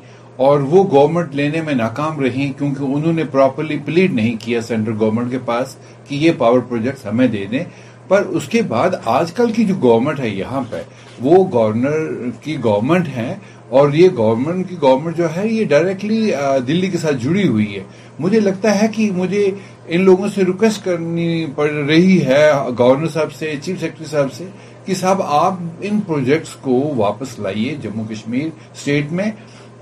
اور 0.47 0.59
وہ 0.73 0.83
گورنمنٹ 0.91 1.33
لینے 1.35 1.61
میں 1.61 1.73
ناکام 1.75 2.19
رہی 2.19 2.51
کیونکہ 2.57 2.83
انہوں 2.93 3.13
نے 3.13 3.23
پراپرلی 3.31 3.77
پلیڈ 3.85 4.13
نہیں 4.15 4.35
کیا 4.43 4.61
سینٹرل 4.67 4.95
گورنمنٹ 4.99 5.31
کے 5.31 5.37
پاس 5.45 5.75
کہ 6.07 6.15
یہ 6.15 6.31
پاور 6.37 6.59
پروجیکٹس 6.69 7.05
ہمیں 7.05 7.27
دے 7.27 7.45
دیں 7.51 7.63
پر 8.07 8.25
اس 8.37 8.47
کے 8.49 8.61
بعد 8.67 8.89
آج 9.15 9.31
کل 9.37 9.51
کی 9.55 9.65
جو 9.65 9.75
گورنمنٹ 9.81 10.19
ہے 10.19 10.29
یہاں 10.29 10.61
پہ 10.69 10.81
وہ 11.21 11.43
گورنر 11.53 12.29
کی 12.41 12.57
گورنمنٹ 12.63 13.07
ہے 13.15 13.35
اور 13.79 13.93
یہ 13.93 14.09
گورنمنٹ 14.17 14.69
کی 14.69 14.75
گورنمنٹ 14.81 15.17
جو 15.17 15.35
ہے 15.35 15.47
یہ 15.47 15.65
ڈائریکٹلی 15.69 16.31
دلی 16.67 16.89
کے 16.89 16.97
ساتھ 16.97 17.15
جڑی 17.23 17.47
ہوئی 17.47 17.75
ہے 17.75 17.83
مجھے 18.19 18.39
لگتا 18.39 18.79
ہے 18.81 18.87
کہ 18.95 19.09
مجھے 19.15 19.45
ان 19.87 20.01
لوگوں 20.05 20.27
سے 20.35 20.43
ریکویسٹ 20.47 20.83
کرنی 20.85 21.45
پڑ 21.55 21.69
رہی 21.71 22.19
ہے 22.25 22.41
گورنر 22.79 23.07
صاحب 23.13 23.31
سے 23.39 23.53
چیف 23.61 23.79
سیکرٹری 23.79 24.05
صاحب 24.09 24.33
سے 24.37 24.45
کہ 24.85 24.93
صاحب 24.99 25.21
آپ 25.21 25.57
ان 25.87 25.99
پروجیکٹس 26.07 26.53
کو 26.61 26.81
واپس 26.97 27.37
لائیے 27.39 27.75
جموں 27.83 28.05
کشمیر 28.11 28.47
اسٹیٹ 28.73 29.11
میں 29.19 29.29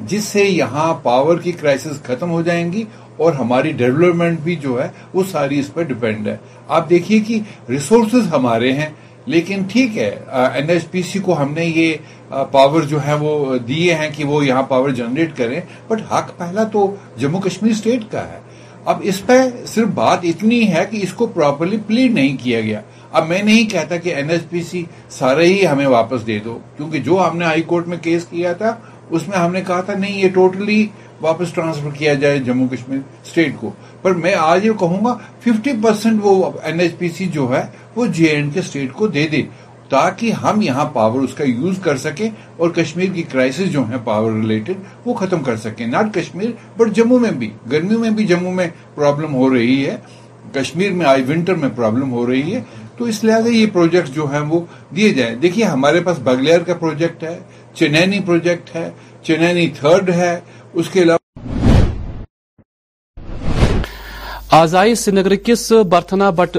جس 0.08 0.24
سے 0.24 0.44
یہاں 0.44 0.94
پاور 1.04 1.38
کی 1.44 1.52
کرائسز 1.62 2.02
ختم 2.04 2.32
ہو 2.32 2.42
جائیں 2.48 2.72
گی 2.74 2.84
اور 3.26 3.34
ہماری 3.34 3.72
ڈیولپمنٹ 3.78 4.40
بھی 4.44 4.56
جو 4.66 4.82
ہے 4.82 4.88
وہ 5.14 5.24
ساری 5.32 5.60
اس 5.60 5.74
پر 5.74 5.84
ڈپینڈ 5.92 6.28
ہے 6.28 6.36
آپ 6.80 6.90
دیکھیے 6.90 7.20
کہ 7.28 7.40
ریسورسز 7.70 8.34
ہمارے 8.34 8.72
ہیں 8.80 8.90
لیکن 9.34 9.64
ٹھیک 9.72 9.98
ہے 9.98 10.10
این 10.56 10.70
ایس 10.70 10.90
پی 10.92 11.02
سی 11.12 11.20
کو 11.24 11.42
ہم 11.42 11.54
نے 11.54 11.66
یہ 11.66 12.34
پاور 12.52 12.82
جو 12.92 13.06
ہے 13.08 13.14
وہ 13.20 13.58
دیے 13.68 13.96
ہیں 13.96 14.08
کہ 14.16 14.24
وہ 14.26 14.46
یہاں 14.46 14.62
پاور 14.68 14.90
جنریٹ 15.00 15.36
کریں 15.38 15.60
بٹ 15.88 16.02
حق 16.12 16.32
پہلا 16.38 16.64
تو 16.74 16.86
جموں 17.18 17.42
کشمیر 17.42 17.72
اسٹیٹ 17.72 18.04
کا 18.12 18.28
ہے 18.28 18.40
اب 18.92 19.02
اس 19.12 19.26
پہ 19.26 19.38
صرف 19.74 19.88
بات 19.94 20.24
اتنی 20.26 20.62
ہے 20.74 20.86
کہ 20.92 21.00
اس 21.04 21.14
کو 21.22 21.26
پراپرلی 21.38 21.78
پلیڈ 21.88 22.14
نہیں 22.14 22.38
کیا 22.44 22.62
گیا 22.62 22.82
اب 23.20 23.28
میں 23.28 23.42
نہیں 23.44 23.70
کہتا 23.70 23.98
کہ 24.06 24.14
این 24.16 24.30
ایس 24.30 24.50
پی 24.50 24.62
سی 24.70 24.84
سارے 25.18 25.46
ہی 25.48 25.66
ہمیں 25.68 25.86
واپس 25.98 26.26
دے 26.28 26.40
دو 26.46 26.58
کیونکہ 26.78 27.00
جو 27.10 27.20
ہم 27.30 27.38
نے 27.38 27.46
ہائی 27.46 27.62
کورٹ 27.74 27.88
میں 27.88 27.98
کیس 28.04 28.26
کیا 28.30 28.54
تھا 28.64 28.74
اس 29.10 29.28
میں 29.28 29.38
ہم 29.38 29.52
نے 29.54 29.62
کہا 29.68 29.82
تھا 29.90 29.94
نہیں 29.98 30.20
یہ 30.22 30.30
ٹوٹلی 30.34 30.86
واپس 31.22 31.54
ٹرانسفر 31.54 31.90
کیا 31.98 32.14
جائے 32.24 32.38
جموں 32.46 32.68
کشمیر 32.74 32.98
اسٹیٹ 33.26 33.54
کو 33.60 33.72
پر 34.02 34.14
میں 34.24 34.34
آج 34.40 34.66
یہ 34.66 34.72
کہوں 34.80 35.04
گا 35.06 35.18
ففٹی 35.46 35.72
پرسینٹ 35.84 36.20
وہ 36.24 36.52
این 36.64 36.80
ایچ 36.80 36.98
پی 36.98 37.10
سی 37.18 37.26
جو 37.34 37.48
ہے 37.56 37.64
وہ 37.96 38.06
جے 38.18 38.26
اینڈ 38.28 38.54
کے 38.54 38.60
اسٹیٹ 38.60 38.92
کو 38.94 39.08
دے 39.18 39.28
دے 39.32 39.42
تاکہ 39.90 40.32
ہم 40.44 40.62
یہاں 40.62 40.86
پاور 40.94 41.20
اس 41.24 41.34
کا 41.34 41.44
یوز 41.48 41.78
کر 41.84 41.98
سکیں 41.98 42.30
اور 42.58 42.70
کشمیر 42.76 43.12
کی 43.14 43.24
کرائسس 43.32 43.72
جو 43.72 43.84
ہیں 43.90 43.98
پاور 44.06 44.32
ریلیٹڈ 44.32 44.84
وہ 45.08 45.14
ختم 45.20 45.44
کر 45.44 45.58
سکیں 45.58 45.86
ناٹ 45.88 46.14
کشمیر 46.16 46.50
بٹ 46.78 46.96
جموں 46.96 47.20
میں 47.20 47.32
بھی 47.40 47.50
گرمیوں 47.72 48.00
میں 48.02 48.10
بھی 48.18 48.26
جموں 48.28 48.52
میں 48.54 48.68
پرابلم 48.96 49.34
ہو 49.36 49.54
رہی 49.54 49.86
ہے 49.86 49.96
کشمیر 50.54 50.92
میں 50.98 51.06
آج 51.06 51.24
ونٹر 51.30 51.56
میں 51.62 51.70
پرابلم 51.76 52.12
ہو 52.12 52.26
رہی 52.28 52.56
ہے 52.56 52.62
تو 52.98 53.06
اس 53.06 53.24
لحاظ 53.24 53.46
آگے 53.48 53.56
یہ 53.58 53.66
پروجیکٹ 53.74 54.10
جو 54.16 54.26
ہیں 54.32 54.40
وہ 54.50 54.60
دیے 54.96 55.14
جائیں 55.14 55.36
دیکھیے 55.42 55.66
ہمارے 55.66 56.00
پاس 56.04 56.20
بگلیر 56.24 56.64
کا 56.68 56.74
پروجیکٹ 56.80 57.24
ہے 57.24 57.38
چنینی 57.76 58.20
پروجیکٹ 58.26 58.76
ہے 58.76 58.90
چنینی 59.24 59.68
تھرڈ 59.80 60.10
ہے 60.16 60.36
اس 60.76 60.90
کے 60.94 61.04
علاوہ 61.04 61.16
آزائی 64.62 64.94
سری 64.96 65.38
کس 65.46 65.72
برتھنا 65.92 66.30
بٹ 66.36 66.58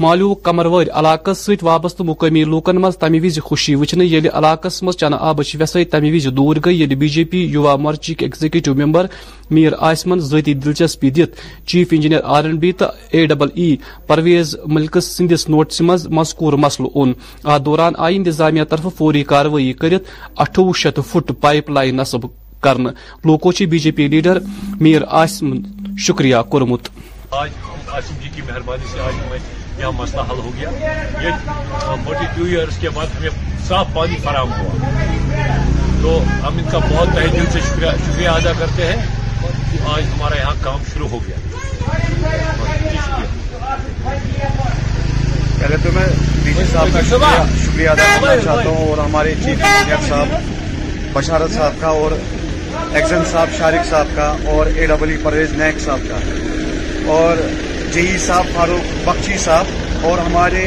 مالو 0.00 0.32
قمروی 0.42 0.84
علاقہ 0.98 1.32
ست 1.36 1.62
وابست 1.64 2.00
مقامی 2.06 2.42
لوکن 2.44 2.76
مز 2.80 2.96
تمہ 2.98 3.16
وز 3.22 3.38
خوشی 3.44 3.74
وچنے 3.80 4.04
یل 4.04 4.26
علاقہ 4.32 4.68
مز 4.82 4.96
چنہ 4.98 5.16
آب 5.28 5.40
ویسے 5.58 5.84
تمہ 5.92 6.12
وز 6.14 6.26
دور 6.36 6.56
گئی 6.64 6.80
یل 6.82 6.94
be 7.00 7.08
J 7.14 7.24
P 7.32 7.42
Yuva 7.52 7.74
مورچ 7.84 8.10
executive 8.18 8.74
member 8.82 9.06
میر 9.50 9.72
آسمن 9.90 10.20
ذاتی 10.30 10.54
دلچسپی 10.64 11.10
Dutt 11.20 11.36
chief 11.68 11.88
engineer 11.96 12.20
R 12.36 12.44
N 12.44 12.56
B 12.62 12.72
تو 12.78 12.86
A 13.12 13.24
double 13.26 13.48
E 13.54 13.74
Parvez 14.06 14.56
Malik 14.66 14.98
سندس 15.02 15.48
نوٹس 15.48 15.80
مز 15.88 16.06
مذکور 16.18 16.52
مسل 16.64 16.84
اون 16.92 17.12
ات 17.52 17.64
دوران 17.64 17.92
آئی 18.06 18.16
انتظامیہ 18.16 18.64
طرف 18.70 18.86
فوری 18.98 19.22
کاروی 19.34 19.72
اٹھوہ 19.80 20.72
شیت 20.78 21.00
فٹ 21.12 21.32
پائپ 21.40 21.70
لائن 21.70 21.96
نصب 21.96 22.26
کرنے 22.64 22.90
لوکو 23.28 23.50
بی 23.70 23.78
جے 23.84 23.90
پی 23.98 24.06
لیڈر 24.14 24.38
میر 24.84 25.02
آسم 25.22 25.52
شکریہ 26.06 26.36
کورمت 26.52 26.88
آج 27.40 28.10
جی 28.34 29.82
مسئلہ 29.98 30.20
حل 30.30 30.38
ہو 30.44 30.50
گیا 30.56 30.70
یہ 31.22 31.46
فورٹی 32.04 32.24
ٹو 32.36 32.44
ایئرس 32.44 32.76
کے 32.80 32.88
بعد 32.96 33.14
ہمیں 33.18 33.56
صاف 33.68 33.86
پانی 33.94 34.16
فراہم 34.24 34.50
ہوا 34.58 34.90
تو 36.02 36.12
ہم 36.46 36.58
ان 36.62 36.70
کا 36.70 36.78
بہت 36.90 37.08
تہ 37.14 37.26
دل 37.32 37.46
سے 37.52 37.60
شکریہ 37.68 38.28
ادا 38.28 38.52
کرتے 38.58 38.86
ہیں 38.90 38.96
کہ 39.70 39.80
آج 39.94 40.02
ہمارا 40.14 40.38
یہاں 40.40 40.54
کام 40.62 40.78
شروع 40.92 41.08
ہو 41.14 41.18
گیا 41.26 41.42
جی، 42.86 43.24
پہلے 45.60 45.76
تو 45.82 45.92
میں 45.94 46.04
ڈی 46.44 46.52
جی 46.58 46.64
صاحب 46.72 46.94
کا 46.94 47.02
شکریہ 47.64 47.88
ادا 47.94 48.04
کرنا 48.20 48.36
چاہتا 48.44 48.68
ہوں 48.68 48.88
اور 48.88 49.04
ہمارے 49.04 49.34
چیف 49.44 49.64
انجینئر 49.70 50.08
صاحب 50.08 51.12
بشارت 51.18 51.52
صاحب 51.58 51.80
کا 51.80 51.88
اور 52.04 52.18
ایکزن 52.94 53.24
صاحب 53.24 53.48
شارق 53.58 53.84
صاحب 53.86 54.06
کا 54.16 54.24
اور 54.50 54.66
اے 54.74 54.86
ای 55.04 55.16
پرویز 55.22 55.52
نیک 55.60 55.78
صاحب 55.84 56.00
کا 56.08 57.12
اور 57.14 57.36
جئی 57.92 58.16
صاحب 58.26 58.52
فاروق 58.54 58.92
بخشی 59.08 59.36
صاحب 59.44 60.04
اور 60.10 60.18
ہمارے 60.26 60.60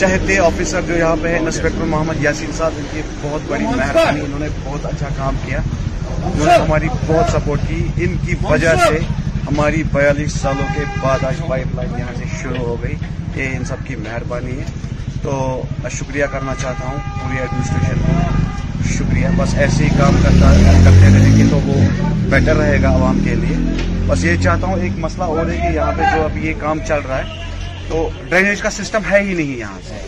چہتے 0.00 0.38
آفیسر 0.38 0.80
جو 0.88 0.96
یہاں 0.98 1.16
پہ 1.22 1.28
ہیں 1.32 1.38
انسپیکٹر 1.38 1.84
محمد 1.94 2.22
یاسین 2.24 2.52
صاحب 2.58 2.78
ان 2.78 2.86
کی 2.92 3.00
بہت 3.22 3.50
بڑی 3.50 3.64
مہربانی 3.64 4.20
انہوں 4.24 4.38
نے 4.38 4.48
بہت 4.64 4.86
اچھا 4.92 5.08
کام 5.16 5.36
کیا 5.46 5.60
انہوں 5.66 6.44
نے 6.46 6.52
ہماری 6.54 6.88
بہت 7.06 7.32
سپورٹ 7.32 7.66
کی 7.68 7.82
ان 8.04 8.16
کی 8.26 8.34
وجہ 8.44 8.74
سے 8.88 8.98
ہماری 9.50 9.82
بیالیس 9.92 10.36
سالوں 10.42 10.66
کے 10.76 10.84
بعد 11.02 11.24
آج 11.28 11.40
پائپ 11.48 11.74
لائن 11.76 11.98
یہاں 11.98 12.14
سے 12.18 12.24
شروع 12.42 12.64
ہو 12.66 12.76
گئی 12.82 12.94
یہ 13.36 13.56
ان 13.56 13.64
سب 13.74 13.86
کی 13.86 13.96
مہربانی 14.08 14.58
ہے 14.60 14.64
تو 15.22 15.38
شکریہ 15.98 16.24
کرنا 16.32 16.54
چاہتا 16.62 16.88
ہوں 16.88 16.98
پوری 17.20 17.38
ایڈمنسٹریشن 17.38 18.04
کو 18.06 18.68
شکریہ 18.88 19.28
بس 19.38 19.54
ایسے 19.58 19.84
ہی 19.84 19.88
کام 19.98 20.16
کرتا 20.22 20.52
ہے 20.54 21.44
تو 21.50 21.58
وہ 21.64 21.74
بیٹر 22.30 22.56
رہے 22.56 22.78
گا 22.82 22.90
عوام 22.94 23.18
کے 23.24 23.34
لیے 23.40 23.56
بس 24.06 24.24
یہ 24.24 24.36
چاہتا 24.42 24.66
ہوں 24.66 24.80
ایک 24.82 24.92
مسئلہ 24.98 25.24
اور 25.34 25.46
ہے 25.46 25.56
کہ 25.56 25.74
یہاں 25.74 25.92
پہ 25.96 26.02
جو 26.14 26.22
اب 26.24 26.36
یہ 26.44 26.52
کام 26.58 26.78
چل 26.88 27.00
رہا 27.08 27.18
ہے 27.18 27.38
تو 27.88 28.08
ڈرینیج 28.28 28.60
کا 28.62 28.70
سسٹم 28.70 29.10
ہے 29.10 29.20
ہی 29.22 29.34
نہیں 29.34 29.56
یہاں 29.58 29.78
سے 29.88 29.98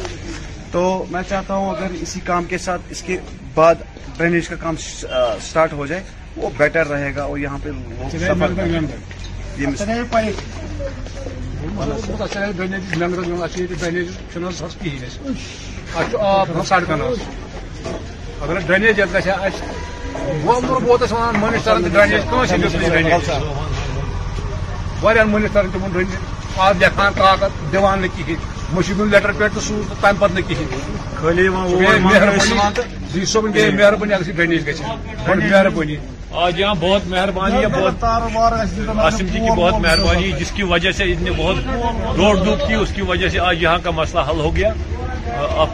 تو 0.73 0.83
میں 1.11 1.23
چاہتا 1.29 1.55
ہوں 1.55 1.71
اگر 1.71 1.97
اسی 2.03 2.21
کام 2.25 2.45
کے 2.49 2.59
ساتھ 2.67 2.83
اس 2.91 3.03
کے 3.07 3.17
بعد 3.55 3.83
ڈرینیج 4.17 4.49
کا 4.49 4.57
کام 4.61 4.77
سٹارٹ 4.89 5.73
ہو 5.73 5.87
جائے 5.93 6.03
وہ 6.37 6.51
بیٹر 6.57 6.87
رہے 6.91 7.11
گا 7.17 7.23
اور 7.25 7.39
یہاں 7.39 7.59
پہ 7.63 7.71
اگر 18.45 18.59
ڈرینیج 18.67 18.99
یت 18.99 19.13
گھیا 19.25 19.35
ومبر 20.45 20.79
بہت 20.87 21.03
ونان 21.13 21.35
مٔنِسٹرن 21.41 21.83
تہِ 21.83 21.91
ڈرٛینیج 21.93 22.23
کٲنٛسہِ 22.31 22.59
دیُت 22.63 22.75
نہٕ 22.75 22.89
ڈرٛینیج 22.89 23.31
واریاہن 25.03 25.29
مٔنِسٹرن 25.31 25.69
تِمن 25.73 25.91
ڈرٛینیج 25.93 26.17
آب 26.63 26.81
لیکھان 26.81 27.13
طاقت 27.19 27.43
ہاں، 27.43 27.51
دِوان 27.73 28.01
نہٕ 28.03 28.11
کِہیٖنۍ 28.17 28.37
مٔشیٖد 28.75 28.99
ہُنٛد 29.01 29.13
لیٹر 29.13 29.33
پیڈ 29.39 29.53
تہٕ 29.53 29.63
سوٗز 29.67 29.87
تہٕ 29.89 29.97
تَمہِ 30.01 30.19
پتہٕ 30.19 30.35
نہٕ 30.35 30.47
کِہیٖنۍ 30.49 31.77
مہربٲنی 32.03 32.83
ڈی 33.13 33.25
صٲبن 33.33 33.53
گٔے 33.55 33.71
مہربٲنی 33.71 34.13
اگر 34.15 34.31
ڈرینیج 34.33 34.69
گژھِ 34.69 34.83
بڑٕ 35.29 35.41
مہربٲنی 35.51 35.97
آج 36.43 36.61
یہاں 36.61 36.75
بہت 36.81 37.07
مہربانی 37.09 37.63
ہے 37.63 37.69
بہت 37.81 38.05
عاصم 38.05 39.27
جی 39.27 39.39
کی 39.39 39.57
بہت 39.57 39.81
مہربانی 39.83 40.31
جس 40.41 40.51
کی 40.57 40.63
وجہ 40.73 40.93
سے 40.99 41.05
نے 41.21 41.31
بہت 41.37 42.17
روڈ 42.19 42.45
ڈوب 42.45 42.67
کی 42.67 42.75
اس 42.75 42.93
کی 42.95 43.03
وجہ 43.13 43.29
سے 43.29 43.39
آج 43.49 43.63
یہاں 43.63 43.79
کا 43.85 43.91
مسئلہ 44.01 44.21
حل 44.31 44.41
ہو 44.41 44.55
گیا 44.57 44.73
ہاں، 45.33 45.67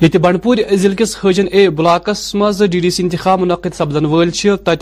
یہ 0.00 0.18
بنڈور 0.22 0.56
ضلع 0.80 0.94
کس 0.98 1.16
حجن 1.24 1.46
اے 1.52 1.68
بلاکس 1.76 2.24
مز 2.34 2.62
ڈی 2.70 2.80
ڈی 2.80 2.90
سی 2.90 3.02
انتخاب 3.02 3.40
منعقد 3.40 3.74
سپدن 3.76 4.04
ول 4.14 4.30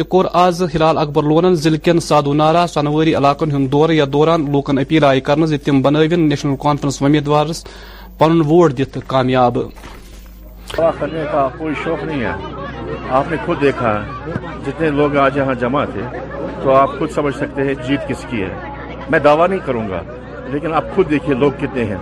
کور 0.08 0.24
آز 0.42 0.62
ہلال 0.74 0.98
اکبر 0.98 1.22
لونن 1.32 1.54
ضلع 1.64 1.76
کن 1.84 1.98
نارا 2.38 2.66
سنواری 2.74 3.14
علاقن 3.16 3.50
ہند 3.56 3.70
دور 3.72 3.90
یا 4.00 4.04
دوران 4.12 4.50
لوکن 4.52 4.78
اپیل 4.78 5.04
آئی 5.04 5.20
تم 5.64 5.82
بنوین 5.82 6.28
نیشنل 6.28 6.56
کانفرنس 6.62 7.02
امیدوارس 7.02 7.64
پن 8.18 8.40
ووٹ 8.46 8.80
ہے 10.76 11.26
آپ 13.18 13.30
نے 13.30 13.36
خود 13.44 13.60
دیکھا 13.60 13.92
جتنے 14.66 14.88
لوگ 14.96 15.16
آج 15.24 15.36
یہاں 15.36 15.54
جمع 15.60 15.84
تھے 15.92 16.02
تو 16.62 16.74
آپ 16.74 16.90
خود 16.98 17.10
سمجھ 17.14 17.34
سکتے 17.34 17.64
ہیں 17.64 17.74
جیت 17.86 18.08
کس 18.08 18.24
کی 18.30 18.42
ہے 18.42 19.06
میں 19.10 19.18
دعویٰ 19.24 19.48
نہیں 19.48 19.58
کروں 19.66 19.88
گا 19.90 20.00
لیکن 20.52 20.74
آپ 20.74 20.94
خود 20.94 21.10
دیکھیے 21.10 21.34
لوگ 21.36 21.52
کتنے 21.60 21.84
ہیں 21.92 21.96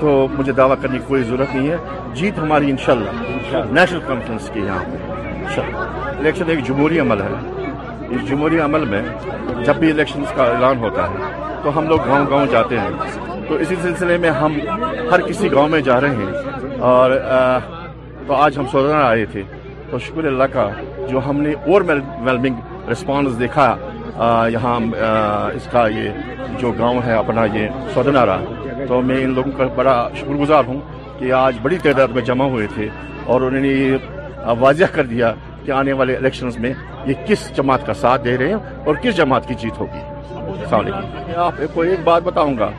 تو 0.00 0.26
مجھے 0.38 0.52
دعویٰ 0.52 0.76
کرنے 0.82 0.98
کی 0.98 1.04
کوئی 1.08 1.22
ضرورت 1.22 1.54
نہیں 1.54 1.68
ہے 1.70 1.76
جیت 2.14 2.38
ہماری 2.38 2.70
انشاءاللہ 2.70 3.60
نیشنل 3.80 4.00
کانفرنس 4.06 4.50
کی 4.54 4.60
یہاں 4.66 5.60
الیکشن 6.18 6.50
ایک 6.50 6.64
جمہوری 6.66 6.98
عمل 7.00 7.20
ہے 7.22 7.66
اس 8.14 8.28
جمہوری 8.28 8.58
عمل 8.60 8.84
میں 8.88 9.02
جب 9.66 9.76
بھی 9.80 9.90
الیکشن 9.90 10.24
کا 10.36 10.44
اعلان 10.54 10.78
ہوتا 10.84 11.08
ہے 11.10 11.34
تو 11.62 11.78
ہم 11.78 11.88
لوگ 11.88 12.00
گاؤں 12.08 12.26
گاؤں 12.30 12.46
جاتے 12.52 12.78
ہیں 12.78 13.38
تو 13.48 13.54
اسی 13.54 13.74
سلسلے 13.82 14.16
میں 14.20 14.30
ہم 14.42 14.58
ہر 15.12 15.20
کسی 15.28 15.52
گاؤں 15.52 15.68
میں 15.68 15.80
جا 15.88 16.00
رہے 16.00 16.24
ہیں 16.26 16.80
اور 16.94 17.10
تو 18.26 18.34
آج 18.34 18.58
ہم 18.58 18.66
سودا 18.70 19.02
آئے 19.08 19.24
تھے 19.32 19.42
تو 19.90 19.98
شکر 20.06 20.24
اللہ 20.26 20.48
کا 20.52 20.68
جو 21.10 21.20
ہم 21.28 21.40
نے 21.42 21.52
اور 21.72 21.82
ویلمنگ 21.88 22.88
رسپانس 22.90 23.38
دیکھا 23.38 23.74
یہاں 24.52 24.78
اس 25.54 25.68
کا 25.72 25.86
یہ 25.94 26.36
جو 26.60 26.70
گاؤں 26.78 26.98
ہے 27.06 27.12
اپنا 27.14 27.44
یہ 27.54 27.68
سودنارا 27.94 28.36
تو 28.88 29.00
میں 29.08 29.22
ان 29.24 29.32
لوگوں 29.34 29.50
کا 29.58 29.66
بڑا 29.76 29.96
شکر 30.20 30.34
گزار 30.40 30.64
ہوں 30.68 30.80
کہ 31.18 31.32
آج 31.42 31.56
بڑی 31.62 31.78
تعداد 31.82 32.08
میں 32.14 32.22
جمع 32.30 32.44
ہوئے 32.54 32.66
تھے 32.74 32.88
اور 33.30 33.40
انہوں 33.40 33.60
نے 33.60 33.68
یہ 33.68 34.48
واضح 34.60 34.94
کر 34.94 35.06
دیا 35.12 35.32
کہ 35.64 35.70
آنے 35.82 35.92
والے 36.00 36.16
الیکشنز 36.16 36.58
میں 36.64 36.72
یہ 37.06 37.24
کس 37.28 37.50
جماعت 37.56 37.86
کا 37.86 37.94
ساتھ 38.00 38.24
دے 38.24 38.36
رہے 38.38 38.48
ہیں 38.48 38.80
اور 38.86 38.94
کس 39.02 39.16
جماعت 39.16 39.48
کی 39.48 39.54
جیت 39.62 39.80
ہوگی 39.80 40.04
السلام 40.32 40.80
علیکم 40.80 41.26
میں 41.28 41.34
آپ 41.46 41.54
کو 41.74 41.82
ایک 41.82 42.00
بات 42.04 42.22
بتاؤں 42.24 42.58
گا 42.58 42.70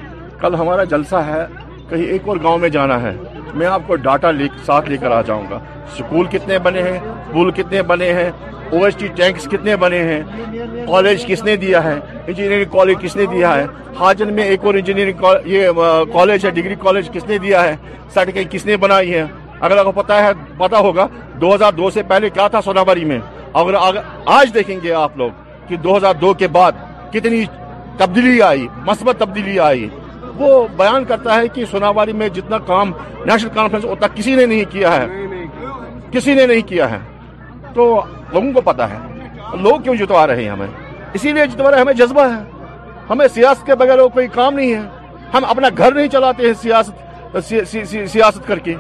کل 0.42 0.56
ہمارا 0.60 0.84
جلسہ 0.94 1.24
ہے 1.30 1.46
کہیں 1.90 2.04
ایک 2.06 2.28
اور 2.30 2.38
گاؤں 2.44 2.58
میں 2.64 2.70
جانا 2.70 3.02
ہے 3.02 3.16
میں 3.58 3.68
آپ 3.68 3.82
کو 3.88 3.96
ڈاٹا 4.06 4.32
ساتھ 4.66 4.90
لے 4.90 4.98
کر 5.02 5.12
آ 5.12 5.22
جاؤں 5.28 5.44
گا 5.50 5.60
سکول 5.98 6.26
کتنے 6.32 6.60
بنے 6.68 6.82
ہیں 6.84 7.00
پول 7.34 7.52
کتنے 7.60 7.82
بنے 7.92 8.12
ہیں 8.14 8.30
او 8.72 8.84
ایس 8.84 9.52
ہیں 9.66 10.24
کالج 10.88 11.26
کس 11.28 11.44
نے 11.44 11.56
دیا 11.64 11.84
ہے 11.84 11.94
انجینئرنگ 11.94 12.70
کالج 12.72 12.98
کس 13.02 13.16
نے 13.16 13.26
دیا 13.34 13.56
ہے 13.56 13.66
حاجن 14.00 14.34
میں 14.34 14.44
ایک 14.54 14.66
اور 14.66 14.74
انجینئرنگ 14.80 15.24
یہ 15.54 15.70
کالج 16.14 16.46
ہے 16.46 16.52
ڈگری 16.58 16.76
کالج 16.84 17.10
کس 17.14 17.26
نے 17.30 17.38
دیا 17.46 17.64
ہے 17.70 17.76
سرٹیفکیٹ 18.14 18.52
کس 18.52 18.66
نے 18.66 18.78
بنائی 18.86 19.14
ہے 19.14 19.26
اگر 19.68 19.78
آپ 19.78 19.86
کو 19.86 19.92
پتا 20.02 20.24
ہے 20.24 20.32
پتا 20.58 20.78
ہوگا 20.88 21.08
دو 21.42 21.54
ہزار 21.56 21.72
دو 21.78 21.90
سے 21.98 22.04
پہلے 22.14 22.30
کیا 22.38 22.48
تھا 22.56 22.62
سوناباری 22.66 23.06
میں 23.12 23.20
اگر 23.64 23.74
آج 24.40 24.54
دیکھیں 24.54 24.76
گے 24.84 24.94
آپ 25.06 25.18
لوگ 25.18 25.46
کہ 25.68 25.78
دو 25.88 25.98
ہزار 25.98 26.14
دو 26.26 26.34
کے 26.44 26.48
بعد 26.60 26.84
کتنی 27.14 27.44
تبدیلی 27.98 28.42
آئی 28.52 28.68
مثبت 28.86 29.18
تبدیلی 29.20 29.60
آئی 29.72 29.88
وہ 30.40 30.68
بیان 30.78 31.04
کرتا 31.08 31.36
ہے 31.40 31.48
کہ 31.54 31.66
سناواری 31.72 32.14
میں 32.14 32.28
جتنا 32.38 32.58
کام 32.66 32.92
نیشنل 33.26 33.50
کانفرنس 33.54 33.86
ہوتا 33.86 34.08
کسی 34.16 34.36
نے 34.36 34.46
نہیں 34.46 34.64
کیا 34.72 34.96
ہے 34.96 35.06
کسی 36.12 36.34
نے 36.34 36.46
نہیں 36.48 36.62
کیا 36.68 36.90
ہے 36.92 36.98
تو 37.74 37.86
لوگوں 38.34 38.52
کو 38.54 38.62
پتا 38.72 38.90
ہے 38.90 38.98
لوگ 39.62 39.80
کیوں 39.84 39.96
جتوا 39.96 40.26
رہے 40.28 40.44
ہیں 40.44 40.50
ہمیں 40.50 40.68
اسی 41.14 41.32
لیے 41.34 41.44
ہمیں 41.82 41.94
جذبہ 42.02 42.26
ہے 42.36 42.42
ہمیں 43.10 43.28
سیاست 43.34 43.66
کے 43.66 43.76
بغیر 43.82 44.08
کوئی 44.14 44.28
کام 44.34 44.54
نہیں 44.54 44.74
ہے 44.74 44.80
ہم 45.34 45.46
اپنا 45.50 45.68
گھر 45.78 45.94
نہیں 45.94 46.08
چلاتے 46.12 46.46
ہیں 46.48 46.54
سیاست 46.62 47.38
سیاست 48.14 48.48
کر 48.48 48.60
کے 48.68 48.76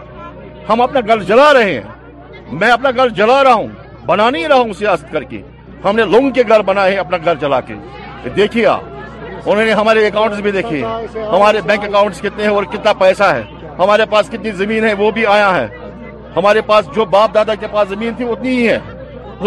ہم 0.70 0.82
اپنا 0.82 0.99
گھر 1.08 1.24
جلا 1.30 1.51
رہے 1.53 1.74
ہیں 1.74 2.51
میں 2.60 2.70
اپنا 2.72 2.89
گھر 2.95 3.10
جلا 3.20 3.43
رہا 3.43 3.53
ہوں 3.53 3.68
بنا 4.05 4.30
نہیں 4.30 4.47
رہا 4.47 4.60
ہوں 4.60 4.74
سیاست 4.80 5.12
کر 5.14 5.24
کے 5.34 5.41
ہم 5.86 5.95
نے 5.95 6.03
لوگوں 6.12 6.30
کے 6.38 6.43
گھر 6.47 6.62
بنائے 6.72 6.91
ہیں 6.91 6.99
اپنا 6.99 7.18
گھر 7.26 7.36
جلا 7.39 7.60
کے 7.70 7.74
دیکھیے 8.36 8.66
آپ 8.76 8.82
انہوں 9.52 9.66
نے 9.66 9.74
ہمارے 9.74 10.06
اکاؤنٹس 10.08 10.39
بھی 10.45 10.52
دیکھے 10.52 10.82
ہمارے 11.32 11.60
بینک 11.66 11.84
اکاؤنٹس 11.84 12.20
کتنے 12.22 12.43
ہیں 12.43 12.50
اور 12.52 12.64
کتنا 12.72 12.93
پیسہ 13.00 13.24
ہے 13.36 13.41
ہمارے 13.78 14.06
پاس 14.12 14.30
کتنی 14.30 14.52
زمین 14.62 14.84
ہے 14.86 14.93
وہ 15.00 15.12
بھی 15.18 15.26
آیا 15.36 15.50
ہے 15.58 15.68
ہمارے 16.36 16.62
پاس 16.72 16.86
جو 16.95 17.04
باپ 17.14 17.34
دادا 17.34 17.54
کے 17.60 17.68
پاس 17.74 17.88
زمین 17.89 18.14
تھی 18.18 18.26
اتنی 18.32 18.56
ہی 18.58 18.68
ہے 18.68 18.78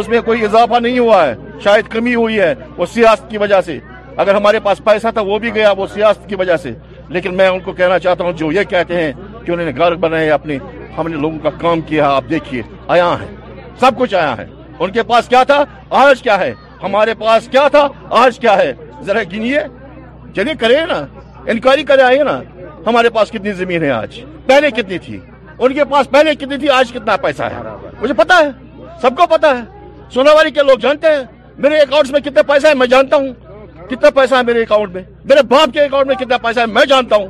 اس 0.01 0.09
میں 0.09 0.21
کوئی 0.29 0.45
اضافہ 0.45 0.79
نہیں 0.81 0.99
ہوا 0.99 1.27
ہے 1.27 1.35
شاید 1.65 1.89
کمی 1.93 2.15
ہوئی 2.15 2.39
ہے 2.41 2.53
وہ 2.77 2.87
سیاست 2.93 3.31
کی 3.31 3.39
وجہ 3.39 3.61
سے 3.67 3.79
اگر 4.23 4.35
ہمارے 4.35 4.61
پاس 4.67 4.81
پیسہ 4.85 5.09
تھا 5.15 5.21
وہ 5.27 5.39
بھی 5.45 5.55
گیا 5.55 5.71
وہ 5.79 5.87
سیاست 5.95 6.29
کی 6.29 6.35
وجہ 6.41 6.57
سے 6.63 6.73
لیکن 7.17 7.35
میں 7.37 7.49
ان 7.49 7.61
کو 7.67 7.73
کہنا 7.83 7.99
چاہتا 8.07 8.25
ہوں 8.25 8.33
جو 8.43 8.51
یہ 8.53 8.63
کہتے 8.69 9.03
ہیں 9.03 9.13
کہ 9.47 9.51
انہوں 9.53 9.67
نے 9.67 9.73
گھر 9.85 9.95
بنائے 10.05 10.31
اپنے 10.37 10.57
ہم 10.99 11.09
نے 11.09 11.17
لوگوں 11.25 11.39
کا 11.43 11.51
کام 11.61 11.81
کیا 11.91 12.09
آپ 12.17 12.25
دیکھیے 12.31 12.63
آیا 12.97 13.11
ہے 13.21 13.27
سب 13.81 13.99
کچھ 13.99 14.15
آیا 14.15 14.37
ہے 14.39 14.47
ان 14.79 14.91
کے 14.93 15.03
پاس 15.13 15.29
کیا 15.29 15.43
تھا 15.53 15.63
آج 16.05 16.23
کیا 16.23 16.39
ہے 16.41 16.53
ہمارے 16.83 17.15
پاس 17.25 17.49
کیا 17.51 17.67
تھا 17.77 17.87
آج 18.23 18.39
کیا 18.41 18.57
ہے 18.59 18.73
ذرا 19.07 19.23
گنیے 19.33 19.59
چلیے 20.37 20.55
کریں 20.61 20.81
نا 20.89 21.01
انکوائری 21.51 21.85
کرے 21.85 22.03
آئیں 22.03 22.22
نا 22.24 22.39
ہمارے 22.87 23.11
پاس 23.11 23.31
کتنی 23.31 23.53
زمین 23.61 23.83
ہے 23.83 23.91
آج 23.91 24.20
پہلے 24.47 24.70
کتنی 24.76 24.99
تھی 25.07 25.18
ان 25.59 25.74
کے 25.74 25.85
پاس 25.91 26.11
پہلے 26.11 26.35
کتنی 26.35 26.57
تھی 26.59 26.68
آج 26.78 26.93
کتنا 26.95 27.16
پیسہ 27.24 27.49
ہے 27.55 27.62
مجھے 28.03 28.14
پتا 28.22 28.39
ہے 28.43 28.49
سب 29.03 29.16
کو 29.16 29.26
پتا 29.35 29.57
ہے 29.59 29.62
سوناواری 30.14 30.51
کے 30.51 30.62
لوگ 30.70 30.78
جانتے 30.87 31.11
ہیں 31.16 31.22
میرے 31.64 31.78
اکاؤنٹ 31.81 32.11
میں 32.11 32.20
کتنے 32.20 32.43
پیسہ 32.49 32.66
ہے 32.66 32.74
میں 32.83 32.87
جانتا 32.95 33.16
ہوں 33.22 33.33
کتنا 33.91 34.11
پیسہ 34.16 34.35
ہے 34.35 34.43
میرے 34.47 34.62
اکاؤنٹ 34.62 34.93
میں 34.95 35.03
میرے 35.31 35.43
باپ 35.55 35.72
کے 35.72 35.85
اکاؤنٹ 35.85 36.07
میں 36.07 36.16
کتنا 36.24 36.39
پیسہ 36.47 36.61
ہے 36.61 36.66
میں 36.78 36.85
جانتا 36.95 37.16
ہوں 37.16 37.28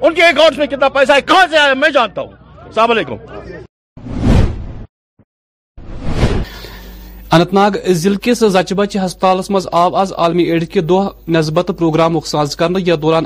ان 0.00 0.14
کے 0.14 0.22
اکاؤنٹ 0.26 0.58
میں 0.58 0.66
کتنا 0.72 0.88
پیسہ 0.98 1.12
ہے 1.16 1.20
کہاں 1.32 1.46
سے 1.50 1.58
آیا 1.58 1.74
میں 1.84 1.90
جانتا 1.96 2.20
ہوں 2.20 2.32
السلام 2.66 2.90
علیکم 2.90 3.16
اننت 7.34 7.52
ناگ 7.54 7.76
ضلع 8.02 8.16
کس 8.22 8.38
زچ 8.56 8.72
بچ 8.78 8.96
ہسپتال 9.04 9.40
مز 9.50 9.66
آو 9.82 9.94
آز 9.96 10.12
عالمی 10.24 10.42
ایڈ 10.50 10.64
کے 10.72 10.80
دہ 10.90 11.00
نسبت 11.36 11.70
پروگرام 11.78 12.18
ساز 12.32 12.54
کرنے 12.56 12.78
یا 12.86 12.94
دوران 13.02 13.24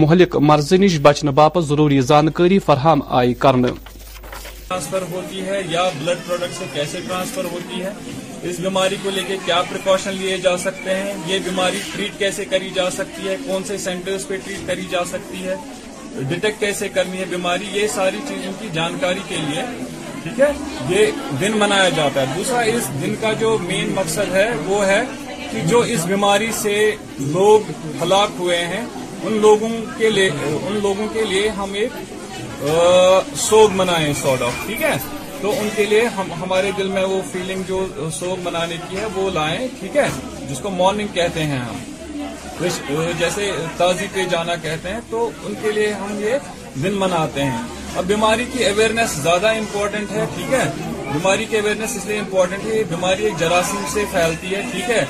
مہلک 0.00 0.34
مرض 0.48 0.72
نش 0.84 0.98
بچنے 1.02 1.30
باپ 1.38 1.58
ضروری 1.68 2.00
زانکاری 2.08 2.58
فراہم 2.66 3.00
آئی 3.18 3.34
کر 3.44 3.56
ٹرانسفر 4.68 5.02
ہوتی 5.12 5.40
ہے 5.46 5.60
یا 5.70 5.82
بلڈ 5.98 6.26
پروڈکٹ 6.26 6.58
سے 6.58 6.64
کیسے 6.72 7.00
ٹرانسفر 7.06 7.44
ہوتی 7.52 7.82
ہے 7.82 7.92
اس 8.50 8.58
بیماری 8.60 8.96
کو 9.02 9.10
لے 9.14 9.22
کے 9.26 9.36
کیا 9.44 9.60
پریکاشن 9.68 10.12
لیے 10.22 10.36
جا 10.44 10.56
سکتے 10.64 10.94
ہیں 10.94 11.12
یہ 11.26 11.38
بیماری 11.44 11.80
ٹریٹ 11.92 12.18
کیسے 12.18 12.44
کری 12.50 12.70
جا 12.76 12.88
سکتی 12.96 13.28
ہے 13.28 13.36
کون 13.46 13.64
سے 13.68 13.78
سینٹرز 13.84 14.26
پہ 14.28 14.36
ٹریٹ 14.44 14.66
کری 14.66 14.86
جا 14.90 15.04
سکتی 15.12 15.44
ہے 15.44 15.54
ڈیٹیکٹ 16.28 16.60
کیسے 16.60 16.88
کرنی 16.94 17.18
ہے 17.18 17.24
بیماری 17.30 17.68
یہ 17.78 17.86
ساری 17.94 18.18
چیزوں 18.28 18.52
کی 18.60 18.68
جانکاری 18.72 19.20
کے 19.28 19.36
لیے 19.48 19.62
ٹھیک 20.36 20.40
ہے 20.40 20.94
یہ 20.94 21.10
دن 21.40 21.56
منایا 21.58 21.88
جاتا 21.96 22.20
ہے 22.20 22.26
دوسرا 22.36 22.60
اس 22.74 22.88
دن 23.02 23.14
کا 23.20 23.32
جو 23.40 23.56
مین 23.66 23.92
مقصد 23.94 24.34
ہے 24.34 24.48
وہ 24.66 24.84
ہے 24.86 25.02
کہ 25.50 25.60
جو 25.68 25.78
اس 25.94 26.04
بیماری 26.06 26.50
سے 26.62 26.72
لوگ 27.18 27.70
ہلاک 28.02 28.30
ہوئے 28.40 28.56
ہیں 28.72 28.84
ان 29.24 29.38
لوگوں 29.42 29.68
کے 29.98 30.08
لیے 30.10 30.28
ان 30.66 30.78
لوگوں 30.82 31.06
کے 31.12 31.24
لیے 31.28 31.48
ہم 31.58 31.72
ایک 31.82 32.64
سوگ 33.48 33.72
منائیں 33.76 34.12
سارٹ 34.22 34.42
آف 34.42 34.66
ٹھیک 34.66 34.82
ہے 34.82 34.96
تو 35.40 35.52
ان 35.60 35.68
کے 35.74 35.84
لیے 35.86 36.06
ہم 36.16 36.32
ہمارے 36.42 36.70
دل 36.78 36.88
میں 36.96 37.04
وہ 37.12 37.20
فیلنگ 37.32 37.62
جو 37.68 37.86
سوگ 38.18 38.38
منانے 38.44 38.76
کی 38.88 38.96
ہے 38.96 39.04
وہ 39.14 39.28
لائیں 39.34 39.66
ٹھیک 39.80 39.96
ہے 39.96 40.08
جس 40.50 40.58
کو 40.62 40.70
مارننگ 40.80 41.14
کہتے 41.14 41.42
ہیں 41.52 41.58
ہم 41.58 42.64
جیسے 43.18 43.50
تازی 43.76 44.06
پہ 44.12 44.24
جانا 44.30 44.54
کہتے 44.62 44.90
ہیں 44.92 45.00
تو 45.10 45.28
ان 45.46 45.54
کے 45.62 45.72
لیے 45.72 45.92
ہم 46.00 46.18
یہ 46.24 46.46
دن 46.84 46.94
مناتے 46.98 47.44
ہیں 47.44 47.77
اب 47.96 48.04
بیماری 48.06 48.44
کی 48.52 48.64
اویئرنیس 48.66 49.14
زیادہ 49.22 49.48
امپورٹنٹ 49.56 50.10
ہے 50.12 50.24
ٹھیک 50.34 50.52
ہے 50.52 50.62
بیماری 51.12 51.44
کی 51.50 51.56
اویئرنیس 51.56 51.96
اس 51.96 52.06
لیے 52.06 52.18
امپورٹنٹ 52.18 52.64
ہے 52.66 52.76
یہ 52.76 52.82
بیماری 52.88 53.24
ایک 53.24 53.38
جراثیم 53.40 53.84
سے 53.92 54.04
پھیلتی 54.12 54.54
ہے 54.54 54.60
ٹھیک 54.72 54.90
ہے 54.90 55.04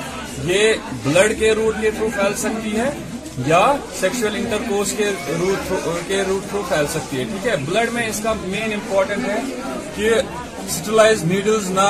یہ 0.51 0.73
بلڈ 1.03 1.39
کے 1.39 1.53
روٹ 1.55 1.81
کے 1.81 1.91
تھرو 1.97 2.07
پھیل 2.15 2.33
سکتی 2.43 2.75
ہے 2.77 2.89
یا 3.47 3.61
سیکسل 3.99 4.35
انٹرکوس 4.35 4.91
کے 4.97 5.09
روٹ 5.39 5.67
تھرو 6.07 6.39
پھیل 6.69 6.85
سکتی 6.93 7.17
ہے 7.19 7.23
ٹھیک 7.31 7.47
ہے 7.47 7.55
بلڈ 7.69 7.91
میں 7.93 8.07
اس 8.09 8.19
کا 8.23 8.33
مین 8.47 8.73
امپورٹنٹ 8.73 9.27
ہے 9.29 9.39
کہ 9.95 10.11
سٹلائز 10.71 11.23
نیڈلز 11.29 11.69
نہ 11.71 11.87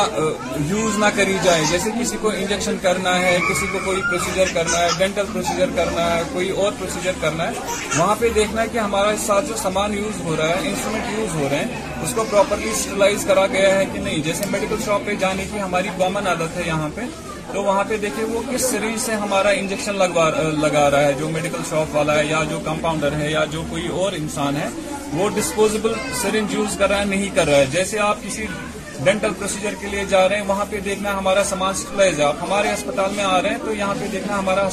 یوز 0.68 0.98
نہ 1.00 1.06
کری 1.16 1.38
جائیں 1.44 1.64
جیسے 1.72 1.90
کسی 2.00 2.18
کو 2.22 2.30
انجیکشن 2.30 2.76
کرنا 2.82 3.18
ہے 3.20 3.38
کسی 3.50 3.66
کو 3.72 3.80
کوئی 3.86 4.02
پروسیجر 4.10 4.54
کرنا 4.54 4.80
ہے 4.80 4.88
ڈینٹل 4.98 5.26
پروسیجر 5.34 5.70
کرنا 5.76 6.04
ہے 6.16 6.22
کوئی 6.34 6.50
اور 6.62 6.72
پروسیجر 6.80 7.12
کرنا 7.22 7.48
ہے 7.48 7.98
وہاں 7.98 8.16
پہ 8.20 8.30
دیکھنا 8.36 8.62
ہے 8.62 8.68
کہ 8.74 8.78
ہمارا 8.78 9.16
ساتھ 9.26 9.46
جو 9.50 9.56
سامان 9.62 9.98
یوز 9.98 10.22
ہو 10.26 10.36
رہا 10.38 10.50
ہے 10.50 10.68
انسٹرومنٹ 10.68 11.18
یوز 11.20 11.36
ہو 11.42 11.48
رہے 11.50 11.58
ہیں 11.64 12.04
اس 12.04 12.14
کو 12.16 12.24
پراپرلی 12.32 12.74
سٹلائز 12.84 13.26
کرا 13.28 13.46
گیا 13.54 13.76
ہے 13.78 13.86
کہ 13.94 14.00
نہیں 14.04 14.24
جیسے 14.26 14.46
میڈیکل 14.52 14.82
شاپ 14.86 15.06
پہ 15.06 15.16
جانے 15.26 15.46
کی 15.52 15.60
ہماری 15.62 15.90
کومن 15.98 16.28
عادت 16.28 16.58
ہے 16.58 16.64
یہاں 16.68 16.90
پہ 16.96 17.02
تو 17.54 17.64
وہاں 17.64 17.84
پہ 17.88 17.98
دیکھیں 18.02 18.24
وہ 18.34 18.42
کس 18.52 18.66
سیریز 18.72 19.02
سے 19.06 19.14
ہمارا 19.26 19.50
انجیکشن 19.60 19.96
لگا 20.62 20.90
رہا 20.92 21.02
ہے 21.04 21.14
جو 21.20 21.30
میڈیکل 21.30 21.62
شاپ 21.70 21.96
والا 21.96 22.18
ہے 22.20 22.26
یا 22.26 22.44
جو 22.50 22.60
کمپاؤنڈر 22.66 23.18
ہے 23.20 23.32
یا 23.32 23.44
جو 23.52 23.64
کوئی 23.70 23.88
اور 24.02 24.12
انسان 24.22 24.58
ہے 24.62 24.68
وہ 25.14 25.30
ڈسپوزبل 25.36 25.94
سرنج 26.22 26.54
یوز 26.54 26.78
کر 26.78 26.90
رہا 26.90 27.00
ہے 27.00 27.06
نہیں 27.16 27.36
کر 27.36 27.48
رہا 27.48 27.58
ہے 27.58 27.66
جیسے 27.72 28.00
آپ 28.08 28.24
کسی 28.24 28.46
ڈینٹل 29.04 29.34
پروسیجر 29.40 29.74
کے 29.82 29.88
لیے 29.88 30.04
جا 30.10 30.28
رہے 30.30 30.36
ہیں 30.38 30.46
وہاں 30.48 30.64
پہ 30.70 30.80
دیکھنا 30.86 31.18
ہمارا 31.18 31.44
سامان 31.50 31.74
سٹیلائز 31.82 32.20
ہمارے 32.42 32.70
اسپتال 32.72 33.12
میں 33.16 33.24
آ 33.24 33.42
رہے 33.42 33.50
ہیں 33.50 33.58
تو 33.66 33.74
یہاں 33.74 33.94
پہ 34.00 34.08
دیکھنا 34.12 34.40
ہمارا 34.40 34.68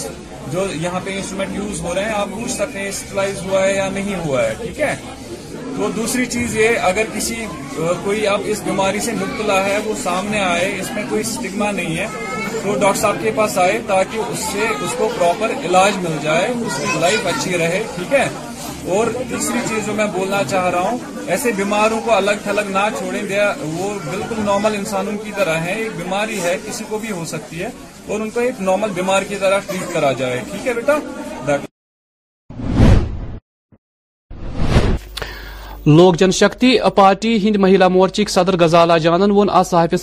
جو 0.52 0.64
یہاں 0.80 1.00
پہ 1.04 1.14
انسٹرومینٹ 1.16 1.54
یوز 1.56 1.80
ہو 1.82 1.94
رہے 1.94 2.04
ہیں 2.04 2.14
آپ 2.14 2.28
پوچھ 2.34 2.50
سکتے 2.52 2.78
ہیں 2.78 2.90
سٹیلائز 2.98 3.42
ہوا 3.46 3.62
ہے 3.64 3.74
یا 3.76 3.88
نہیں 3.94 4.18
ہوا 4.26 4.42
ہے 4.42 4.54
ٹھیک 4.62 4.80
ہے 4.80 4.94
تو 5.76 5.90
دوسری 5.96 6.26
چیز 6.36 6.56
یہ 6.56 6.78
اگر 6.90 7.04
کسی 7.14 7.46
کوئی 8.04 8.26
اب 8.28 8.40
اس 8.52 8.60
بیماری 8.64 9.00
سے 9.06 9.12
مبتلا 9.20 9.64
ہے 9.66 9.78
وہ 9.84 9.94
سامنے 10.02 10.40
آئے 10.44 10.74
اس 10.80 10.90
میں 10.94 11.02
کوئی 11.10 11.20
اسٹگما 11.26 11.70
نہیں 11.78 11.96
ہے 11.98 12.06
تو 12.62 12.74
ڈاکٹر 12.80 13.00
صاحب 13.00 13.16
کے 13.22 13.30
پاس 13.36 13.56
آئے 13.66 13.78
تاکہ 13.86 14.18
اس 14.32 14.44
سے 14.52 14.66
اس 14.80 14.94
کو 14.98 15.08
پراپر 15.18 15.52
علاج 15.66 15.96
مل 16.08 16.16
جائے 16.22 16.48
اس 16.66 16.80
کی 16.82 16.98
لائف 17.00 17.26
اچھی 17.34 17.58
رہے 17.58 17.82
ٹھیک 17.96 18.12
ہے 18.12 18.26
اور 18.94 19.06
تیسری 19.28 19.58
چیز 19.68 19.86
جو 19.86 19.92
میں 19.96 20.04
بولنا 20.16 20.42
چاہ 20.50 20.66
رہا 20.70 20.90
ہوں 20.90 20.98
ایسے 21.36 21.52
بیماروں 21.56 22.00
کو 22.04 22.12
الگ 22.14 22.42
تھلگ 22.42 22.68
نہ 22.72 22.84
چھوڑیں 22.98 23.22
دیا 23.28 23.52
وہ 23.62 23.88
بالکل 24.10 24.40
نارمل 24.44 24.74
انسانوں 24.78 25.12
کی 25.24 25.32
طرح 25.36 25.58
ہے 25.64 25.72
ایک 25.82 25.96
بیماری 25.96 26.40
ہے 26.42 26.56
کسی 26.66 26.84
کو 26.88 26.98
بھی 27.04 27.10
ہو 27.12 27.24
سکتی 27.32 27.62
ہے 27.62 27.70
اور 28.06 28.20
ان 28.20 28.30
کو 28.34 28.40
ایک 28.40 28.60
نارمل 28.68 28.90
بیمار 28.94 29.22
کی 29.28 29.36
طرح 29.40 29.58
ٹریٹ 29.68 29.92
کرا 29.94 30.12
جائے 30.20 30.40
ٹھیک 30.50 30.66
ہے 30.66 30.72
بیٹا 30.74 30.98
لوک 35.86 36.16
جن 36.18 36.30
شکتی 36.34 36.72
پارٹی 36.94 37.36
ہند 37.42 37.56
مہیلا 37.62 37.88
مورچک 37.88 38.30
صدر 38.30 38.56
غزالہ 38.60 38.92
جانن 39.02 39.30
وون 39.30 39.50
آ 39.52 39.62
صحاف 39.62 39.94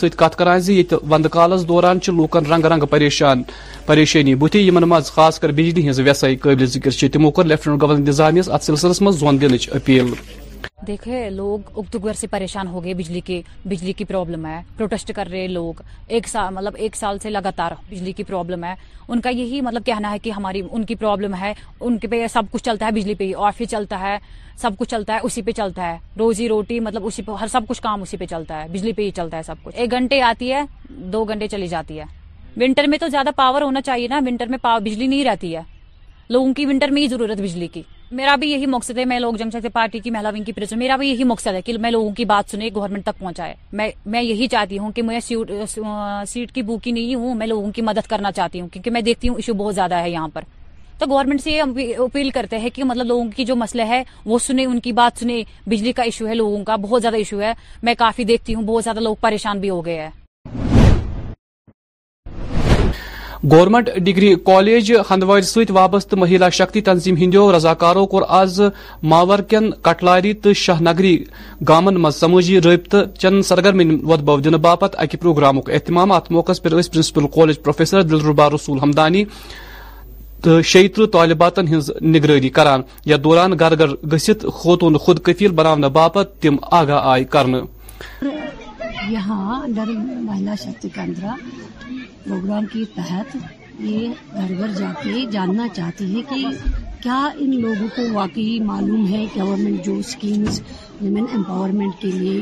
وند 1.09 1.25
کالس 1.31 1.67
دوران 1.67 1.97
لوكن 2.07 2.15
لوکن 2.51 2.65
رنگ 2.71 2.84
پریشان 2.89 3.41
پریشانی 3.86 4.36
بتھی 4.45 4.69
مز 4.88 5.11
خاص 5.15 5.39
کر 5.39 5.51
بجلی 5.57 5.88
ہز 5.89 5.99
ویسائی 6.05 6.36
قابل 6.45 6.65
ذکر 6.75 7.07
تمو 7.13 7.31
کر 7.31 7.43
لیفٹنٹ 7.45 7.81
گورنر 7.81 8.07
نظامیس 8.09 8.49
ات 8.49 8.63
سلسلس 8.63 9.01
مز 9.01 9.19
زون 9.19 9.41
دنچ 9.41 9.69
اپیل 9.75 10.13
دیکھے 10.88 11.30
لوگ 11.30 11.72
اکتوبر 11.78 12.14
سے 12.20 12.28
پریشان 12.28 12.68
ہو 12.68 12.84
گئے 12.84 12.93
بجلی 12.93 13.20
کی 13.26 13.41
بجلی 13.70 13.93
کی 13.93 14.03
پرابلم 14.05 14.45
ہے 14.45 14.61
پروٹیسٹ 14.78 15.11
کر 15.16 15.28
رہے 15.32 15.47
لوگ 15.47 15.82
ایک 16.16 16.28
سال 16.28 16.53
مطلب 16.53 16.74
ایک 16.80 16.95
سال 16.95 17.20
سے 17.24 17.30
لگاتار 17.30 17.72
بجلی 17.89 18.11
کی 18.14 18.24
پرابلم 18.24 18.64
ہے 18.64 18.74
ان 19.07 19.22
کا 19.22 19.30
یہی 19.30 19.61
مطلب 19.61 19.86
کہنا 19.86 20.11
ہے 20.11 20.20
کہ 20.24 20.32
ہماری 20.38 20.61
ان 20.72 20.84
کی 20.86 20.95
پرابلم 20.95 21.36
ہے 21.41 21.53
ان 21.80 21.97
کے 21.99 22.07
پہ 22.07 22.26
سب 22.34 22.43
کچھ 22.51 22.64
چلتا 22.64 22.86
ہے 22.86 22.91
بجلی 22.95 23.16
پہ 23.20 23.24
ہی 23.24 23.34
آفس 23.47 23.70
چلتا 23.72 23.99
ہے 23.99 24.18
سب 24.61 24.72
کچھ 24.78 24.89
چلتا 24.89 25.14
ہے 25.14 25.20
اسی 25.24 25.41
پہ 25.41 25.51
چلتا 25.57 25.89
ہے 25.91 25.97
روزی 26.20 26.47
روٹی 26.49 26.80
مطلب 26.80 27.05
اسی 27.05 27.22
پہ 27.28 27.32
ہر 27.41 27.47
سب 27.51 27.61
کچھ 27.70 27.82
کام 27.82 28.01
اسی 28.01 28.18
پہ 28.18 28.26
چلتا 28.30 28.61
ہے 28.61 28.68
بجلی 28.72 28.93
پہ 28.93 29.01
ہی 29.01 29.11
چلتا 29.16 29.38
ہے 29.38 29.43
سب 29.45 29.64
کچھ 29.64 29.76
ایک 29.78 29.91
گھنٹے 29.91 30.22
آتی 30.22 30.51
ہے 30.53 30.61
دو 31.14 31.24
گھنٹے 31.26 31.47
چلی 31.51 31.68
جاتی 31.68 31.99
ہے 31.99 32.05
ونٹر 32.61 32.88
میں 32.88 32.97
تو 32.99 33.07
زیادہ 33.11 33.30
پاور 33.36 33.61
ہونا 33.61 33.82
چاہیے 33.86 34.07
نا 34.07 34.20
ونٹر 34.26 34.47
میں 34.49 34.57
بجلی 34.64 35.07
نہیں 35.07 35.24
رہتی 35.26 35.55
ہے 35.55 35.61
لوگوں 36.30 36.53
کی 36.53 36.66
ونٹر 36.66 36.91
میں 36.91 37.01
ہی 37.01 37.07
ضرورت 37.07 37.41
بجلی 37.41 37.68
کی 37.68 37.82
میرا 38.16 38.34
بھی 38.39 38.49
یہی 38.51 38.66
مقصد 38.70 38.97
ہے 38.97 39.03
میں 39.09 39.20
لوگ 39.20 39.34
جم 39.39 39.49
شکتی 39.53 39.70
پارٹی 39.74 39.99
کی 39.99 40.09
مہلا 40.11 40.30
ونگ 40.34 40.43
کی 40.45 40.51
پرچ 40.53 40.74
میرا 40.78 40.95
بھی 40.97 41.07
یہی 41.09 41.24
مقصد 41.24 41.53
ہے 41.55 41.61
کہ 41.66 41.78
میں 41.86 41.91
لوگوں 41.91 42.09
کی 42.16 42.26
بات 42.32 42.51
سنے 42.51 42.70
گورنمنٹ 42.76 43.05
تک 43.05 43.18
پہنچائے 43.20 43.53
میں 43.80 43.89
میں 44.16 44.22
یہی 44.24 44.47
چاہتی 44.51 44.78
ہوں 44.80 44.91
کہ 44.95 45.01
میں 45.03 45.20
سیٹ 45.70 46.51
کی 46.55 46.61
بوکی 46.68 46.91
نہیں 46.97 47.16
ہوں 47.22 47.34
میں 47.36 47.47
لوگوں 47.47 47.72
کی 47.76 47.82
مدد 47.89 48.09
کرنا 48.09 48.32
چاہتی 48.32 48.61
ہوں 48.61 48.68
کیونکہ 48.74 48.91
میں 48.91 49.01
دیکھتی 49.09 49.30
ہوں 49.30 49.36
ایشو 49.36 49.53
بہت 49.64 49.76
زیادہ 49.76 49.99
ہے 50.01 50.09
یہاں 50.09 50.28
پر 50.34 50.41
تو 50.99 51.05
گورنمنٹ 51.09 51.41
سے 51.43 51.51
یہ 51.51 51.97
اپیل 52.03 52.30
کرتے 52.38 52.57
ہیں 52.66 52.70
کہ 52.74 52.84
مطلب 52.84 53.05
لوگوں 53.05 53.26
کی 53.36 53.45
جو 53.45 53.55
مسئلہ 53.66 53.84
ہے 53.93 54.01
وہ 54.26 54.39
سنے 54.47 54.66
ان 54.66 54.80
کی 54.88 54.91
بات 55.01 55.20
سنے 55.20 55.41
بجلی 55.70 55.91
کا 55.91 56.03
ایشو 56.03 56.28
ہے 56.28 56.36
لوگوں 56.36 56.64
کا 56.66 56.76
بہت 56.89 57.01
زیادہ 57.01 57.16
ایشو 57.18 57.41
ہے 57.41 57.51
میں 57.88 57.93
کافی 57.97 58.24
دیکھتی 58.34 58.55
ہوں 58.55 58.64
بہت 58.68 58.84
زیادہ 58.84 58.99
لوگ 59.09 59.16
پریشان 59.22 59.59
بھی 59.59 59.70
ہو 59.70 59.86
گئے 59.86 59.99
ہیں 60.01 60.09
گورنمنٹ 63.52 63.89
ڈگری 64.04 64.34
کالیج 64.46 64.91
ہندوار 65.10 65.39
ست 65.41 65.72
وابستہ 65.74 66.16
مہیلا 66.16 66.48
شکتی 66.58 66.82
تنظیم 66.89 67.16
ہندو 67.18 67.41
رضاکاروں 67.56 68.06
کور 68.08 68.22
آز 68.36 68.60
ماور 69.12 69.39
کین 69.50 69.70
کٹلاری 69.84 70.32
تو 70.44 70.54
شاہ 70.62 70.82
نگری 70.82 71.18
گامن 71.68 71.96
مز 72.02 72.16
سموجی 72.20 72.60
رابطہ 72.66 72.98
چین 73.20 73.41
سرگرمی 73.50 73.86
ود 74.12 74.22
بو 74.30 74.38
داپت 74.58 74.96
اکہ 75.00 75.18
پروگرام 75.22 75.58
اہتمام 75.66 76.12
ات 76.12 76.32
موقع 76.32 76.52
اس 76.52 76.62
principal 76.64 77.28
college 77.36 77.62
professor 77.64 78.02
Dilruba 78.02 78.50
Rasool 78.50 78.80
Hamdani 78.84 79.24
تو 80.44 80.62
طالبات 80.62 81.12
طالباتن 81.56 82.08
نگرانی 82.14 82.50
کران 82.58 82.82
یتھ 83.12 83.22
دوران 83.24 83.58
گھر 83.60 83.78
گھر 83.80 83.96
گھت 84.18 84.46
خوتون 84.54 84.98
خود 85.06 85.22
کفیل 85.26 85.52
بنانے 85.60 85.89
باپ 86.00 86.18
تم 86.41 86.56
آگاہ 86.82 87.16
شکتی 90.62 90.89
کر 90.96 91.10
پروگرام 92.28 92.65
کے 92.74 92.84
تحت 92.95 93.36
یہ 93.82 94.09
گھر 94.38 94.53
گھر 94.57 94.69
جا 94.78 94.91
کے 95.01 95.26
جاننا 95.32 95.67
چاہتی 95.76 96.05
ہے 96.15 96.21
کہ 96.30 96.45
کیا 97.03 97.19
ان 97.43 97.55
لوگوں 97.61 97.88
کو 97.95 98.01
واقعی 98.13 98.59
معلوم 98.65 99.05
ہے 99.13 99.26
گورنمنٹ 99.36 99.84
جو 99.86 99.95
اسکیمز 99.99 100.61
ویمن 101.02 101.26
امپاورمنٹ 101.34 102.02
کے 102.02 102.08
لیے 102.12 102.41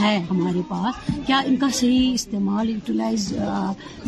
ہے 0.00 0.16
ہمارے 0.30 0.60
پاس 0.68 1.10
کیا 1.26 1.38
ان 1.46 1.56
کا 1.62 1.68
صحیح 1.74 2.12
استعمال 2.12 2.68
یوٹیلائز 2.70 3.22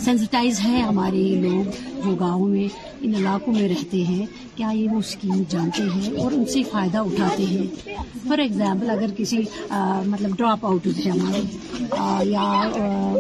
سینسٹائز 0.05 0.61
ہے 0.65 0.81
ہمارے 0.81 1.23
لوگ 1.43 1.79
جو 2.05 2.15
گاؤں 2.21 2.47
میں 2.49 2.67
ان 3.01 3.15
علاقوں 3.19 3.55
میں 3.55 3.69
رہتے 3.69 4.03
ہیں 4.09 4.27
کیا 4.57 4.69
یہ 4.75 4.89
وہ 4.93 4.99
اسکیم 4.99 5.43
جانتے 5.49 5.83
ہیں 5.95 6.13
اور 6.23 6.33
ان 6.37 6.45
سے 6.53 6.63
فائدہ 6.73 6.99
اٹھاتے 7.09 7.45
ہیں 7.51 7.67
فار 8.29 8.39
ایگزامپل 8.39 8.91
اگر 8.91 9.11
کسی 9.17 9.39
مطلب 10.07 10.37
ڈراپ 10.39 10.67
آؤٹ 10.67 10.87
ہیں 11.05 11.11
ہمارے 11.11 11.43
یا 12.31 12.49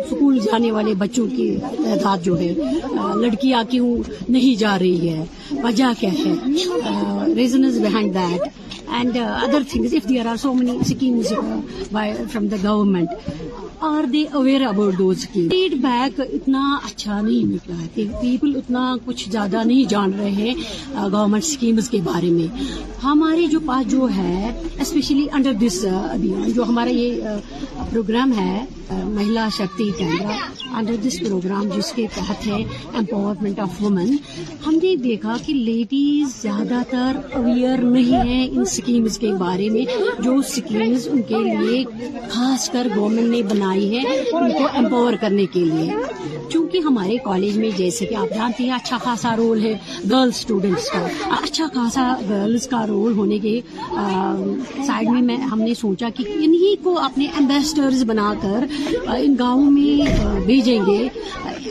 اسکول 0.05 0.39
جانے 0.47 0.71
والے 0.73 0.95
بچوں 1.05 1.27
کی 1.37 1.55
تعداد 1.85 2.25
جو 2.25 2.39
ہے 2.41 2.53
لڑکیاں 3.21 3.63
کیوں 3.71 3.95
نہیں 4.29 4.59
جا 4.61 4.79
رہی 4.79 5.09
ہے 5.09 5.25
وجہ 5.63 5.93
کیا 6.01 6.11
ہے 6.25 7.35
reasons 7.37 7.81
behind 7.87 8.15
that 8.15 8.59
and 8.91 9.17
uh, 9.17 9.47
other 9.47 9.65
things 9.65 9.93
if 9.93 10.05
there 10.05 10.27
are 10.27 10.37
so 10.37 10.55
many 10.55 10.83
schemes 10.85 11.33
uh, 11.33 12.27
from 12.29 12.49
the 12.49 12.59
government. 12.59 13.11
Are 13.89 14.05
they 14.13 14.23
aware 14.39 14.63
about 14.69 15.21
feedback 15.83 16.21
اتنا 16.21 16.61
اچھا 16.87 17.21
نہیں 17.21 17.45
مل 17.51 17.57
رہا 17.69 17.83
ہے 17.83 18.05
پیپل 18.21 18.57
اتنا 18.57 18.81
کچھ 19.05 19.29
زیادہ 19.31 19.63
نہیں 19.65 19.89
جان 19.91 20.13
رہے 20.19 20.31
ہیں 20.39 20.55
گورنمنٹ 20.97 21.45
اسکیمز 21.45 21.89
کے 21.91 22.01
بارے 22.05 22.31
میں 22.31 22.47
ہمارے 23.05 23.47
جو 23.51 23.61
پاس 23.67 23.91
جو 23.91 24.09
ہے 24.17 24.51
اسپیشلی 24.81 25.25
انڈر 25.37 25.53
دس 25.67 25.85
ابھیان 25.93 26.51
جو 26.57 26.65
ہمارا 26.69 26.91
یہ 26.91 27.39
پروگرام 27.91 28.33
ہے 28.39 28.65
Mahila 28.91 29.47
Shakti 29.57 29.89
Kendra 29.99 30.37
under 30.79 30.97
this 31.07 31.19
programme 31.27 31.69
جس 31.77 31.93
کے 31.97 32.07
تحت 32.15 32.47
ہے 32.47 32.63
امپاورمنٹ 32.99 33.59
آف 33.61 33.83
وومن 33.83 34.15
ہم 34.67 34.75
نے 34.83 34.95
دیکھا 35.05 35.37
کہ 35.47 35.55
لیڈیز 35.55 36.37
زیادہ 36.43 36.83
تر 36.91 37.17
اویئر 37.41 37.83
نہیں 37.97 38.29
ہیں 38.29 38.47
ان 38.51 38.61
اسکیمز 38.63 39.19
کے 39.25 39.33
بارے 39.45 39.69
میں 39.71 39.85
جو 40.23 40.35
اسکیمز 40.39 41.09
ان 41.13 41.23
کے 41.29 41.43
لیے 41.49 41.83
خاص 42.31 42.69
کر 42.73 42.87
گورنمنٹ 42.97 43.29
نے 43.31 43.43
بنا 43.53 43.69
ہے 43.79 44.03
ان 44.41 44.53
کو 44.53 44.67
امپاور 44.79 45.13
کرنے 45.21 45.45
کے 45.53 45.65
لیے 45.65 45.97
چونکہ 46.53 46.79
ہمارے 46.87 47.17
کالج 47.25 47.57
میں 47.59 47.71
جیسے 47.77 48.07
کہ 48.07 48.15
آپ 48.15 48.35
جانتے 48.35 48.65
ہیں 48.65 48.73
اچھا 48.75 48.99
خاصا 49.03 49.35
رول 49.37 49.63
ہے 49.65 49.73
گرلز 50.11 50.35
اسٹوڈینٹس 50.37 50.91
کا 50.91 51.05
اچھا 51.43 51.67
خاصا 51.75 52.09
گرلز 52.29 52.67
کا 52.69 52.85
رول 52.89 53.13
ہونے 53.19 53.39
کے 53.45 53.61
سائڈ 54.87 55.09
میں 55.29 55.37
ہم 55.53 55.61
نے 55.63 55.75
سوچا 55.81 56.09
کہ 56.17 56.25
انہی 56.37 56.75
کو 56.83 56.99
اپنے 57.05 57.27
امبیسڈرز 57.41 58.03
بنا 58.09 58.33
کر 58.43 58.65
ان 59.17 59.35
گاؤں 59.39 59.71
میں 59.71 60.41
بھیجیں 60.47 60.79
گے 60.87 61.03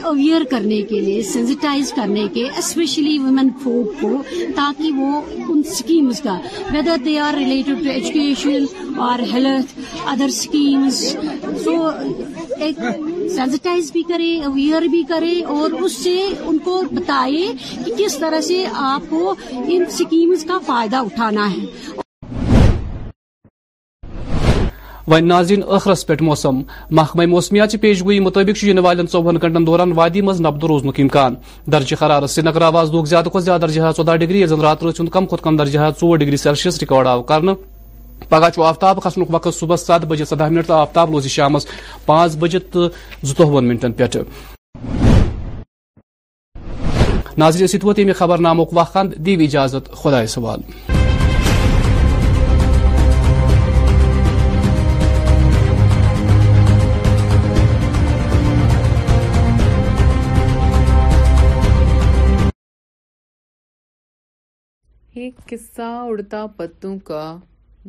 اویئر 0.07 0.41
کرنے 0.51 0.81
کے 0.89 0.99
لیے 1.01 1.21
سینسٹائز 1.33 1.91
کرنے 1.95 2.27
کے 2.33 2.47
اسپیشلی 2.57 3.17
ویمن 3.19 3.49
فوک 3.63 4.01
کو 4.01 4.11
تاکہ 4.55 4.91
وہ 4.99 5.21
ان 5.47 5.61
سکیمز 5.75 6.21
کا 6.23 6.37
whether 6.71 6.97
they 7.05 7.17
are 7.19 7.33
related 7.37 7.83
to 7.83 7.89
education 7.91 8.95
اور 9.05 9.19
ہیلتھ 9.33 9.79
ادر 10.13 10.29
سو 10.33 11.88
ایک 11.91 12.77
سینسٹائز 13.35 13.91
بھی 13.91 14.01
کرے 14.09 14.33
اویئر 14.45 14.81
بھی 14.91 15.03
کرے 15.09 15.39
اور 15.55 15.71
اس 15.83 15.95
سے 16.03 16.19
ان 16.45 16.57
کو 16.63 16.81
بتائے 16.91 17.45
کہ 17.85 17.95
کس 17.97 18.17
طرح 18.19 18.41
سے 18.47 18.63
آپ 18.91 19.09
کو 19.09 19.33
ان 19.67 19.85
سکیمز 19.97 20.43
کا 20.47 20.57
فائدہ 20.65 20.97
اٹھانا 21.09 21.49
ہے 21.55 21.65
وی 25.11 25.19
ناظرین 25.21 25.61
اخرس 25.75 26.05
پہ 26.07 26.13
موسم 26.21 26.59
محکمہ 26.97 27.25
موسمیات 27.29 27.73
پیش 27.81 28.03
گوئی 28.05 28.19
مطابق 28.25 28.63
ان 28.71 28.77
والن 28.85 29.07
ثوہن 29.11 29.37
گھنٹن 29.41 29.65
دوران 29.67 29.91
وادی 29.99 30.21
مز 30.27 30.41
نبد 30.41 30.63
روزن 30.71 30.89
امکان 31.03 31.35
درجہ 31.71 32.03
حرارت 32.05 32.29
سری 32.29 32.47
نگر 32.49 32.61
آواز 32.69 32.91
لوگ 32.93 33.05
زیادہ 33.13 33.29
کھت 33.29 33.43
زیادہ 33.43 33.61
درجہ 33.61 33.81
حاصل 33.81 34.17
ڈگری 34.17 34.41
یس 34.41 34.49
زن 34.49 34.61
رات 34.61 34.83
رات 34.83 35.01
کم 35.13 35.25
کھت 35.25 35.43
کم 35.43 35.57
درجہ 35.57 35.79
حاصل 35.79 36.15
ڈگری 36.25 36.37
سیلسیس 36.45 36.79
ریکارڈ 36.81 37.07
آو 37.07 37.23
کرنے 37.33 37.53
پگہ 38.29 38.49
چو 38.55 38.63
آفتا 38.63 38.93
کھنک 39.03 39.33
وقت 39.33 39.53
صبح 39.59 39.75
سات 39.75 40.05
بجے 40.09 40.25
سدہ 40.25 40.47
منٹ 40.49 40.67
تو 40.67 40.73
آفتاب 40.73 41.11
روز 41.11 41.27
شام 41.37 41.55
پانچ 42.05 42.35
بجے 42.39 42.59
تو 42.73 42.87
زتوہن 43.23 43.67
منٹن 43.67 43.91
پہ 43.93 44.05
پھٹ 47.81 47.99
خبر 48.19 48.37
نامک 48.47 48.69
وقت 48.77 48.97
دی 49.25 49.35
وی 49.37 49.45
اجازت 49.45 49.91
خدا 50.03 50.25
سوال 50.37 50.59
ایک 65.19 65.35
قصہ 65.49 65.81
اڑتا 66.07 66.45
پتوں 66.57 66.97
کا 67.07 67.23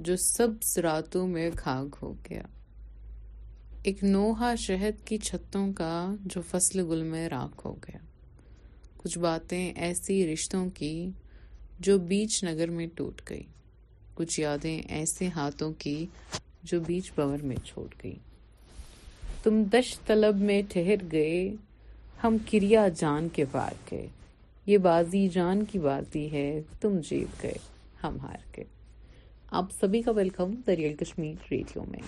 جو 0.04 0.14
سبز 0.16 0.76
راتوں 0.82 1.26
میں 1.28 1.48
گھاگ 1.64 1.94
ہو 2.02 2.12
گیا 2.28 2.42
ایک 3.90 4.02
نوحہ 4.04 4.54
شہد 4.58 5.04
کی 5.06 5.16
چھتوں 5.26 5.66
کا 5.76 5.90
جو 6.34 6.40
فصل 6.50 6.80
گل 6.90 7.02
میں 7.10 7.28
راکھ 7.28 7.64
ہو 7.66 7.74
گیا 7.86 7.98
کچھ 9.02 9.18
باتیں 9.26 9.72
ایسی 9.88 10.16
رشتوں 10.32 10.64
کی 10.78 10.92
جو 11.88 11.98
بیچ 12.12 12.42
نگر 12.44 12.70
میں 12.78 12.86
ٹوٹ 12.94 13.20
گئی 13.30 13.42
کچھ 14.22 14.38
یادیں 14.40 14.78
ایسے 15.00 15.28
ہاتھوں 15.36 15.72
کی 15.84 15.94
جو 16.72 16.80
بیچ 16.86 17.12
بور 17.16 17.38
میں 17.50 17.56
چھوٹ 17.66 17.94
گئی 18.04 18.14
تم 19.42 19.62
دش 19.72 19.94
طلب 20.06 20.40
میں 20.50 20.60
ٹھہر 20.72 21.10
گئے 21.12 21.48
ہم 22.24 22.36
کریا 22.50 22.86
جان 22.98 23.28
کے 23.36 23.44
بار 23.52 23.74
گئے 23.90 24.06
یہ 24.72 24.78
بازی 24.88 25.26
جان 25.36 25.64
کی 25.70 25.78
بازی 25.90 26.30
ہے 26.32 26.50
تم 26.80 26.98
جیت 27.10 27.42
گئے 27.42 27.54
ہم 28.04 28.18
ہار 28.24 28.46
گئے 28.56 28.64
آپ 29.58 29.70
سبھی 29.80 30.00
کا 30.02 30.10
ویلکم 30.16 30.50
دریال 30.66 30.92
کشمیر 30.96 31.46
ریڈیو 31.50 31.82
میں 31.90 32.00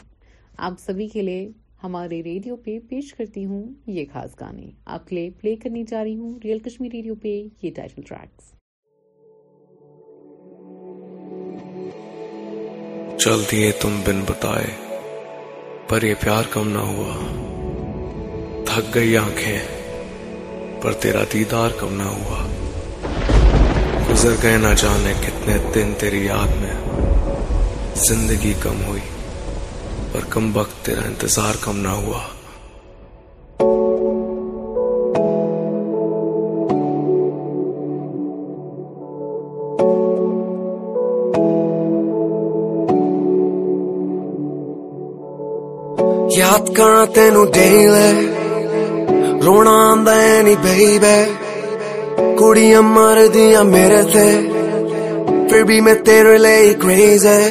آپ 0.67 0.73
سبھی 0.79 1.07
کے 1.13 1.23
لیے 1.23 1.49
ہمارے 1.85 2.21
ریڈیو 2.23 2.57
پہ 2.65 2.79
پیش 2.89 3.13
کرتی 3.15 3.45
ہوں 3.45 3.65
یہ 3.95 4.05
خاص 4.13 4.35
گانے 4.41 4.71
آپ 4.97 5.07
کے 5.07 5.29
پلے 5.41 5.55
کرنے 5.63 5.83
جا 5.89 6.03
رہی 6.05 6.15
ہوں 6.17 6.39
ریئل 6.45 6.59
کشمیر 6.67 6.91
ریڈیو 6.95 7.15
پہ 7.23 7.29
یہ 7.63 7.71
ٹائٹل 7.77 8.03
ٹریکس 8.09 8.51
چل 13.25 13.43
دیے 13.51 13.71
تم 13.81 14.01
بن 14.07 14.21
بتائے 14.29 14.69
پر 15.89 16.03
یہ 16.09 16.15
پیار 16.23 16.53
کم 16.53 16.69
نہ 16.73 16.85
ہوا 16.93 17.17
تھک 18.71 18.95
گئی 18.95 19.17
آنکھیں 19.17 20.81
پر 20.83 20.93
تیرا 21.03 21.25
دیدار 21.33 21.71
کم 21.81 21.95
نہ 22.03 22.09
ہوا 22.19 22.47
گزر 24.11 24.35
گئے 24.43 24.57
نہ 24.63 24.75
جانے 24.83 25.13
کتنے 25.27 25.59
دن 25.75 25.93
تیری 26.01 26.25
یاد 26.27 26.61
میں 26.61 27.11
زندگی 28.01 28.53
کم 28.61 28.81
ہوئی 28.87 29.01
پر 30.13 30.21
کم 30.31 30.51
وقت 30.55 30.85
تیرا 30.85 31.01
انتظار 31.07 31.55
کم 31.65 31.81
نہ 31.81 31.89
ہوا 32.03 32.21
یاد 46.37 46.69
یادگار 46.79 47.05
تین 47.55 47.93
رونا 49.47 49.77
آدیب 49.91 50.65
ہے 51.05 51.27
کوڑیاں 52.39 52.83
مار 52.95 53.27
دیا 53.35 53.63
میرے 53.73 54.01
ہے 54.15 54.31
پھر 55.51 55.63
بھی 55.67 55.81
میں 55.87 55.95
تیرے 56.05 56.37
لیے 56.39 56.73
کریز 56.83 57.27
ہے 57.27 57.51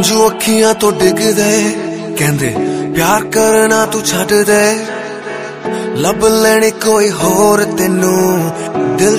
جو 0.07 0.17
اکیاں 0.25 0.73
تو 0.81 0.89
ڈگ 0.99 1.19
دے 1.39 1.53
کہ 2.17 2.27
پیار 2.95 3.21
کرنا 3.33 3.79
تڈ 3.91 4.31
دے 4.49 4.67
لو 6.03 6.11
دل 8.99 9.17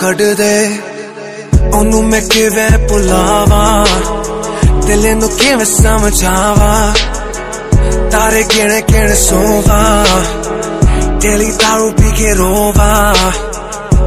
کٹ 0.00 0.22
دے 0.38 0.54
سمجھا 5.78 6.36
تارے 8.12 8.42
گہ 8.56 8.76
گوا 8.92 9.82
تیلی 11.20 11.50
تارو 11.60 11.88
پی 11.98 12.08
کے 12.18 12.30
روا 12.40 12.94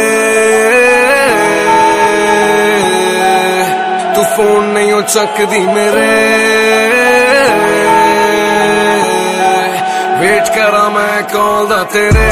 تو 4.15 4.23
فون 4.37 4.69
نہیں 4.75 4.91
ہو 4.93 5.01
چک 5.15 5.41
دی 5.51 5.61
میرے 5.75 6.09
ویٹ 10.21 10.55
کرا 10.57 10.89
میں 10.95 11.21
کال 11.33 11.73
تیرے 11.93 12.29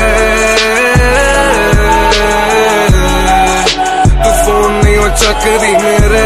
تو 4.25 4.31
فون 4.45 4.73
نہیں 4.83 4.97
ہو 4.99 5.09
چک 5.21 5.47
دی 5.63 5.73
میرے 5.83 6.25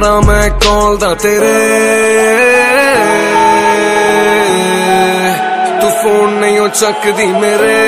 ਕਰਾਂ 0.00 0.20
ਮੈਂ 0.26 0.48
ਕਾਲ 0.64 0.96
ਦਾ 0.98 1.14
ਤੇਰੇ 1.22 1.56
ਤੂੰ 5.80 5.90
ਫੋਨ 6.02 6.32
ਨਹੀਂ 6.40 6.58
ਉਹ 6.60 6.68
ਚੱਕਦੀ 6.80 7.26
ਮੇਰੇ 7.40 7.78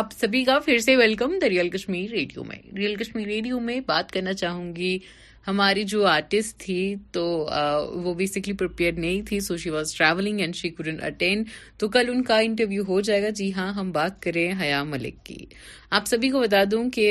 آپ 0.00 0.08
سبھی 0.22 0.42
کا 0.48 0.56
پھر 0.66 0.76
سے 0.86 0.92
welcome 1.02 1.30
the 1.42 1.46
real 1.54 1.68
Kashmir 1.74 2.06
radio 2.18 2.40
میں 2.48 2.60
ریئل 2.80 2.94
کشمیر 3.00 3.26
ریڈیو 3.34 3.56
میں 3.68 3.78
بات 3.92 4.06
کرنا 4.14 4.32
چاہوں 4.42 4.68
گی 4.78 4.92
ہماری 5.48 5.82
جو 5.92 6.00
آرٹسٹ 6.16 6.52
تھی 6.64 6.80
تو 7.14 7.22
وہ 8.04 8.10
بیسکلی 8.20 8.54
پرپیئر 8.62 8.92
نہیں 9.04 9.20
تھی 9.28 9.36
so 9.46 9.52
she 9.62 9.70
was 9.76 9.86
travelling 9.98 10.36
and 10.42 10.52
she 10.60 10.68
couldn't 10.76 10.96
attend 11.08 11.40
تو 11.78 11.84
کل 11.94 12.04
ان 12.12 12.20
کا 12.28 12.36
انٹرویو 12.48 12.82
ہو 12.90 12.96
جائے 13.06 13.20
گا 13.24 13.30
جی 13.38 13.48
ہاں 13.56 13.70
ہم 13.78 13.86
بات 13.98 14.14
کریں 14.24 14.48
حیا 14.60 14.78
ملک 14.92 15.16
کی 15.26 15.40
آپ 15.96 16.06
سبھی 16.08 16.28
کو 16.30 16.38
بتا 16.40 16.62
دوں 16.70 16.82
کہ 16.94 17.04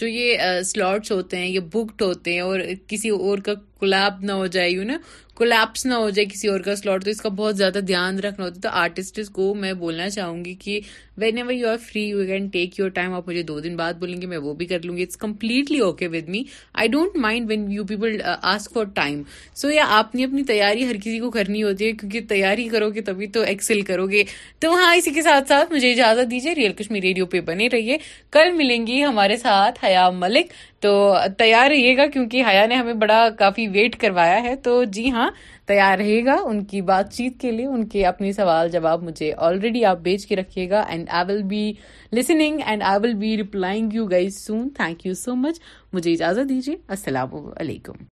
جو 0.00 0.06
یہ 0.06 0.38
سلاٹس 0.72 1.12
ہوتے 1.12 1.36
ہیں 1.38 1.46
یہ 1.48 1.60
بکڈ 1.74 2.02
ہوتے 2.02 2.32
ہیں 2.32 2.40
اور 2.48 2.60
کسی 2.88 3.08
اور 3.08 3.38
کا 3.44 3.52
کلاب 3.80 4.20
نہ 4.28 4.32
ہو 4.40 4.46
جائے 4.56 4.70
یو 4.70 4.82
نا 4.84 4.96
کولیپس 5.36 5.84
نہ 5.86 5.94
ہو 6.00 6.08
جائے 6.16 6.24
کسی 6.32 6.48
اور 6.48 6.60
کا 6.64 6.74
سلوٹ 6.76 7.04
تو 7.04 7.10
اس 7.10 7.20
کا 7.20 7.28
بہت 7.36 7.56
زیادہ 7.56 7.78
دھیان 7.88 8.18
رکھنا 8.20 8.44
ہوتا 8.44 8.56
ہے 8.56 8.60
تو 8.62 8.68
آرٹسٹ 8.78 9.20
کو 9.34 9.54
میں 9.60 9.72
بولنا 9.84 10.08
چاہوں 10.16 10.44
گی 10.44 10.52
کہ 10.64 10.80
whenever 11.38 11.52
you 11.52 11.68
are 11.68 11.76
free 11.86 12.02
you 12.08 12.24
can 12.30 12.48
take 12.56 12.78
your 12.78 12.88
time 12.98 13.12
آپ 13.14 13.28
مجھے 13.28 13.42
دو 13.50 13.58
دن 13.66 13.76
بعد 13.76 13.94
بولیں 14.00 14.20
گے 14.22 14.26
میں 14.32 14.38
وہ 14.46 14.52
بھی 14.54 14.66
کر 14.72 14.82
لوں 14.84 14.96
گی 14.96 15.02
it's 15.02 15.16
completely 15.16 15.78
okay 15.86 16.08
with 16.16 16.28
me 16.34 16.42
I 16.82 16.88
don't 16.96 17.16
mind 17.26 17.48
when 17.50 17.64
you 17.72 17.84
people 17.92 18.16
ask 18.52 18.72
for 18.74 18.84
time 18.94 19.22
so 19.62 19.70
یا 19.70 19.84
آپ 19.98 20.14
نے 20.14 20.24
اپنی 20.24 20.44
تیاری 20.52 20.84
ہر 20.90 20.96
کسی 21.04 21.18
کو 21.20 21.30
کرنی 21.38 21.62
ہوتی 21.62 21.86
ہے 21.86 21.92
کیونکہ 22.00 22.20
تیاری 22.34 22.68
کرو 22.74 22.90
گے 22.94 23.00
تبھی 23.06 23.26
تو 23.38 23.42
ایکسل 23.54 23.80
کرو 23.92 24.06
گے 24.10 24.22
تو 24.60 24.74
ہاں 24.74 24.94
اسی 24.96 25.10
کے 25.14 25.22
ساتھ 25.30 25.48
ساتھ 25.48 25.72
مجھے 25.72 25.92
اجازت 25.92 26.30
دیجیے 26.30 26.54
ریئل 26.60 26.72
کشمیر 26.82 27.02
ریڈیو 27.02 27.26
پہ 27.36 27.40
بنے 27.48 27.68
رہیے 27.72 27.96
کل 28.32 28.50
ملیں 28.56 28.86
گی 28.86 29.02
ہمارے 29.04 29.36
ساتھ 29.36 29.84
حیا 29.84 30.08
ملک 30.14 30.52
تو 30.82 30.90
تیار 31.38 31.70
رہیے 31.70 31.96
گا 31.96 32.06
کیونکہ 32.12 32.44
حیا 32.48 32.66
نے 32.66 32.74
ہمیں 32.74 32.92
بڑا 33.04 33.28
کافی 33.38 33.66
ویٹ 33.76 33.96
کروایا 34.00 34.42
ہے 34.42 34.54
تو 34.64 34.82
جی 34.96 35.10
ہاں 35.12 35.30
تیار 35.68 35.96
رہے 35.98 36.24
گا 36.24 36.36
ان 36.44 36.62
کی 36.70 36.80
بات 36.92 37.12
چیت 37.14 37.40
کے 37.40 37.50
لیے 37.56 37.66
ان 37.66 37.86
کے 37.88 38.04
اپنے 38.06 38.32
سوال 38.32 38.68
جواب 38.70 39.02
مجھے 39.08 39.32
آلریڈی 39.48 39.84
آپ 39.92 39.98
بیچ 40.08 40.26
کے 40.26 40.36
رکھیے 40.36 40.68
گا 40.70 40.80
and 40.88 41.08
I 41.20 41.32
will 41.32 41.42
be 41.54 41.66
listening 42.16 42.60
and 42.66 42.82
I 42.92 42.98
will 43.02 43.14
be 43.24 43.36
replying 43.36 43.92
you 43.94 44.06
guys 44.10 44.40
soon 44.46 44.68
thank 44.76 45.06
you 45.06 45.14
so 45.24 45.34
much 45.44 45.60
مجھے 45.92 46.12
اجازت 46.12 46.48
دیجیے 46.48 46.76
السلام 46.96 47.34
علیکم 47.60 48.08